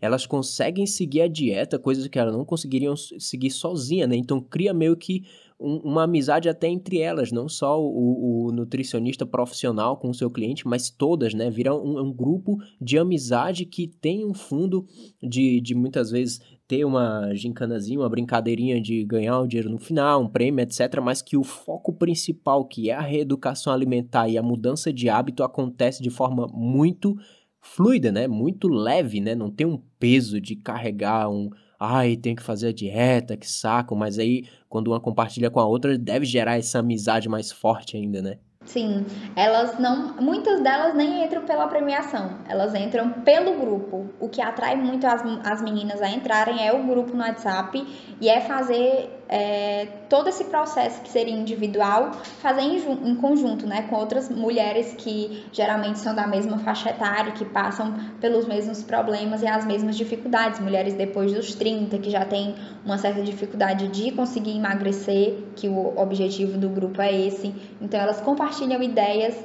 Elas 0.00 0.24
conseguem 0.24 0.86
seguir 0.86 1.22
a 1.22 1.28
dieta, 1.28 1.78
coisas 1.78 2.06
que 2.06 2.18
elas 2.18 2.34
não 2.34 2.44
conseguiriam 2.44 2.94
seguir 2.96 3.50
sozinha, 3.50 4.06
né? 4.06 4.14
Então 4.14 4.40
cria 4.40 4.72
meio 4.72 4.96
que 4.96 5.24
um, 5.60 5.76
uma 5.84 6.04
amizade 6.04 6.48
até 6.48 6.66
entre 6.66 6.98
elas, 6.98 7.30
não 7.30 7.48
só 7.48 7.80
o, 7.80 8.46
o, 8.46 8.52
nutricionista 8.52 9.26
profissional 9.26 9.96
com 9.96 10.08
o 10.08 10.14
seu 10.14 10.30
cliente, 10.30 10.66
mas 10.66 10.88
todas, 10.88 11.34
né? 11.34 11.50
Vira 11.50 11.74
um, 11.74 12.00
um, 12.00 12.12
grupo 12.12 12.56
de 12.80 12.98
amizade 12.98 13.66
que 13.66 13.86
tem 13.86 14.24
um 14.24 14.32
fundo 14.32 14.86
de, 15.22 15.60
de 15.60 15.74
muitas 15.74 16.10
vezes 16.10 16.40
ter 16.66 16.84
uma 16.84 17.34
gincanazinha, 17.34 18.00
uma 18.00 18.08
brincadeirinha 18.08 18.80
de 18.80 19.04
ganhar 19.04 19.40
o 19.40 19.46
dinheiro 19.46 19.68
no 19.68 19.78
final, 19.78 20.22
um 20.22 20.28
prêmio, 20.28 20.62
etc. 20.62 21.00
Mas 21.02 21.20
que 21.20 21.36
o 21.36 21.44
foco 21.44 21.92
principal, 21.92 22.64
que 22.64 22.90
é 22.90 22.94
a 22.94 23.00
reeducação 23.00 23.72
alimentar 23.72 24.28
e 24.28 24.38
a 24.38 24.42
mudança 24.42 24.92
de 24.92 25.08
hábito, 25.08 25.42
acontece 25.42 26.02
de 26.02 26.10
forma 26.10 26.46
muito 26.52 27.16
fluida, 27.60 28.10
né? 28.10 28.26
Muito 28.26 28.68
leve, 28.68 29.20
né? 29.20 29.34
Não 29.34 29.50
tem 29.50 29.66
um 29.66 29.82
peso 29.98 30.40
de 30.40 30.56
carregar 30.56 31.28
um 31.28 31.50
ai, 31.80 32.16
tem 32.16 32.34
que 32.36 32.42
fazer 32.42 32.68
a 32.68 32.72
dieta, 32.72 33.36
que 33.36 33.50
saco, 33.50 33.96
mas 33.96 34.18
aí 34.18 34.44
quando 34.68 34.88
uma 34.88 35.00
compartilha 35.00 35.50
com 35.50 35.58
a 35.58 35.66
outra, 35.66 35.98
deve 35.98 36.26
gerar 36.26 36.58
essa 36.58 36.78
amizade 36.78 37.28
mais 37.28 37.50
forte 37.50 37.96
ainda, 37.96 38.20
né? 38.20 38.38
Sim, 38.66 39.06
elas 39.34 39.78
não, 39.78 40.14
muitas 40.16 40.60
delas 40.60 40.94
nem 40.94 41.24
entram 41.24 41.46
pela 41.46 41.66
premiação, 41.66 42.38
elas 42.46 42.74
entram 42.74 43.10
pelo 43.10 43.58
grupo. 43.58 44.10
O 44.20 44.28
que 44.28 44.42
atrai 44.42 44.76
muito 44.76 45.06
as, 45.06 45.22
as 45.44 45.62
meninas 45.62 46.02
a 46.02 46.10
entrarem 46.10 46.64
é 46.64 46.70
o 46.72 46.86
grupo 46.86 47.16
no 47.16 47.22
WhatsApp 47.22 47.82
e 48.20 48.28
é 48.28 48.42
fazer 48.42 49.19
é, 49.32 49.86
todo 50.08 50.28
esse 50.28 50.42
processo 50.42 51.00
que 51.02 51.08
seria 51.08 51.32
individual, 51.32 52.10
fazer 52.42 52.62
em, 52.62 52.76
em, 52.78 53.14
conjunto, 53.14 53.64
né, 53.64 53.82
com 53.82 53.94
outras 53.94 54.28
mulheres 54.28 54.92
que 54.98 55.46
geralmente 55.52 56.00
são 56.00 56.12
da 56.12 56.26
mesma 56.26 56.58
faixa 56.58 56.90
etária, 56.90 57.30
que 57.30 57.44
passam 57.44 57.94
pelos 58.20 58.48
mesmos 58.48 58.82
problemas 58.82 59.40
e 59.42 59.46
as 59.46 59.64
mesmas 59.64 59.96
dificuldades. 59.96 60.58
Mulheres 60.58 60.94
depois 60.94 61.32
dos 61.32 61.54
30, 61.54 61.96
que 61.98 62.10
já 62.10 62.24
têm 62.24 62.56
uma 62.84 62.98
certa 62.98 63.22
dificuldade 63.22 63.86
de 63.86 64.10
conseguir 64.10 64.56
emagrecer, 64.56 65.38
que 65.54 65.68
o 65.68 65.96
objetivo 65.96 66.58
do 66.58 66.68
grupo 66.68 67.00
é 67.00 67.14
esse. 67.14 67.54
Então, 67.80 68.00
elas 68.00 68.20
compartilham 68.20 68.82
ideias 68.82 69.38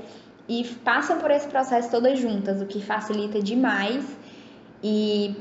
e 0.50 0.64
passam 0.84 1.20
por 1.20 1.30
esse 1.30 1.48
processo 1.48 1.92
todas 1.92 2.18
juntas, 2.18 2.60
o 2.60 2.66
que 2.66 2.82
facilita 2.82 3.40
demais. 3.40 4.04
E 4.84 5.36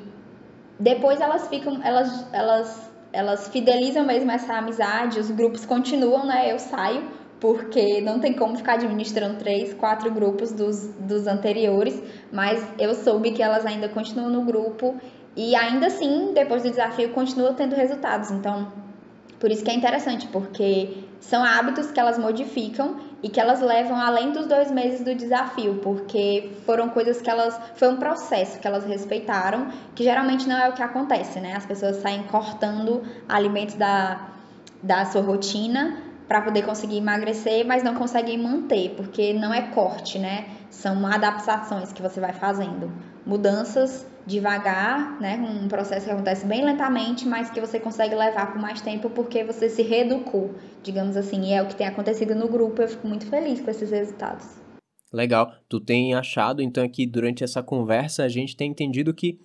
depois 0.79 1.19
elas 1.23 1.49
ficam, 1.49 1.81
elas, 1.83 2.27
elas 2.31 2.93
elas 3.15 3.49
fidelizam 3.49 4.05
mesmo 4.05 4.31
essa 4.31 4.55
amizade, 4.55 5.21
os 5.21 5.31
grupos 5.31 5.65
continuam, 5.65 6.27
né? 6.27 6.53
Eu 6.53 6.59
saio, 6.59 7.05
porque 7.41 8.01
não 8.01 8.19
tem 8.19 8.33
como 8.33 8.57
ficar 8.57 8.75
administrando 8.75 9.39
três, 9.39 9.73
quatro 9.73 10.11
grupos 10.11 10.51
dos, 10.51 10.89
dos 10.99 11.27
anteriores, 11.27 12.03
mas 12.33 12.61
eu 12.79 12.93
soube 12.93 13.31
que 13.31 13.43
elas 13.43 13.65
ainda 13.65 13.89
continuam 13.89 14.31
no 14.31 14.43
grupo 14.43 14.97
e 15.37 15.55
ainda 15.55 15.87
assim, 15.87 16.33
depois 16.35 16.65
do 16.65 16.71
desafio, 16.71 17.11
continuam 17.11 17.55
tendo 17.55 17.75
resultados. 17.75 18.33
Então, 18.33 18.73
por 19.39 19.51
isso 19.51 19.65
que 19.65 19.71
é 19.71 19.75
interessante, 19.75 20.27
porque 20.29 21.05
são 21.21 21.45
hábitos 21.45 21.93
que 21.93 22.01
elas 22.01 22.19
modificam 22.19 22.97
e 23.25 23.29
que 23.31 23.41
elas 23.41 23.63
levam 23.63 23.99
além 23.99 24.33
dos 24.33 24.47
dois 24.47 24.71
meses 24.71 25.01
do 25.01 25.15
desafio, 25.15 25.81
porque 25.83 26.53
foram 26.67 26.91
coisas 26.91 27.23
que 27.23 27.31
elas. 27.31 27.59
Foi 27.75 27.89
um 27.89 27.97
processo 27.97 28.59
que 28.59 28.67
elas 28.67 28.85
respeitaram, 28.85 29.69
que 29.95 30.05
geralmente 30.05 30.47
não 30.47 30.59
é 30.59 30.69
o 30.69 30.75
que 30.75 30.83
acontece, 30.83 31.41
né? 31.41 31.55
As 31.57 31.65
pessoas 31.65 31.97
saem 31.97 32.25
cortando 32.25 33.03
alimentos 33.27 33.77
da, 33.77 34.29
da 34.83 35.07
sua 35.07 35.23
rotina 35.23 35.97
para 36.29 36.43
poder 36.43 36.67
conseguir 36.67 36.99
emagrecer, 36.99 37.67
mas 37.67 37.83
não 37.83 37.95
conseguem 37.95 38.37
manter, 38.37 38.91
porque 38.95 39.33
não 39.33 39.55
é 39.55 39.63
corte, 39.69 40.19
né? 40.19 40.47
São 40.69 41.07
adaptações 41.07 41.95
que 41.95 42.03
você 42.03 42.21
vai 42.21 42.35
fazendo, 42.35 42.93
mudanças 43.25 44.07
devagar, 44.27 45.21
né? 45.21 45.37
Um 45.37 45.69
processo 45.69 46.07
que 46.07 46.13
acontece 46.13 46.47
bem 46.47 46.65
lentamente, 46.65 47.27
mas 47.27 47.51
que 47.51 47.61
você 47.61 47.79
consegue 47.79 48.15
levar 48.15 48.53
por 48.53 48.61
mais 48.61 48.81
tempo 48.81 49.11
porque 49.11 49.45
você 49.45 49.69
se 49.69 49.83
reeducou, 49.83 50.55
digamos 50.83 51.17
assim. 51.17 51.43
E 51.45 51.53
é 51.53 51.63
o 51.63 51.67
que 51.67 51.77
tem 51.77 51.87
acontecido 51.87 52.35
no 52.35 52.49
grupo. 52.49 52.83
Eu 52.83 52.89
fico 52.89 53.07
muito 53.07 53.27
feliz 53.27 53.61
com 53.61 53.71
esses 53.71 53.91
resultados. 53.91 54.47
Legal. 55.13 55.53
Tu 55.69 55.81
tem 55.81 56.15
achado, 56.15 56.61
então, 56.61 56.89
que 56.89 57.07
durante 57.07 57.45
essa 57.45 57.63
conversa 57.63 58.25
a 58.25 58.29
gente 58.29 58.57
tem 58.57 58.71
entendido 58.71 59.15
que 59.15 59.39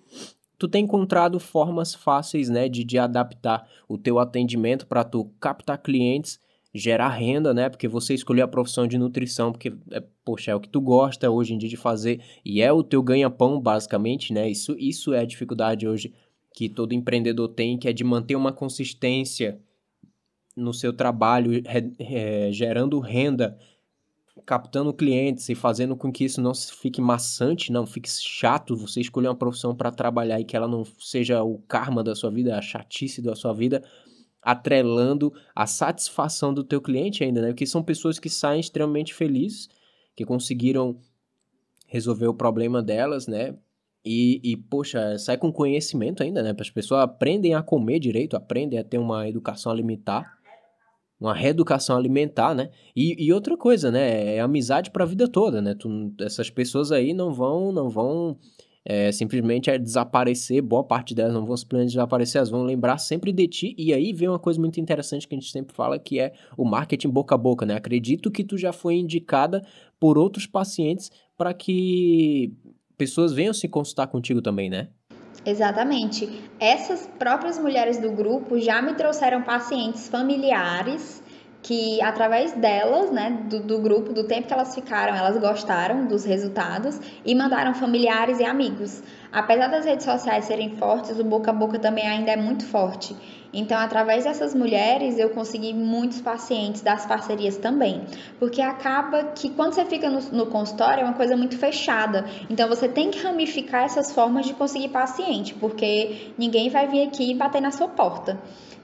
tu 0.58 0.66
tem 0.66 0.84
encontrado 0.84 1.38
formas 1.38 1.94
fáceis, 1.94 2.48
né, 2.48 2.68
de, 2.68 2.84
de 2.84 2.98
adaptar 2.98 3.66
o 3.88 3.96
teu 3.96 4.18
atendimento 4.18 4.86
para 4.86 5.04
tu 5.04 5.30
captar 5.40 5.78
clientes 5.78 6.38
gerar 6.72 7.08
renda, 7.08 7.52
né? 7.52 7.68
Porque 7.68 7.88
você 7.88 8.14
escolheu 8.14 8.44
a 8.44 8.48
profissão 8.48 8.86
de 8.86 8.96
nutrição, 8.96 9.50
porque, 9.52 9.72
é, 9.90 10.02
poxa, 10.30 10.52
é 10.52 10.54
o 10.54 10.60
que 10.60 10.68
tu 10.68 10.80
gosta 10.80 11.28
hoje 11.28 11.52
em 11.52 11.58
dia 11.58 11.68
de 11.68 11.76
fazer 11.76 12.22
e 12.44 12.62
é 12.62 12.72
o 12.72 12.84
teu 12.84 13.02
ganha-pão, 13.02 13.60
basicamente, 13.60 14.32
né? 14.32 14.48
Isso, 14.48 14.76
isso 14.78 15.12
é 15.12 15.18
a 15.18 15.24
dificuldade 15.24 15.88
hoje 15.88 16.14
que 16.54 16.68
todo 16.68 16.92
empreendedor 16.92 17.48
tem, 17.48 17.76
que 17.76 17.88
é 17.88 17.92
de 17.92 18.04
manter 18.04 18.36
uma 18.36 18.52
consistência 18.52 19.60
no 20.56 20.72
seu 20.72 20.92
trabalho, 20.92 21.50
é, 21.98 22.52
gerando 22.52 23.00
renda, 23.00 23.58
captando 24.46 24.94
clientes 24.94 25.48
e 25.48 25.54
fazendo 25.56 25.96
com 25.96 26.12
que 26.12 26.24
isso 26.24 26.40
não 26.40 26.54
fique 26.54 27.00
maçante, 27.00 27.72
não 27.72 27.84
fique 27.84 28.08
chato 28.08 28.76
você 28.76 29.00
escolher 29.00 29.28
uma 29.28 29.34
profissão 29.34 29.74
para 29.74 29.90
trabalhar 29.90 30.40
e 30.40 30.44
que 30.44 30.56
ela 30.56 30.68
não 30.68 30.84
seja 31.00 31.42
o 31.42 31.58
karma 31.58 32.04
da 32.04 32.14
sua 32.14 32.30
vida, 32.30 32.56
a 32.56 32.62
chatice 32.62 33.20
da 33.20 33.34
sua 33.34 33.52
vida 33.52 33.82
atrelando 34.42 35.32
a 35.54 35.66
satisfação 35.66 36.54
do 36.54 36.64
teu 36.64 36.80
cliente 36.80 37.24
ainda, 37.24 37.42
né? 37.42 37.48
Porque 37.48 37.66
são 37.66 37.82
pessoas 37.82 38.18
que 38.18 38.30
saem 38.30 38.60
extremamente 38.60 39.12
felizes, 39.12 39.68
que 40.16 40.24
conseguiram 40.24 40.98
resolver 41.86 42.26
o 42.26 42.34
problema 42.34 42.82
delas, 42.82 43.26
né? 43.26 43.56
E, 44.04 44.40
e 44.42 44.56
poxa, 44.56 45.18
sai 45.18 45.36
com 45.36 45.52
conhecimento 45.52 46.22
ainda, 46.22 46.42
né? 46.42 46.54
As 46.58 46.70
pessoas 46.70 47.02
aprendem 47.02 47.54
a 47.54 47.62
comer 47.62 47.98
direito, 47.98 48.36
aprendem 48.36 48.78
a 48.78 48.84
ter 48.84 48.98
uma 48.98 49.28
educação 49.28 49.70
alimentar, 49.70 50.38
uma 51.20 51.34
reeducação 51.34 51.96
alimentar, 51.96 52.54
né? 52.54 52.70
E, 52.96 53.22
e 53.22 53.32
outra 53.32 53.56
coisa, 53.56 53.90
né? 53.90 54.36
É 54.36 54.40
amizade 54.40 54.90
para 54.90 55.04
a 55.04 55.06
vida 55.06 55.28
toda, 55.28 55.60
né? 55.60 55.74
Tu, 55.74 56.14
essas 56.20 56.48
pessoas 56.48 56.90
aí 56.92 57.12
não 57.12 57.32
vão, 57.32 57.72
não 57.72 57.90
vão 57.90 58.38
é, 58.84 59.12
simplesmente 59.12 59.70
é 59.70 59.78
desaparecer, 59.78 60.62
boa 60.62 60.82
parte 60.82 61.14
delas 61.14 61.34
não 61.34 61.44
vão 61.44 61.56
simplesmente 61.56 61.90
desaparecer, 61.90 62.38
elas 62.38 62.50
vão 62.50 62.62
lembrar 62.62 62.98
sempre 62.98 63.32
de 63.32 63.46
ti, 63.46 63.74
e 63.76 63.92
aí 63.92 64.12
vem 64.12 64.28
uma 64.28 64.38
coisa 64.38 64.58
muito 64.58 64.80
interessante 64.80 65.28
que 65.28 65.34
a 65.34 65.38
gente 65.38 65.50
sempre 65.50 65.74
fala, 65.74 65.98
que 65.98 66.18
é 66.18 66.32
o 66.56 66.64
marketing 66.64 67.10
boca 67.10 67.34
a 67.34 67.38
boca, 67.38 67.66
né? 67.66 67.74
Acredito 67.74 68.30
que 68.30 68.42
tu 68.42 68.56
já 68.56 68.72
foi 68.72 68.94
indicada 68.94 69.62
por 70.00 70.16
outros 70.16 70.46
pacientes 70.46 71.10
para 71.36 71.54
que 71.54 72.52
pessoas 72.96 73.32
venham 73.32 73.52
se 73.52 73.68
consultar 73.68 74.08
contigo 74.08 74.42
também, 74.42 74.68
né? 74.68 74.88
Exatamente. 75.44 76.28
Essas 76.58 77.08
próprias 77.18 77.58
mulheres 77.58 77.98
do 77.98 78.10
grupo 78.10 78.58
já 78.58 78.82
me 78.82 78.94
trouxeram 78.94 79.42
pacientes 79.42 80.08
familiares 80.08 81.22
que 81.62 82.00
através 82.00 82.52
delas, 82.52 83.10
né, 83.10 83.44
do, 83.48 83.60
do, 83.60 83.78
grupo, 83.78 84.12
do 84.12 84.24
tempo 84.24 84.48
que 84.48 84.52
elas 84.52 84.74
ficaram, 84.74 85.14
elas 85.14 85.36
gostaram 85.38 86.06
dos 86.06 86.24
resultados 86.24 86.98
e 87.24 87.34
mandaram 87.34 87.74
familiares 87.74 88.38
e 88.38 88.44
amigos. 88.44 89.02
Apesar 89.30 89.68
das 89.68 89.84
redes 89.84 90.04
sociais 90.04 90.46
serem 90.46 90.76
fortes, 90.76 91.18
o 91.18 91.24
boca 91.24 91.50
a 91.50 91.54
boca 91.54 91.78
também 91.78 92.06
ainda 92.06 92.32
é 92.32 92.36
muito 92.36 92.64
forte. 92.64 93.14
Então, 93.52 93.76
através 93.78 94.24
dessas 94.24 94.54
mulheres, 94.54 95.18
eu 95.18 95.30
consegui 95.30 95.74
muitos 95.74 96.20
pacientes 96.20 96.82
das 96.82 97.04
parcerias 97.04 97.56
também. 97.56 98.02
Porque 98.38 98.62
acaba 98.62 99.24
que 99.24 99.50
quando 99.50 99.72
você 99.72 99.84
fica 99.84 100.08
no, 100.08 100.20
no 100.32 100.46
consultório 100.46 101.02
é 101.02 101.04
uma 101.04 101.14
coisa 101.14 101.36
muito 101.36 101.58
fechada. 101.58 102.24
Então, 102.48 102.68
você 102.68 102.88
tem 102.88 103.10
que 103.10 103.20
ramificar 103.20 103.84
essas 103.84 104.12
formas 104.12 104.46
de 104.46 104.54
conseguir 104.54 104.88
paciente, 104.88 105.52
porque 105.54 106.32
ninguém 106.38 106.70
vai 106.70 106.86
vir 106.86 107.02
aqui 107.08 107.32
e 107.32 107.34
bater 107.34 107.60
na 107.60 107.72
sua 107.72 107.88
porta. 107.88 108.38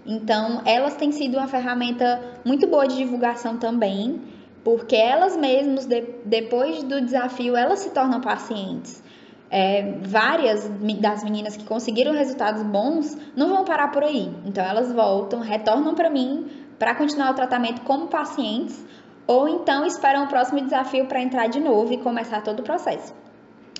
Então, 0.06 0.62
elas 0.64 0.94
têm 0.94 1.10
sido 1.10 1.36
uma 1.36 1.48
ferramenta 1.48 2.20
muito 2.44 2.66
boa 2.66 2.86
de 2.86 2.96
divulgação 2.96 3.56
também, 3.56 4.22
porque 4.62 4.94
elas 4.94 5.36
mesmas, 5.36 5.86
de, 5.86 6.02
depois 6.24 6.82
do 6.84 7.00
desafio, 7.00 7.56
elas 7.56 7.80
se 7.80 7.90
tornam 7.90 8.20
pacientes. 8.20 9.02
É, 9.50 9.98
várias 10.02 10.68
das 11.00 11.22
meninas 11.22 11.56
que 11.56 11.64
conseguiram 11.64 12.12
resultados 12.12 12.62
bons 12.62 13.16
não 13.36 13.48
vão 13.48 13.64
parar 13.64 13.88
por 13.88 14.04
aí. 14.04 14.30
Então, 14.44 14.64
elas 14.64 14.92
voltam, 14.92 15.40
retornam 15.40 15.94
para 15.94 16.10
mim 16.10 16.46
para 16.78 16.94
continuar 16.94 17.30
o 17.30 17.34
tratamento 17.34 17.80
como 17.82 18.06
pacientes 18.06 18.84
ou 19.26 19.48
então 19.48 19.84
esperam 19.84 20.24
o 20.24 20.28
próximo 20.28 20.60
desafio 20.60 21.06
para 21.06 21.20
entrar 21.20 21.48
de 21.48 21.58
novo 21.58 21.92
e 21.92 21.98
começar 21.98 22.42
todo 22.42 22.60
o 22.60 22.62
processo. 22.62 23.12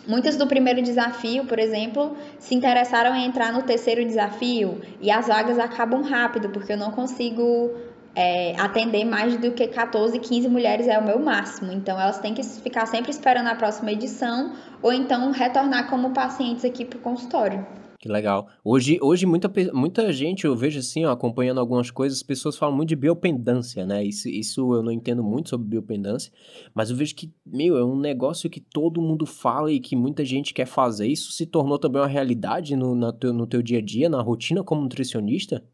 Muitas 0.07 0.37
do 0.37 0.47
primeiro 0.47 0.81
desafio, 0.83 1.45
por 1.47 1.59
exemplo, 1.59 2.17
se 2.39 2.55
interessaram 2.55 3.15
em 3.15 3.27
entrar 3.27 3.53
no 3.53 3.63
terceiro 3.63 4.05
desafio 4.05 4.81
e 5.01 5.11
as 5.11 5.27
vagas 5.27 5.59
acabam 5.59 6.03
rápido, 6.03 6.49
porque 6.51 6.73
eu 6.73 6.77
não 6.77 6.93
consigo 6.93 7.73
é, 8.15 8.55
atender 8.59 9.05
mais 9.05 9.37
do 9.37 9.51
que 9.51 9.67
14, 9.67 10.19
15 10.19 10.49
mulheres 10.49 10.87
é 10.89 10.99
o 10.99 11.05
meu 11.05 11.19
máximo. 11.19 11.73
Então, 11.73 12.01
elas 12.01 12.19
têm 12.19 12.33
que 12.33 12.43
ficar 12.43 12.87
sempre 12.87 13.11
esperando 13.11 13.49
a 13.49 13.55
próxima 13.55 13.91
edição 13.91 14.53
ou 14.81 14.93
então 14.93 15.31
retornar 15.33 15.91
como 15.91 16.11
pacientes 16.11 16.65
aqui 16.65 16.85
para 16.85 16.99
o 16.99 17.01
consultório. 17.01 17.67
Que 17.99 18.09
legal. 18.09 18.49
Hoje, 18.63 18.99
hoje 19.01 19.25
muita, 19.25 19.51
muita 19.73 20.13
gente, 20.13 20.45
eu 20.45 20.55
vejo 20.55 20.79
assim, 20.79 21.05
ó, 21.05 21.13
acompanhando 21.13 21.59
algumas 21.59 21.91
coisas, 21.91 22.19
as 22.19 22.23
pessoas 22.23 22.57
falam 22.57 22.77
muito 22.77 22.91
de 22.91 22.97
biopendância, 22.97 23.87
né? 23.87 24.05
Isso, 24.05 24.29
isso 24.29 24.75
eu 24.75 24.83
não 24.83 24.93
entendo 24.93 25.23
muito 25.23 25.49
sobre 25.49 25.67
biopendância, 25.67 26.31
mas 26.75 26.91
eu 26.91 26.97
vejo 26.97 27.15
que, 27.15 27.33
meu, 27.45 27.77
é 27.79 27.85
um 27.85 27.99
negócio 27.99 28.51
que 28.51 28.61
todo 28.61 29.01
mundo 29.01 29.25
fala 29.25 29.73
e 29.73 29.81
que 29.81 29.97
muita 29.97 30.25
gente 30.25 30.53
quer 30.53 30.67
fazer. 30.67 31.07
Isso 31.07 31.33
se 31.33 31.47
tornou 31.47 31.79
também 31.79 32.03
uma 32.03 32.09
realidade 32.09 32.77
no, 32.77 32.95
no, 32.95 33.13
teu, 33.13 33.33
no 33.33 33.47
teu 33.47 33.63
dia 33.63 33.79
a 33.79 33.83
dia, 33.83 34.09
na 34.09 34.21
rotina 34.21 34.63
como 34.63 34.83
nutricionista? 34.83 35.65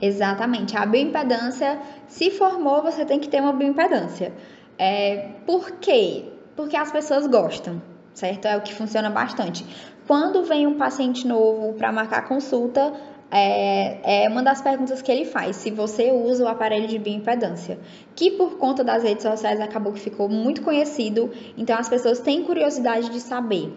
Exatamente. 0.00 0.76
A 0.76 0.84
bioimpedância, 0.84 1.80
se 2.06 2.30
formou, 2.30 2.82
você 2.82 3.04
tem 3.04 3.18
que 3.18 3.28
ter 3.28 3.40
uma 3.40 3.52
bioimpedância. 3.52 4.34
É, 4.78 5.30
por 5.46 5.72
quê? 5.72 6.24
Porque 6.54 6.76
as 6.76 6.92
pessoas 6.92 7.26
gostam, 7.26 7.80
certo? 8.12 8.46
É 8.46 8.56
o 8.56 8.60
que 8.60 8.74
funciona 8.74 9.08
bastante. 9.08 9.64
Quando 10.06 10.44
vem 10.44 10.66
um 10.66 10.74
paciente 10.74 11.26
novo 11.26 11.72
para 11.74 11.90
marcar 11.90 12.28
consulta, 12.28 12.92
é, 13.30 14.24
é, 14.24 14.28
uma 14.28 14.42
das 14.42 14.62
perguntas 14.62 15.02
que 15.02 15.10
ele 15.10 15.24
faz, 15.24 15.56
se 15.56 15.70
você 15.70 16.12
usa 16.12 16.44
o 16.44 16.48
aparelho 16.48 16.86
de 16.86 16.98
bioimpedância, 16.98 17.78
que 18.14 18.30
por 18.30 18.56
conta 18.56 18.84
das 18.84 19.02
redes 19.02 19.24
sociais 19.24 19.60
acabou 19.60 19.92
que 19.92 20.00
ficou 20.00 20.28
muito 20.28 20.62
conhecido, 20.62 21.30
então 21.58 21.76
as 21.76 21.88
pessoas 21.88 22.20
têm 22.20 22.44
curiosidade 22.44 23.10
de 23.10 23.20
saber. 23.20 23.72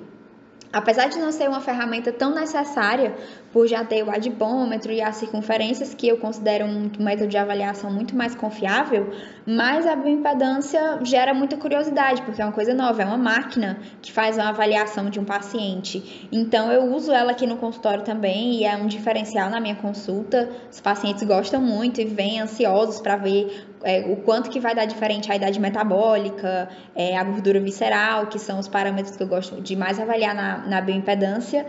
Apesar 0.71 1.07
de 1.07 1.17
não 1.17 1.31
ser 1.31 1.49
uma 1.49 1.61
ferramenta 1.61 2.11
tão 2.11 2.31
necessária, 2.31 3.15
por 3.51 3.67
já 3.67 3.83
ter 3.83 4.03
o 4.03 4.11
adipômetro 4.11 4.91
e 4.91 5.01
as 5.01 5.15
circunferências, 5.15 5.93
que 5.93 6.07
eu 6.07 6.17
considero 6.17 6.65
um 6.65 6.89
método 6.99 7.27
de 7.27 7.37
avaliação 7.37 7.91
muito 7.91 8.15
mais 8.15 8.35
confiável, 8.35 9.11
mas 9.45 9.87
a 9.87 9.95
bioimpedância 9.95 10.99
gera 11.03 11.33
muita 11.33 11.57
curiosidade, 11.57 12.21
porque 12.21 12.41
é 12.41 12.45
uma 12.45 12.53
coisa 12.53 12.73
nova, 12.73 13.01
é 13.01 13.05
uma 13.05 13.17
máquina 13.17 13.79
que 14.01 14.11
faz 14.11 14.37
uma 14.37 14.49
avaliação 14.49 15.09
de 15.09 15.19
um 15.19 15.25
paciente. 15.25 16.27
Então 16.31 16.71
eu 16.71 16.93
uso 16.93 17.11
ela 17.11 17.31
aqui 17.31 17.47
no 17.47 17.57
consultório 17.57 18.03
também 18.03 18.59
e 18.59 18.65
é 18.65 18.75
um 18.75 18.87
diferencial 18.87 19.49
na 19.49 19.59
minha 19.59 19.75
consulta. 19.75 20.49
Os 20.71 20.79
pacientes 20.79 21.23
gostam 21.23 21.61
muito 21.61 21.99
e 21.99 22.05
vêm 22.05 22.39
ansiosos 22.39 23.01
para 23.01 23.15
ver 23.15 23.67
é, 23.83 24.01
o 24.01 24.17
quanto 24.17 24.49
que 24.49 24.59
vai 24.59 24.75
dar 24.75 24.85
diferente 24.85 25.31
a 25.31 25.35
idade 25.35 25.59
metabólica, 25.59 26.69
é, 26.95 27.17
a 27.17 27.23
gordura 27.23 27.59
visceral, 27.59 28.27
que 28.27 28.37
são 28.37 28.59
os 28.59 28.67
parâmetros 28.67 29.15
que 29.15 29.23
eu 29.23 29.27
gosto 29.27 29.59
de 29.61 29.75
mais 29.75 29.99
avaliar 29.99 30.35
na, 30.35 30.59
na 30.67 30.81
bioimpedância 30.81 31.65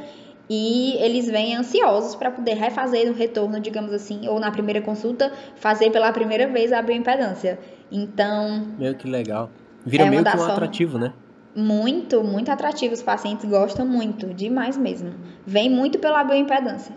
e 0.53 0.97
eles 0.97 1.31
vêm 1.31 1.55
ansiosos 1.55 2.17
para 2.17 2.29
poder 2.29 2.55
refazer 2.55 3.07
no 3.07 3.13
retorno, 3.13 3.61
digamos 3.61 3.93
assim, 3.93 4.27
ou 4.27 4.41
na 4.41 4.51
primeira 4.51 4.83
consulta, 4.83 5.33
fazer 5.55 5.91
pela 5.91 6.13
primeira 6.13 6.49
vez 6.49 6.73
a 6.73 6.83
bioimpedância. 6.83 7.61
Então. 7.89 8.67
Meu 8.77 8.97
que 8.97 9.09
legal. 9.09 9.49
Vira 9.87 10.07
é 10.07 10.11
meio 10.11 10.25
que 10.25 10.37
um 10.37 10.43
atrativo, 10.43 10.99
né? 10.99 11.15
Muito, 11.55 12.25
muito 12.25 12.51
atrativo. 12.51 12.93
Os 12.93 13.03
pacientes 13.03 13.49
gostam 13.49 13.87
muito, 13.87 14.35
demais 14.35 14.77
mesmo. 14.77 15.15
Vem 15.47 15.71
muito 15.71 16.01
pela 16.01 16.25
bioimpedância. 16.25 16.97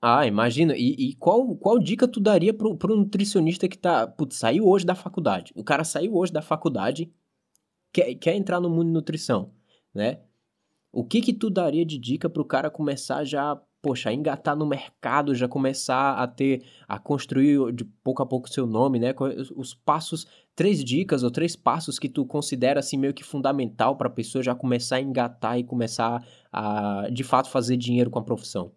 Ah, 0.00 0.26
imagina. 0.26 0.74
E, 0.74 1.10
e, 1.10 1.14
qual, 1.16 1.56
qual 1.56 1.78
dica 1.78 2.08
tu 2.08 2.20
daria 2.20 2.54
pro, 2.54 2.74
pro 2.74 2.96
nutricionista 2.96 3.68
que 3.68 3.76
tá. 3.76 4.06
Putz, 4.06 4.36
saiu 4.36 4.66
hoje 4.66 4.86
da 4.86 4.94
faculdade. 4.94 5.52
O 5.54 5.62
cara 5.62 5.84
saiu 5.84 6.16
hoje 6.16 6.32
da 6.32 6.40
faculdade, 6.40 7.12
quer, 7.92 8.14
quer 8.14 8.34
entrar 8.34 8.60
no 8.60 8.70
mundo 8.70 8.86
de 8.86 8.92
nutrição, 8.92 9.50
né? 9.94 10.20
O 10.92 11.04
que 11.04 11.20
que 11.20 11.32
tu 11.32 11.50
daria 11.50 11.84
de 11.84 11.98
dica 11.98 12.28
para 12.28 12.42
o 12.42 12.44
cara 12.44 12.70
começar 12.70 13.24
já, 13.24 13.60
poxa, 13.82 14.08
a 14.08 14.12
engatar 14.12 14.56
no 14.56 14.66
mercado, 14.66 15.34
já 15.34 15.46
começar 15.46 16.14
a 16.14 16.26
ter, 16.26 16.64
a 16.86 16.98
construir 16.98 17.72
de 17.72 17.84
pouco 17.84 18.22
a 18.22 18.26
pouco 18.26 18.48
seu 18.48 18.66
nome, 18.66 18.98
né? 18.98 19.14
Os 19.54 19.74
passos, 19.74 20.26
três 20.56 20.82
dicas 20.82 21.22
ou 21.22 21.30
três 21.30 21.54
passos 21.54 21.98
que 21.98 22.08
tu 22.08 22.24
considera 22.24 22.80
assim 22.80 22.96
meio 22.96 23.12
que 23.12 23.22
fundamental 23.22 23.96
para 23.96 24.08
a 24.08 24.12
pessoa 24.12 24.42
já 24.42 24.54
começar 24.54 24.96
a 24.96 25.00
engatar 25.00 25.58
e 25.58 25.64
começar 25.64 26.24
a, 26.50 27.08
de 27.12 27.22
fato, 27.22 27.50
fazer 27.50 27.76
dinheiro 27.76 28.10
com 28.10 28.18
a 28.18 28.24
profissão. 28.24 28.72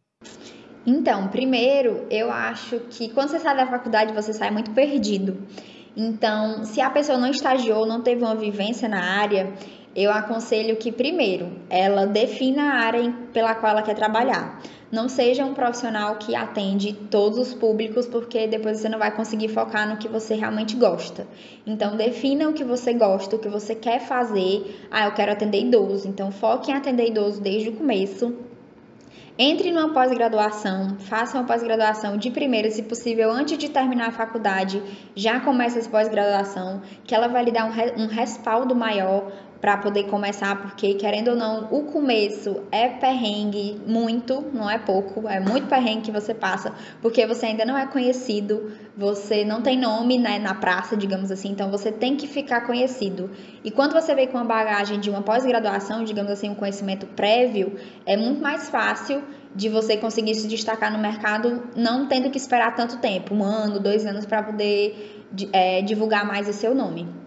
Então, 0.85 1.27
primeiro, 1.27 2.07
eu 2.09 2.31
acho 2.31 2.79
que 2.89 3.09
quando 3.09 3.29
você 3.29 3.39
sai 3.39 3.55
da 3.55 3.67
faculdade, 3.67 4.13
você 4.13 4.33
sai 4.33 4.51
muito 4.51 4.71
perdido. 4.71 5.37
Então, 5.95 6.63
se 6.63 6.81
a 6.81 6.89
pessoa 6.89 7.17
não 7.17 7.29
estagiou, 7.29 7.85
não 7.85 8.01
teve 8.01 8.23
uma 8.23 8.35
vivência 8.35 8.87
na 8.87 9.03
área, 9.03 9.53
eu 9.95 10.09
aconselho 10.11 10.77
que, 10.77 10.91
primeiro, 10.91 11.51
ela 11.69 12.05
defina 12.05 12.63
a 12.63 12.75
área 12.85 13.13
pela 13.33 13.53
qual 13.55 13.73
ela 13.73 13.81
quer 13.81 13.95
trabalhar. 13.95 14.61
Não 14.89 15.09
seja 15.09 15.45
um 15.45 15.53
profissional 15.53 16.15
que 16.15 16.35
atende 16.35 16.93
todos 16.93 17.37
os 17.37 17.53
públicos, 17.53 18.05
porque 18.05 18.47
depois 18.47 18.77
você 18.77 18.89
não 18.89 18.99
vai 18.99 19.13
conseguir 19.13 19.49
focar 19.49 19.87
no 19.87 19.97
que 19.97 20.07
você 20.07 20.35
realmente 20.35 20.75
gosta. 20.75 21.27
Então, 21.65 21.97
defina 21.97 22.47
o 22.47 22.53
que 22.53 22.63
você 22.63 22.93
gosta, 22.93 23.35
o 23.35 23.39
que 23.39 23.49
você 23.49 23.75
quer 23.75 23.99
fazer. 23.99 24.87
Ah, 24.89 25.05
eu 25.05 25.13
quero 25.13 25.31
atender 25.31 25.61
idoso. 25.61 26.07
Então, 26.07 26.31
foque 26.31 26.71
em 26.71 26.73
atender 26.73 27.07
idoso 27.07 27.41
desde 27.41 27.69
o 27.69 27.73
começo. 27.73 28.33
Entre 29.37 29.71
numa 29.71 29.93
pós-graduação, 29.93 30.97
faça 30.99 31.37
uma 31.37 31.47
pós-graduação 31.47 32.17
de 32.17 32.29
primeira, 32.29 32.69
se 32.69 32.83
possível, 32.83 33.31
antes 33.31 33.57
de 33.57 33.69
terminar 33.69 34.09
a 34.09 34.11
faculdade, 34.11 34.83
já 35.15 35.39
comece 35.39 35.79
essa 35.79 35.89
pós-graduação, 35.89 36.81
que 37.05 37.15
ela 37.15 37.27
vai 37.27 37.45
lhe 37.45 37.51
dar 37.51 37.65
um, 37.65 38.03
um 38.03 38.07
respaldo 38.07 38.75
maior 38.75 39.31
para 39.61 39.77
poder 39.77 40.05
começar, 40.05 40.59
porque 40.59 40.95
querendo 40.95 41.29
ou 41.29 41.35
não, 41.35 41.67
o 41.71 41.83
começo 41.83 42.63
é 42.71 42.87
perrengue 42.89 43.79
muito, 43.85 44.43
não 44.51 44.67
é 44.67 44.79
pouco, 44.79 45.27
é 45.29 45.39
muito 45.39 45.67
perrengue 45.67 46.01
que 46.01 46.11
você 46.11 46.33
passa, 46.33 46.73
porque 46.99 47.27
você 47.27 47.45
ainda 47.45 47.63
não 47.63 47.77
é 47.77 47.85
conhecido, 47.85 48.71
você 48.97 49.45
não 49.45 49.61
tem 49.61 49.77
nome 49.77 50.17
né, 50.17 50.39
na 50.39 50.55
praça, 50.55 50.97
digamos 50.97 51.31
assim, 51.31 51.49
então 51.49 51.69
você 51.69 51.91
tem 51.91 52.15
que 52.15 52.27
ficar 52.27 52.61
conhecido. 52.61 53.29
E 53.63 53.69
quando 53.69 53.93
você 53.93 54.15
vem 54.15 54.27
com 54.27 54.39
uma 54.39 54.45
bagagem 54.45 54.99
de 54.99 55.11
uma 55.11 55.21
pós-graduação, 55.21 56.03
digamos 56.03 56.31
assim, 56.31 56.49
um 56.49 56.55
conhecimento 56.55 57.05
prévio, 57.05 57.75
é 58.03 58.17
muito 58.17 58.41
mais 58.41 58.67
fácil 58.67 59.23
de 59.53 59.69
você 59.69 59.95
conseguir 59.95 60.33
se 60.33 60.47
destacar 60.47 60.91
no 60.91 60.97
mercado, 60.97 61.69
não 61.75 62.07
tendo 62.07 62.31
que 62.31 62.37
esperar 62.37 62.75
tanto 62.75 62.97
tempo, 62.97 63.35
um 63.35 63.43
ano, 63.43 63.79
dois 63.79 64.07
anos, 64.07 64.25
para 64.25 64.41
poder 64.41 65.23
é, 65.53 65.83
divulgar 65.83 66.25
mais 66.25 66.49
o 66.49 66.53
seu 66.53 66.73
nome. 66.73 67.20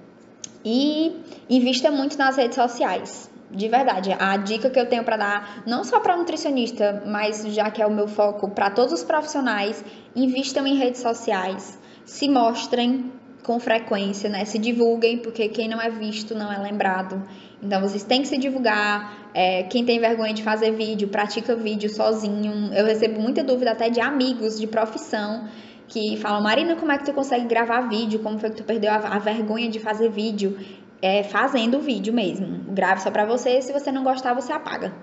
E 0.65 1.15
invista 1.49 1.91
muito 1.91 2.17
nas 2.17 2.37
redes 2.37 2.55
sociais. 2.55 3.31
De 3.51 3.69
verdade, 3.69 4.11
a 4.19 4.37
dica 4.37 4.71
que 4.71 4.81
eu 4.81 4.87
tenho 4.87 5.05
para 5.05 5.17
dar, 5.17 5.63
não 5.67 5.85
só 5.85 6.01
para 6.01 6.17
nutricionista, 6.17 7.05
mas 7.07 7.45
já 7.55 7.71
que 7.71 7.81
é 7.81 7.87
o 7.87 7.91
meu 7.91 8.09
foco 8.09 8.51
para 8.51 8.71
todos 8.71 8.93
os 8.93 9.05
profissionais, 9.05 9.85
invistam 10.17 10.67
em 10.67 10.77
redes 10.77 11.01
sociais, 11.01 11.79
se 12.05 12.29
mostrem 12.29 13.13
com 13.45 13.61
frequência, 13.61 14.29
né? 14.29 14.45
Se 14.45 14.59
divulguem, 14.59 15.19
porque 15.19 15.49
quem 15.49 15.69
não 15.69 15.81
é 15.81 15.91
visto 15.91 16.35
não 16.35 16.53
é 16.53 16.59
lembrado. 16.59 17.23
Então 17.63 17.81
vocês 17.81 18.03
têm 18.03 18.23
que 18.23 18.29
se 18.29 18.39
divulgar. 18.39 19.31
É, 19.33 19.65
quem 19.65 19.85
tem 19.85 20.01
vergonha 20.01 20.33
de 20.33 20.43
fazer 20.43 20.73
vídeo, 20.73 21.09
pratica 21.09 21.55
vídeo 21.55 21.91
sozinho. 21.91 22.73
Eu 22.73 22.87
recebo 22.87 23.21
muita 23.21 23.45
dúvida 23.45 23.73
até 23.73 23.89
de 23.89 24.01
amigos 24.01 24.59
de 24.59 24.67
profissão 24.67 25.47
que 25.89 26.17
falam, 26.17 26.43
Marina, 26.43 26.77
como 26.77 26.93
é 26.93 26.99
que 26.99 27.05
tu 27.05 27.13
consegue 27.13 27.47
gravar 27.47 27.83
vídeo? 27.83 28.21
Como 28.21 28.39
foi 28.39 28.51
que 28.51 28.57
tu 28.57 28.65
perdeu 28.65 28.91
a, 28.91 28.97
a 28.97 29.19
vergonha 29.19 29.69
de 29.69 29.79
fazer 29.79 30.11
vídeo? 30.11 30.59
É 31.03 31.23
fazendo 31.23 31.81
vídeo 31.81 32.13
mesmo. 32.13 32.73
Grave 32.73 33.03
só 33.03 33.11
pra 33.11 33.25
você, 33.25 33.61
se 33.61 33.73
você 33.73 33.93
não 33.93 34.03
gostar, 34.03 34.33
você 34.35 34.53
apaga. 34.53 34.95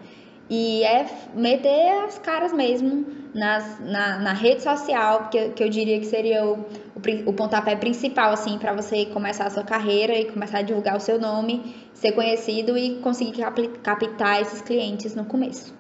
E 0.50 0.84
é 0.84 1.06
meter 1.34 2.04
as 2.04 2.20
caras 2.20 2.52
mesmo 2.52 3.06
nas, 3.34 3.80
na, 3.80 4.20
na 4.20 4.34
rede 4.34 4.62
social, 4.62 5.30
que, 5.30 5.50
que 5.50 5.64
eu 5.64 5.70
diria 5.70 5.98
que 6.00 6.06
seria 6.06 6.44
o, 6.44 6.56
o, 6.56 7.30
o 7.30 7.34
pontapé 7.34 7.76
principal, 7.76 8.34
assim, 8.34 8.58
para 8.58 8.74
você 8.74 9.06
começar 9.06 9.46
a 9.46 9.50
sua 9.50 9.64
carreira 9.64 10.14
e 10.14 10.30
começar 10.30 10.58
a 10.58 10.62
divulgar 10.62 10.98
o 10.98 11.00
seu 11.00 11.18
nome, 11.18 11.74
ser 11.94 12.12
conhecido 12.12 12.78
e 12.78 12.96
conseguir 13.00 13.42
captar 13.82 14.42
esses 14.42 14.62
clientes 14.62 15.16
no 15.16 15.24
começo. 15.24 15.74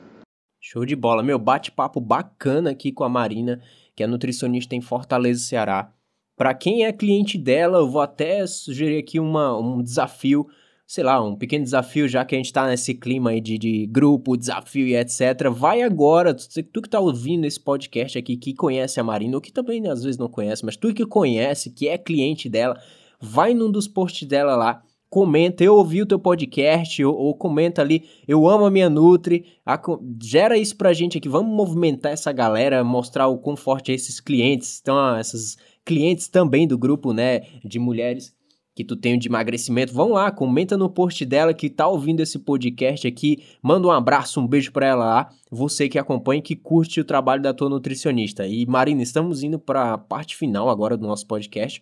Show 0.62 0.86
de 0.86 0.95
bola. 0.95 1.22
Meu, 1.22 1.39
bate-papo 1.39 1.99
bacana 1.99 2.70
aqui 2.70 2.91
com 2.91 3.04
a 3.04 3.10
Marina 3.10 3.60
que 3.96 4.04
é 4.04 4.08
nutricionista 4.08 4.76
em 4.76 4.82
Fortaleza, 4.82 5.42
Ceará. 5.42 5.94
Para 6.36 6.54
quem 6.54 6.86
é 6.86 6.92
cliente 6.92 7.38
dela, 7.38 7.80
eu 7.80 7.89
vou 7.89 8.02
até 8.02 8.46
sugerir 8.48 8.98
aqui 8.98 9.20
uma, 9.20 9.58
um 9.58 9.82
desafio, 9.82 10.48
sei 10.88 11.04
lá, 11.04 11.22
um 11.24 11.36
pequeno 11.36 11.64
desafio, 11.64 12.08
já 12.08 12.26
que 12.26 12.34
a 12.34 12.38
gente 12.38 12.48
está 12.48 12.68
nesse 12.68 12.96
clima 12.96 13.30
aí 13.30 13.39
de, 13.39 13.58
de 13.58 13.86
grupo, 13.86 14.36
desafio 14.36 14.88
e 14.88 14.96
etc. 14.96 15.50
Vai 15.52 15.82
agora, 15.82 16.34
tu, 16.34 16.48
tu 16.64 16.82
que 16.82 16.88
está 16.88 17.00
ouvindo 17.00 17.46
esse 17.46 17.60
podcast 17.60 18.18
aqui, 18.18 18.38
que 18.38 18.54
conhece 18.54 19.00
a 19.00 19.04
Marina, 19.04 19.36
ou 19.36 19.42
que 19.42 19.52
também 19.52 19.88
às 19.88 20.04
vezes 20.04 20.18
não 20.18 20.28
conhece, 20.28 20.66
mas 20.66 20.76
tu 20.76 20.94
que 20.94 21.06
conhece, 21.06 21.70
que 21.70 21.88
é 21.88 21.98
cliente 21.98 22.50
dela, 22.50 22.82
vai 23.20 23.54
num 23.54 23.72
dos 23.72 23.88
posts 23.88 24.28
dela 24.28 24.56
lá 24.56 24.82
comenta, 25.12 25.62
eu 25.62 25.76
ouvi 25.76 26.01
o 26.01 26.05
teu 26.05 26.18
podcast, 26.18 27.03
ou, 27.03 27.14
ou 27.14 27.36
comenta 27.36 27.82
ali, 27.82 28.05
eu 28.26 28.47
amo 28.47 28.66
a 28.66 28.72
minha 28.72 28.89
Nutri, 28.89 29.45
a, 29.66 29.78
gera 30.24 30.57
isso 30.57 30.78
pra 30.78 30.93
gente 30.93 31.18
aqui, 31.18 31.28
vamos 31.28 31.53
movimentar 31.53 32.14
essa 32.14 32.32
galera, 32.32 32.82
mostrar 32.82 33.28
o 33.28 33.38
quão 33.38 33.57
forte 33.57 33.91
é 33.91 33.93
esses 33.95 34.22
clientes, 34.22 34.80
então 34.82 35.18
essas 35.18 35.57
clientes 35.84 36.30
também 36.30 36.66
do 36.66 36.78
grupo, 36.78 37.12
né, 37.12 37.41
de 37.62 37.78
mulheres 37.78 38.34
que 38.74 38.86
tu 38.86 38.95
tem 38.95 39.20
de 39.20 39.28
emagrecimento, 39.28 39.93
vão 39.93 40.14
lá, 40.14 40.32
comenta 40.32 40.78
no 40.78 40.89
post 40.89 41.26
dela 41.26 41.53
que 41.53 41.70
tá 41.70 41.89
ouvindo 41.89 42.22
esse 42.22 42.39
podcast 42.39 43.05
aqui, 43.05 43.43
manda 43.62 43.88
um 43.88 43.91
abraço, 43.91 44.39
um 44.39 44.47
beijo 44.47 44.72
para 44.72 44.88
ela 44.88 45.03
lá, 45.03 45.30
você 45.51 45.89
que 45.89 45.99
acompanha 45.99 46.41
que 46.41 46.55
curte 46.55 47.01
o 47.01 47.03
trabalho 47.03 47.41
da 47.41 47.53
tua 47.53 47.68
nutricionista. 47.70 48.47
E 48.47 48.66
Marina, 48.66 49.03
estamos 49.03 49.43
indo 49.43 49.59
para 49.59 49.91
a 49.91 49.97
parte 49.97 50.38
final 50.38 50.70
agora 50.70 50.95
do 50.95 51.05
nosso 51.05 51.28
podcast, 51.28 51.82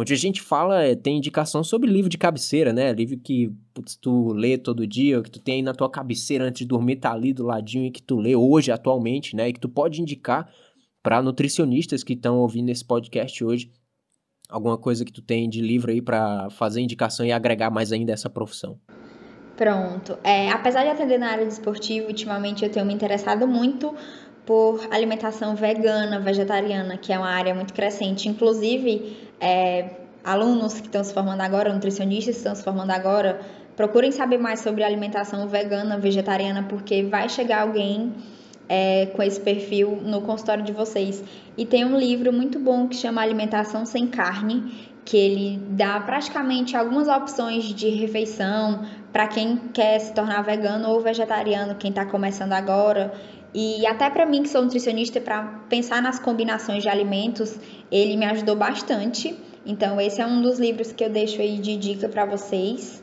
onde 0.00 0.14
a 0.14 0.16
gente 0.16 0.40
fala, 0.40 0.82
é, 0.82 0.94
tem 0.94 1.18
indicação 1.18 1.62
sobre 1.62 1.90
livro 1.90 2.08
de 2.08 2.16
cabeceira, 2.16 2.72
né? 2.72 2.92
Livro 2.92 3.18
que 3.18 3.52
putz, 3.74 3.96
tu 3.96 4.32
lê 4.32 4.56
todo 4.56 4.86
dia, 4.86 5.22
que 5.22 5.30
tu 5.30 5.40
tem 5.40 5.62
na 5.62 5.74
tua 5.74 5.90
cabeceira 5.90 6.44
antes 6.44 6.60
de 6.60 6.66
dormir, 6.66 6.96
tá 6.96 7.12
ali 7.12 7.32
do 7.32 7.44
ladinho 7.44 7.86
e 7.86 7.90
que 7.90 8.02
tu 8.02 8.16
lê 8.16 8.34
hoje, 8.34 8.72
atualmente, 8.72 9.36
né? 9.36 9.48
E 9.48 9.52
que 9.52 9.60
tu 9.60 9.68
pode 9.68 10.00
indicar 10.00 10.50
para 11.02 11.20
nutricionistas 11.22 12.02
que 12.02 12.14
estão 12.14 12.38
ouvindo 12.38 12.70
esse 12.70 12.84
podcast 12.84 13.44
hoje 13.44 13.70
alguma 14.50 14.76
coisa 14.76 15.04
que 15.04 15.12
tu 15.12 15.22
tem 15.22 15.48
de 15.48 15.62
livro 15.62 15.90
aí 15.90 16.02
para 16.02 16.50
fazer 16.50 16.80
indicação 16.80 17.24
e 17.24 17.32
agregar 17.32 17.70
mais 17.70 17.92
ainda 17.92 18.12
essa 18.12 18.28
profissão? 18.28 18.78
Pronto. 19.56 20.18
É, 20.24 20.50
apesar 20.50 20.84
de 20.84 20.88
atender 20.88 21.18
na 21.18 21.30
área 21.30 21.46
de 21.46 22.00
ultimamente 22.00 22.64
eu 22.64 22.70
tenho 22.70 22.86
me 22.86 22.94
interessado 22.94 23.46
muito 23.46 23.94
por 24.46 24.88
alimentação 24.90 25.54
vegana, 25.54 26.18
vegetariana, 26.18 26.96
que 26.96 27.12
é 27.12 27.18
uma 27.18 27.30
área 27.30 27.54
muito 27.54 27.72
crescente. 27.72 28.28
Inclusive, 28.28 29.16
é, 29.40 29.90
alunos 30.24 30.80
que 30.80 30.86
estão 30.86 31.04
se 31.04 31.12
formando 31.12 31.40
agora, 31.40 31.72
nutricionistas 31.72 32.34
que 32.34 32.40
estão 32.40 32.54
se 32.54 32.62
formando 32.62 32.90
agora, 32.90 33.40
procurem 33.76 34.12
saber 34.12 34.38
mais 34.38 34.60
sobre 34.60 34.84
alimentação 34.84 35.46
vegana, 35.48 35.98
vegetariana, 35.98 36.64
porque 36.64 37.02
vai 37.02 37.28
chegar 37.28 37.62
alguém 37.62 38.12
é, 38.68 39.06
com 39.06 39.22
esse 39.22 39.40
perfil 39.40 39.98
no 40.02 40.20
consultório 40.22 40.62
de 40.62 40.72
vocês. 40.72 41.22
E 41.56 41.66
tem 41.66 41.84
um 41.84 41.98
livro 41.98 42.32
muito 42.32 42.58
bom 42.58 42.86
que 42.86 42.96
chama 42.96 43.20
Alimentação 43.20 43.84
Sem 43.84 44.06
Carne, 44.06 44.90
que 45.04 45.16
ele 45.16 45.60
dá 45.70 45.98
praticamente 46.00 46.76
algumas 46.76 47.08
opções 47.08 47.64
de 47.64 47.88
refeição 47.88 48.84
para 49.12 49.26
quem 49.26 49.56
quer 49.72 49.98
se 49.98 50.14
tornar 50.14 50.42
vegano 50.42 50.88
ou 50.88 51.00
vegetariano, 51.00 51.74
quem 51.74 51.90
está 51.90 52.04
começando 52.04 52.52
agora. 52.52 53.12
E 53.52 53.84
até 53.86 54.08
para 54.08 54.24
mim, 54.24 54.42
que 54.42 54.48
sou 54.48 54.62
nutricionista, 54.62 55.20
para 55.20 55.42
pensar 55.68 56.00
nas 56.00 56.18
combinações 56.18 56.82
de 56.82 56.88
alimentos, 56.88 57.58
ele 57.90 58.16
me 58.16 58.24
ajudou 58.26 58.54
bastante. 58.54 59.36
Então, 59.66 60.00
esse 60.00 60.20
é 60.20 60.26
um 60.26 60.40
dos 60.40 60.58
livros 60.58 60.92
que 60.92 61.04
eu 61.04 61.10
deixo 61.10 61.40
aí 61.40 61.58
de 61.58 61.76
dica 61.76 62.08
para 62.08 62.24
vocês. 62.24 63.02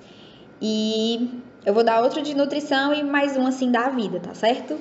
E 0.61 1.41
eu 1.65 1.73
vou 1.73 1.83
dar 1.83 2.01
outro 2.01 2.21
de 2.21 2.33
nutrição 2.33 2.93
e 2.93 3.03
mais 3.03 3.35
um 3.35 3.45
assim 3.45 3.69
da 3.69 3.89
vida, 3.89 4.19
tá 4.19 4.33
certo? 4.33 4.79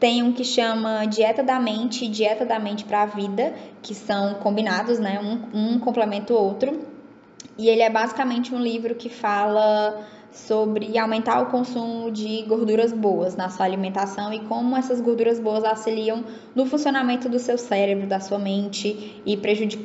Tem 0.00 0.22
um 0.22 0.32
que 0.32 0.44
chama 0.44 1.04
Dieta 1.06 1.42
da 1.42 1.58
Mente 1.58 2.04
e 2.04 2.08
Dieta 2.08 2.44
da 2.44 2.58
Mente 2.58 2.84
para 2.84 3.02
a 3.02 3.06
Vida, 3.06 3.54
que 3.82 3.94
são 3.94 4.34
combinados, 4.34 4.98
né? 4.98 5.20
Um, 5.20 5.74
um 5.74 5.78
complementa 5.78 6.32
o 6.32 6.36
outro. 6.36 6.80
E 7.56 7.68
ele 7.68 7.82
é 7.82 7.90
basicamente 7.90 8.54
um 8.54 8.60
livro 8.60 8.94
que 8.94 9.08
fala 9.08 10.06
sobre 10.30 10.96
aumentar 10.98 11.40
o 11.42 11.46
consumo 11.46 12.10
de 12.10 12.42
gorduras 12.42 12.92
boas 12.92 13.34
na 13.34 13.48
sua 13.48 13.64
alimentação 13.64 14.32
e 14.32 14.40
como 14.40 14.76
essas 14.76 15.00
gorduras 15.00 15.40
boas 15.40 15.64
auxiliam 15.64 16.24
no 16.54 16.66
funcionamento 16.66 17.28
do 17.28 17.38
seu 17.38 17.56
cérebro, 17.56 18.06
da 18.06 18.20
sua 18.20 18.38
mente 18.38 19.20
e, 19.24 19.40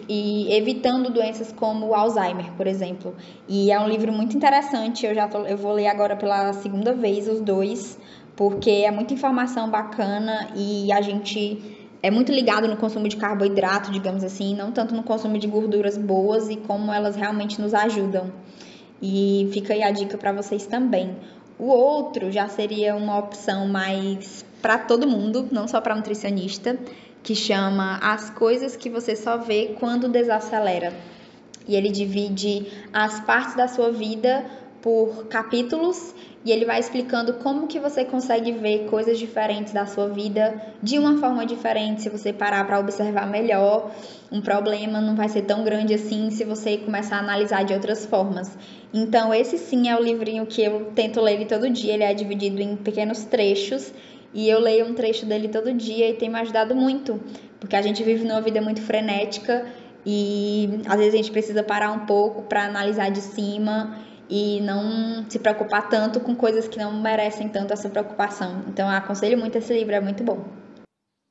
e 0.09 0.53
evitando 0.53 1.09
doenças 1.09 1.51
como 1.51 1.87
o 1.87 1.95
Alzheimer, 1.95 2.51
por 2.53 2.67
exemplo. 2.67 3.15
E 3.47 3.71
é 3.71 3.79
um 3.79 3.87
livro 3.87 4.11
muito 4.11 4.35
interessante, 4.35 5.05
eu 5.05 5.15
já 5.15 5.27
tô, 5.27 5.39
eu 5.39 5.57
vou 5.57 5.73
ler 5.73 5.87
agora 5.87 6.15
pela 6.15 6.53
segunda 6.53 6.93
vez 6.93 7.27
os 7.27 7.39
dois, 7.39 7.97
porque 8.35 8.69
é 8.69 8.91
muita 8.91 9.13
informação 9.13 9.69
bacana 9.69 10.49
e 10.55 10.91
a 10.91 11.01
gente 11.01 11.79
é 12.01 12.11
muito 12.11 12.33
ligado 12.33 12.67
no 12.67 12.75
consumo 12.75 13.07
de 13.07 13.15
carboidrato, 13.15 13.89
digamos 13.89 14.25
assim, 14.25 14.53
não 14.53 14.73
tanto 14.73 14.93
no 14.93 15.03
consumo 15.03 15.39
de 15.39 15.47
gorduras 15.47 15.97
boas 15.97 16.49
e 16.49 16.57
como 16.57 16.91
elas 16.91 17.15
realmente 17.15 17.61
nos 17.61 17.73
ajudam. 17.73 18.29
E 19.05 19.49
fica 19.51 19.73
aí 19.73 19.83
a 19.83 19.91
dica 19.91 20.17
para 20.17 20.31
vocês 20.31 20.65
também. 20.65 21.13
O 21.59 21.65
outro 21.65 22.31
já 22.31 22.47
seria 22.47 22.95
uma 22.95 23.19
opção 23.19 23.67
mais 23.67 24.45
para 24.61 24.77
todo 24.77 25.05
mundo, 25.05 25.45
não 25.51 25.67
só 25.67 25.81
para 25.81 25.93
nutricionista, 25.93 26.79
que 27.21 27.35
chama 27.35 27.97
As 28.01 28.29
coisas 28.29 28.77
que 28.77 28.89
você 28.89 29.13
só 29.13 29.37
vê 29.37 29.75
quando 29.77 30.07
desacelera. 30.07 30.93
E 31.67 31.75
ele 31.75 31.89
divide 31.89 32.65
as 32.93 33.19
partes 33.19 33.55
da 33.57 33.67
sua 33.67 33.91
vida 33.91 34.45
por 34.81 35.25
capítulos 35.25 36.15
e 36.45 36.51
ele 36.51 36.65
vai 36.65 36.79
explicando 36.79 37.35
como 37.35 37.67
que 37.67 37.79
você 37.79 38.03
consegue 38.03 38.51
ver 38.51 38.85
coisas 38.85 39.17
diferentes 39.17 39.71
da 39.71 39.85
sua 39.85 40.09
vida 40.09 40.61
de 40.81 40.99
uma 40.99 41.17
forma 41.17 41.45
diferente 41.45 42.01
se 42.01 42.09
você 42.09 42.33
parar 42.33 42.65
para 42.65 42.79
observar 42.79 43.25
melhor. 43.27 43.91
Um 44.29 44.41
problema 44.41 44.99
não 44.99 45.15
vai 45.15 45.29
ser 45.29 45.43
tão 45.43 45.63
grande 45.63 45.93
assim 45.93 46.29
se 46.31 46.43
você 46.43 46.77
começar 46.77 47.17
a 47.17 47.19
analisar 47.19 47.63
de 47.63 47.73
outras 47.73 48.05
formas. 48.05 48.57
Então, 48.93 49.33
esse 49.33 49.57
sim 49.57 49.87
é 49.87 49.95
o 49.95 50.03
livrinho 50.03 50.45
que 50.45 50.61
eu 50.61 50.91
tento 50.93 51.21
ler 51.21 51.35
ele 51.35 51.45
todo 51.45 51.69
dia. 51.69 51.93
Ele 51.93 52.03
é 52.03 52.13
dividido 52.13 52.61
em 52.61 52.75
pequenos 52.75 53.23
trechos 53.23 53.93
e 54.33 54.49
eu 54.49 54.59
leio 54.59 54.85
um 54.85 54.93
trecho 54.93 55.25
dele 55.25 55.47
todo 55.47 55.71
dia 55.73 56.09
e 56.09 56.13
tem 56.13 56.29
me 56.29 56.39
ajudado 56.39 56.75
muito, 56.75 57.21
porque 57.59 57.75
a 57.75 57.81
gente 57.81 58.03
vive 58.03 58.25
numa 58.25 58.41
vida 58.41 58.59
muito 58.61 58.81
frenética 58.81 59.65
e 60.05 60.81
às 60.87 60.97
vezes 60.97 61.13
a 61.13 61.17
gente 61.17 61.31
precisa 61.31 61.63
parar 61.63 61.91
um 61.91 61.99
pouco 61.99 62.41
para 62.41 62.65
analisar 62.65 63.09
de 63.09 63.21
cima 63.21 63.97
e 64.29 64.61
não 64.61 65.29
se 65.29 65.39
preocupar 65.39 65.89
tanto 65.89 66.19
com 66.19 66.35
coisas 66.35 66.67
que 66.67 66.77
não 66.77 67.01
merecem 67.01 67.49
tanto 67.49 67.73
essa 67.73 67.89
preocupação. 67.89 68.63
Então, 68.67 68.89
aconselho 68.89 69.37
muito 69.37 69.57
esse 69.57 69.73
livro, 69.73 69.93
é 69.93 69.99
muito 69.99 70.23
bom. 70.23 70.43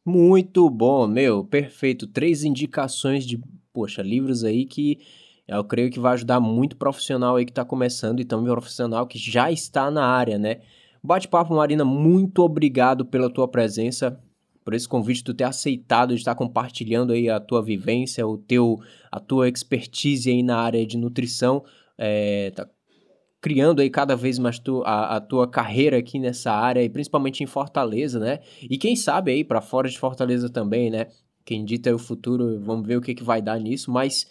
Muito 0.04 0.68
bom, 0.68 1.06
meu, 1.06 1.44
perfeito. 1.44 2.06
Três 2.06 2.42
indicações 2.42 3.24
de, 3.24 3.40
poxa, 3.72 4.02
livros 4.02 4.44
aí 4.44 4.66
que 4.66 4.98
eu 5.46 5.64
creio 5.64 5.90
que 5.90 6.00
vai 6.00 6.14
ajudar 6.14 6.40
muito 6.40 6.76
profissional 6.76 7.36
aí 7.36 7.44
que 7.44 7.50
está 7.50 7.64
começando 7.64 8.20
e 8.20 8.24
também 8.24 8.46
profissional 8.46 9.06
que 9.06 9.18
já 9.18 9.50
está 9.50 9.90
na 9.90 10.04
área, 10.04 10.38
né? 10.38 10.60
Bate-papo, 11.02 11.54
Marina, 11.54 11.84
muito 11.84 12.42
obrigado 12.42 13.04
pela 13.04 13.28
tua 13.28 13.48
presença, 13.48 14.18
por 14.64 14.72
esse 14.72 14.88
convite, 14.88 15.24
tu 15.24 15.34
ter 15.34 15.44
aceitado 15.44 16.10
de 16.10 16.20
estar 16.20 16.34
compartilhando 16.34 17.12
aí 17.12 17.28
a 17.28 17.40
tua 17.40 17.60
vivência, 17.60 18.26
o 18.26 18.38
teu, 18.38 18.80
a 19.10 19.18
tua 19.18 19.48
expertise 19.48 20.30
aí 20.30 20.42
na 20.42 20.58
área 20.58 20.86
de 20.86 20.96
nutrição. 20.96 21.64
É, 21.98 22.52
tá 22.52 22.68
criando 23.42 23.82
aí 23.82 23.90
cada 23.90 24.14
vez 24.14 24.38
mais 24.38 24.60
tu, 24.60 24.84
a, 24.86 25.16
a, 25.16 25.20
tua 25.20 25.48
carreira 25.48 25.98
aqui 25.98 26.20
nessa 26.20 26.52
área, 26.52 26.80
e 26.80 26.88
principalmente 26.88 27.42
em 27.42 27.46
Fortaleza, 27.46 28.20
né? 28.20 28.38
E 28.62 28.78
quem 28.78 28.94
sabe 28.94 29.32
aí 29.32 29.42
para 29.42 29.60
fora 29.60 29.88
de 29.88 29.98
Fortaleza 29.98 30.48
também, 30.48 30.88
né? 30.90 31.08
Quem 31.44 31.64
dita 31.64 31.90
é 31.90 31.92
o 31.92 31.98
futuro, 31.98 32.60
vamos 32.60 32.86
ver 32.86 32.96
o 32.96 33.00
que, 33.00 33.16
que 33.16 33.24
vai 33.24 33.42
dar 33.42 33.58
nisso, 33.58 33.90
mas 33.90 34.28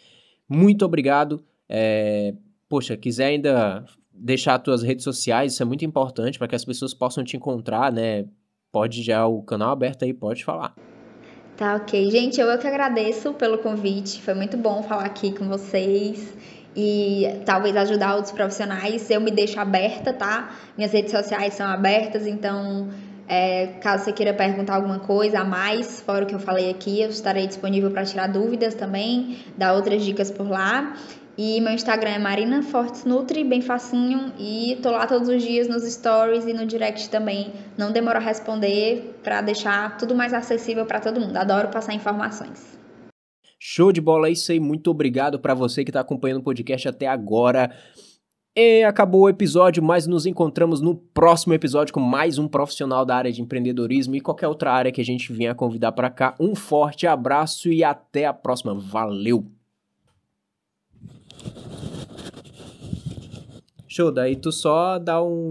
muito 0.48 0.86
obrigado. 0.86 1.44
É, 1.68 2.34
poxa, 2.70 2.96
quiser 2.96 3.26
ainda 3.26 3.84
deixar 4.14 4.56
as 4.56 4.64
tuas 4.64 4.82
redes 4.82 5.04
sociais, 5.04 5.54
isso 5.54 5.62
é 5.62 5.66
muito 5.66 5.84
importante 5.84 6.40
para 6.40 6.48
que 6.48 6.56
as 6.56 6.64
pessoas 6.64 6.94
possam 6.94 7.22
te 7.22 7.36
encontrar, 7.36 7.92
né? 7.92 8.26
Pode 8.72 9.04
já 9.04 9.28
o 9.28 9.44
canal 9.44 9.72
aberto 9.72 10.06
aí, 10.06 10.14
pode 10.14 10.46
falar. 10.46 10.74
Tá, 11.58 11.76
ok. 11.76 12.10
Gente, 12.10 12.40
eu, 12.40 12.48
eu 12.48 12.58
que 12.58 12.66
agradeço 12.66 13.34
pelo 13.34 13.58
convite. 13.58 14.22
Foi 14.22 14.34
muito 14.34 14.56
bom 14.56 14.82
falar 14.82 15.04
aqui 15.04 15.38
com 15.38 15.50
vocês 15.50 16.34
e 16.76 17.42
talvez 17.46 17.76
ajudar 17.76 18.16
outros 18.16 18.32
profissionais. 18.32 19.10
Eu 19.10 19.22
me 19.22 19.32
deixo 19.32 19.60
aberta, 19.60 20.14
tá? 20.14 20.52
Minhas 20.78 20.92
redes 20.92 21.12
sociais 21.12 21.54
são 21.54 21.68
abertas, 21.68 22.26
então 22.26 22.90
é, 23.28 23.68
caso 23.82 24.06
você 24.06 24.12
queira 24.12 24.34
perguntar 24.34 24.76
alguma 24.76 25.00
coisa 25.00 25.40
a 25.40 25.44
mais, 25.44 26.02
fora 26.02 26.24
o 26.26 26.28
que 26.28 26.36
eu 26.36 26.40
falei 26.40 26.70
aqui, 26.70 27.02
eu 27.02 27.10
estarei 27.10 27.48
disponível 27.48 27.90
para 27.92 28.04
tirar 28.04 28.28
dúvidas 28.28 28.74
também, 28.76 29.38
dar 29.58 29.74
outras 29.74 30.04
dicas 30.04 30.30
por 30.30 30.50
lá. 30.50 30.94
E 31.38 31.62
meu 31.62 31.72
Instagram 31.72 32.10
é 32.12 32.20
Marina 32.20 32.62
Fortes 32.62 33.06
Nutri, 33.06 33.44
bem 33.44 33.62
facinho. 33.62 34.34
E 34.38 34.78
tô 34.84 34.92
lá 34.92 35.08
todos 35.08 35.30
os 35.30 35.42
dias 35.42 35.68
nos 35.68 35.84
stories 35.90 36.46
e 36.46 36.54
no 36.54 36.66
direct 36.66 37.10
também. 37.10 37.54
Não 37.78 37.92
demora 37.92 38.20
a 38.20 38.22
responder 38.22 39.18
para 39.24 39.42
deixar 39.42 39.98
tudo 39.98 40.14
mais 40.14 40.34
acessível 40.34 40.86
para 40.86 41.00
todo 41.00 41.22
mundo. 41.22 41.38
Adoro 41.38 41.70
passar 41.70 41.94
informações. 41.94 42.81
Show 43.64 43.92
de 43.92 44.02
bola, 44.02 44.28
é 44.28 44.32
isso 44.32 44.52
aí. 44.52 44.60
Muito 44.60 44.90
obrigado 44.90 45.40
para 45.40 45.54
você 45.54 45.84
que 45.84 45.92
está 45.92 46.00
acompanhando 46.00 46.40
o 46.40 46.44
podcast 46.44 46.88
até 46.88 47.06
agora. 47.06 47.72
E 48.56 48.84
acabou 48.84 49.22
o 49.22 49.30
episódio, 49.30 49.84
mas 49.84 50.08
nos 50.08 50.26
encontramos 50.26 50.82
no 50.82 50.96
próximo 50.96 51.54
episódio 51.54 51.94
com 51.94 52.00
mais 52.00 52.40
um 52.40 52.48
profissional 52.48 53.06
da 53.06 53.16
área 53.16 53.32
de 53.32 53.40
empreendedorismo 53.40 54.16
e 54.16 54.20
qualquer 54.20 54.48
outra 54.48 54.74
área 54.74 54.92
que 54.92 55.00
a 55.00 55.06
gente 55.06 55.32
vier 55.32 55.54
convidar 55.54 55.92
para 55.92 56.10
cá. 56.10 56.36
Um 56.40 56.56
forte 56.56 57.06
abraço 57.06 57.72
e 57.72 57.84
até 57.84 58.26
a 58.26 58.34
próxima. 58.34 58.74
Valeu! 58.74 59.46
Show, 63.88 64.12
daí 64.12 64.36
tu 64.36 64.52
só 64.52 64.98
dá 64.98 65.22
um 65.22 65.50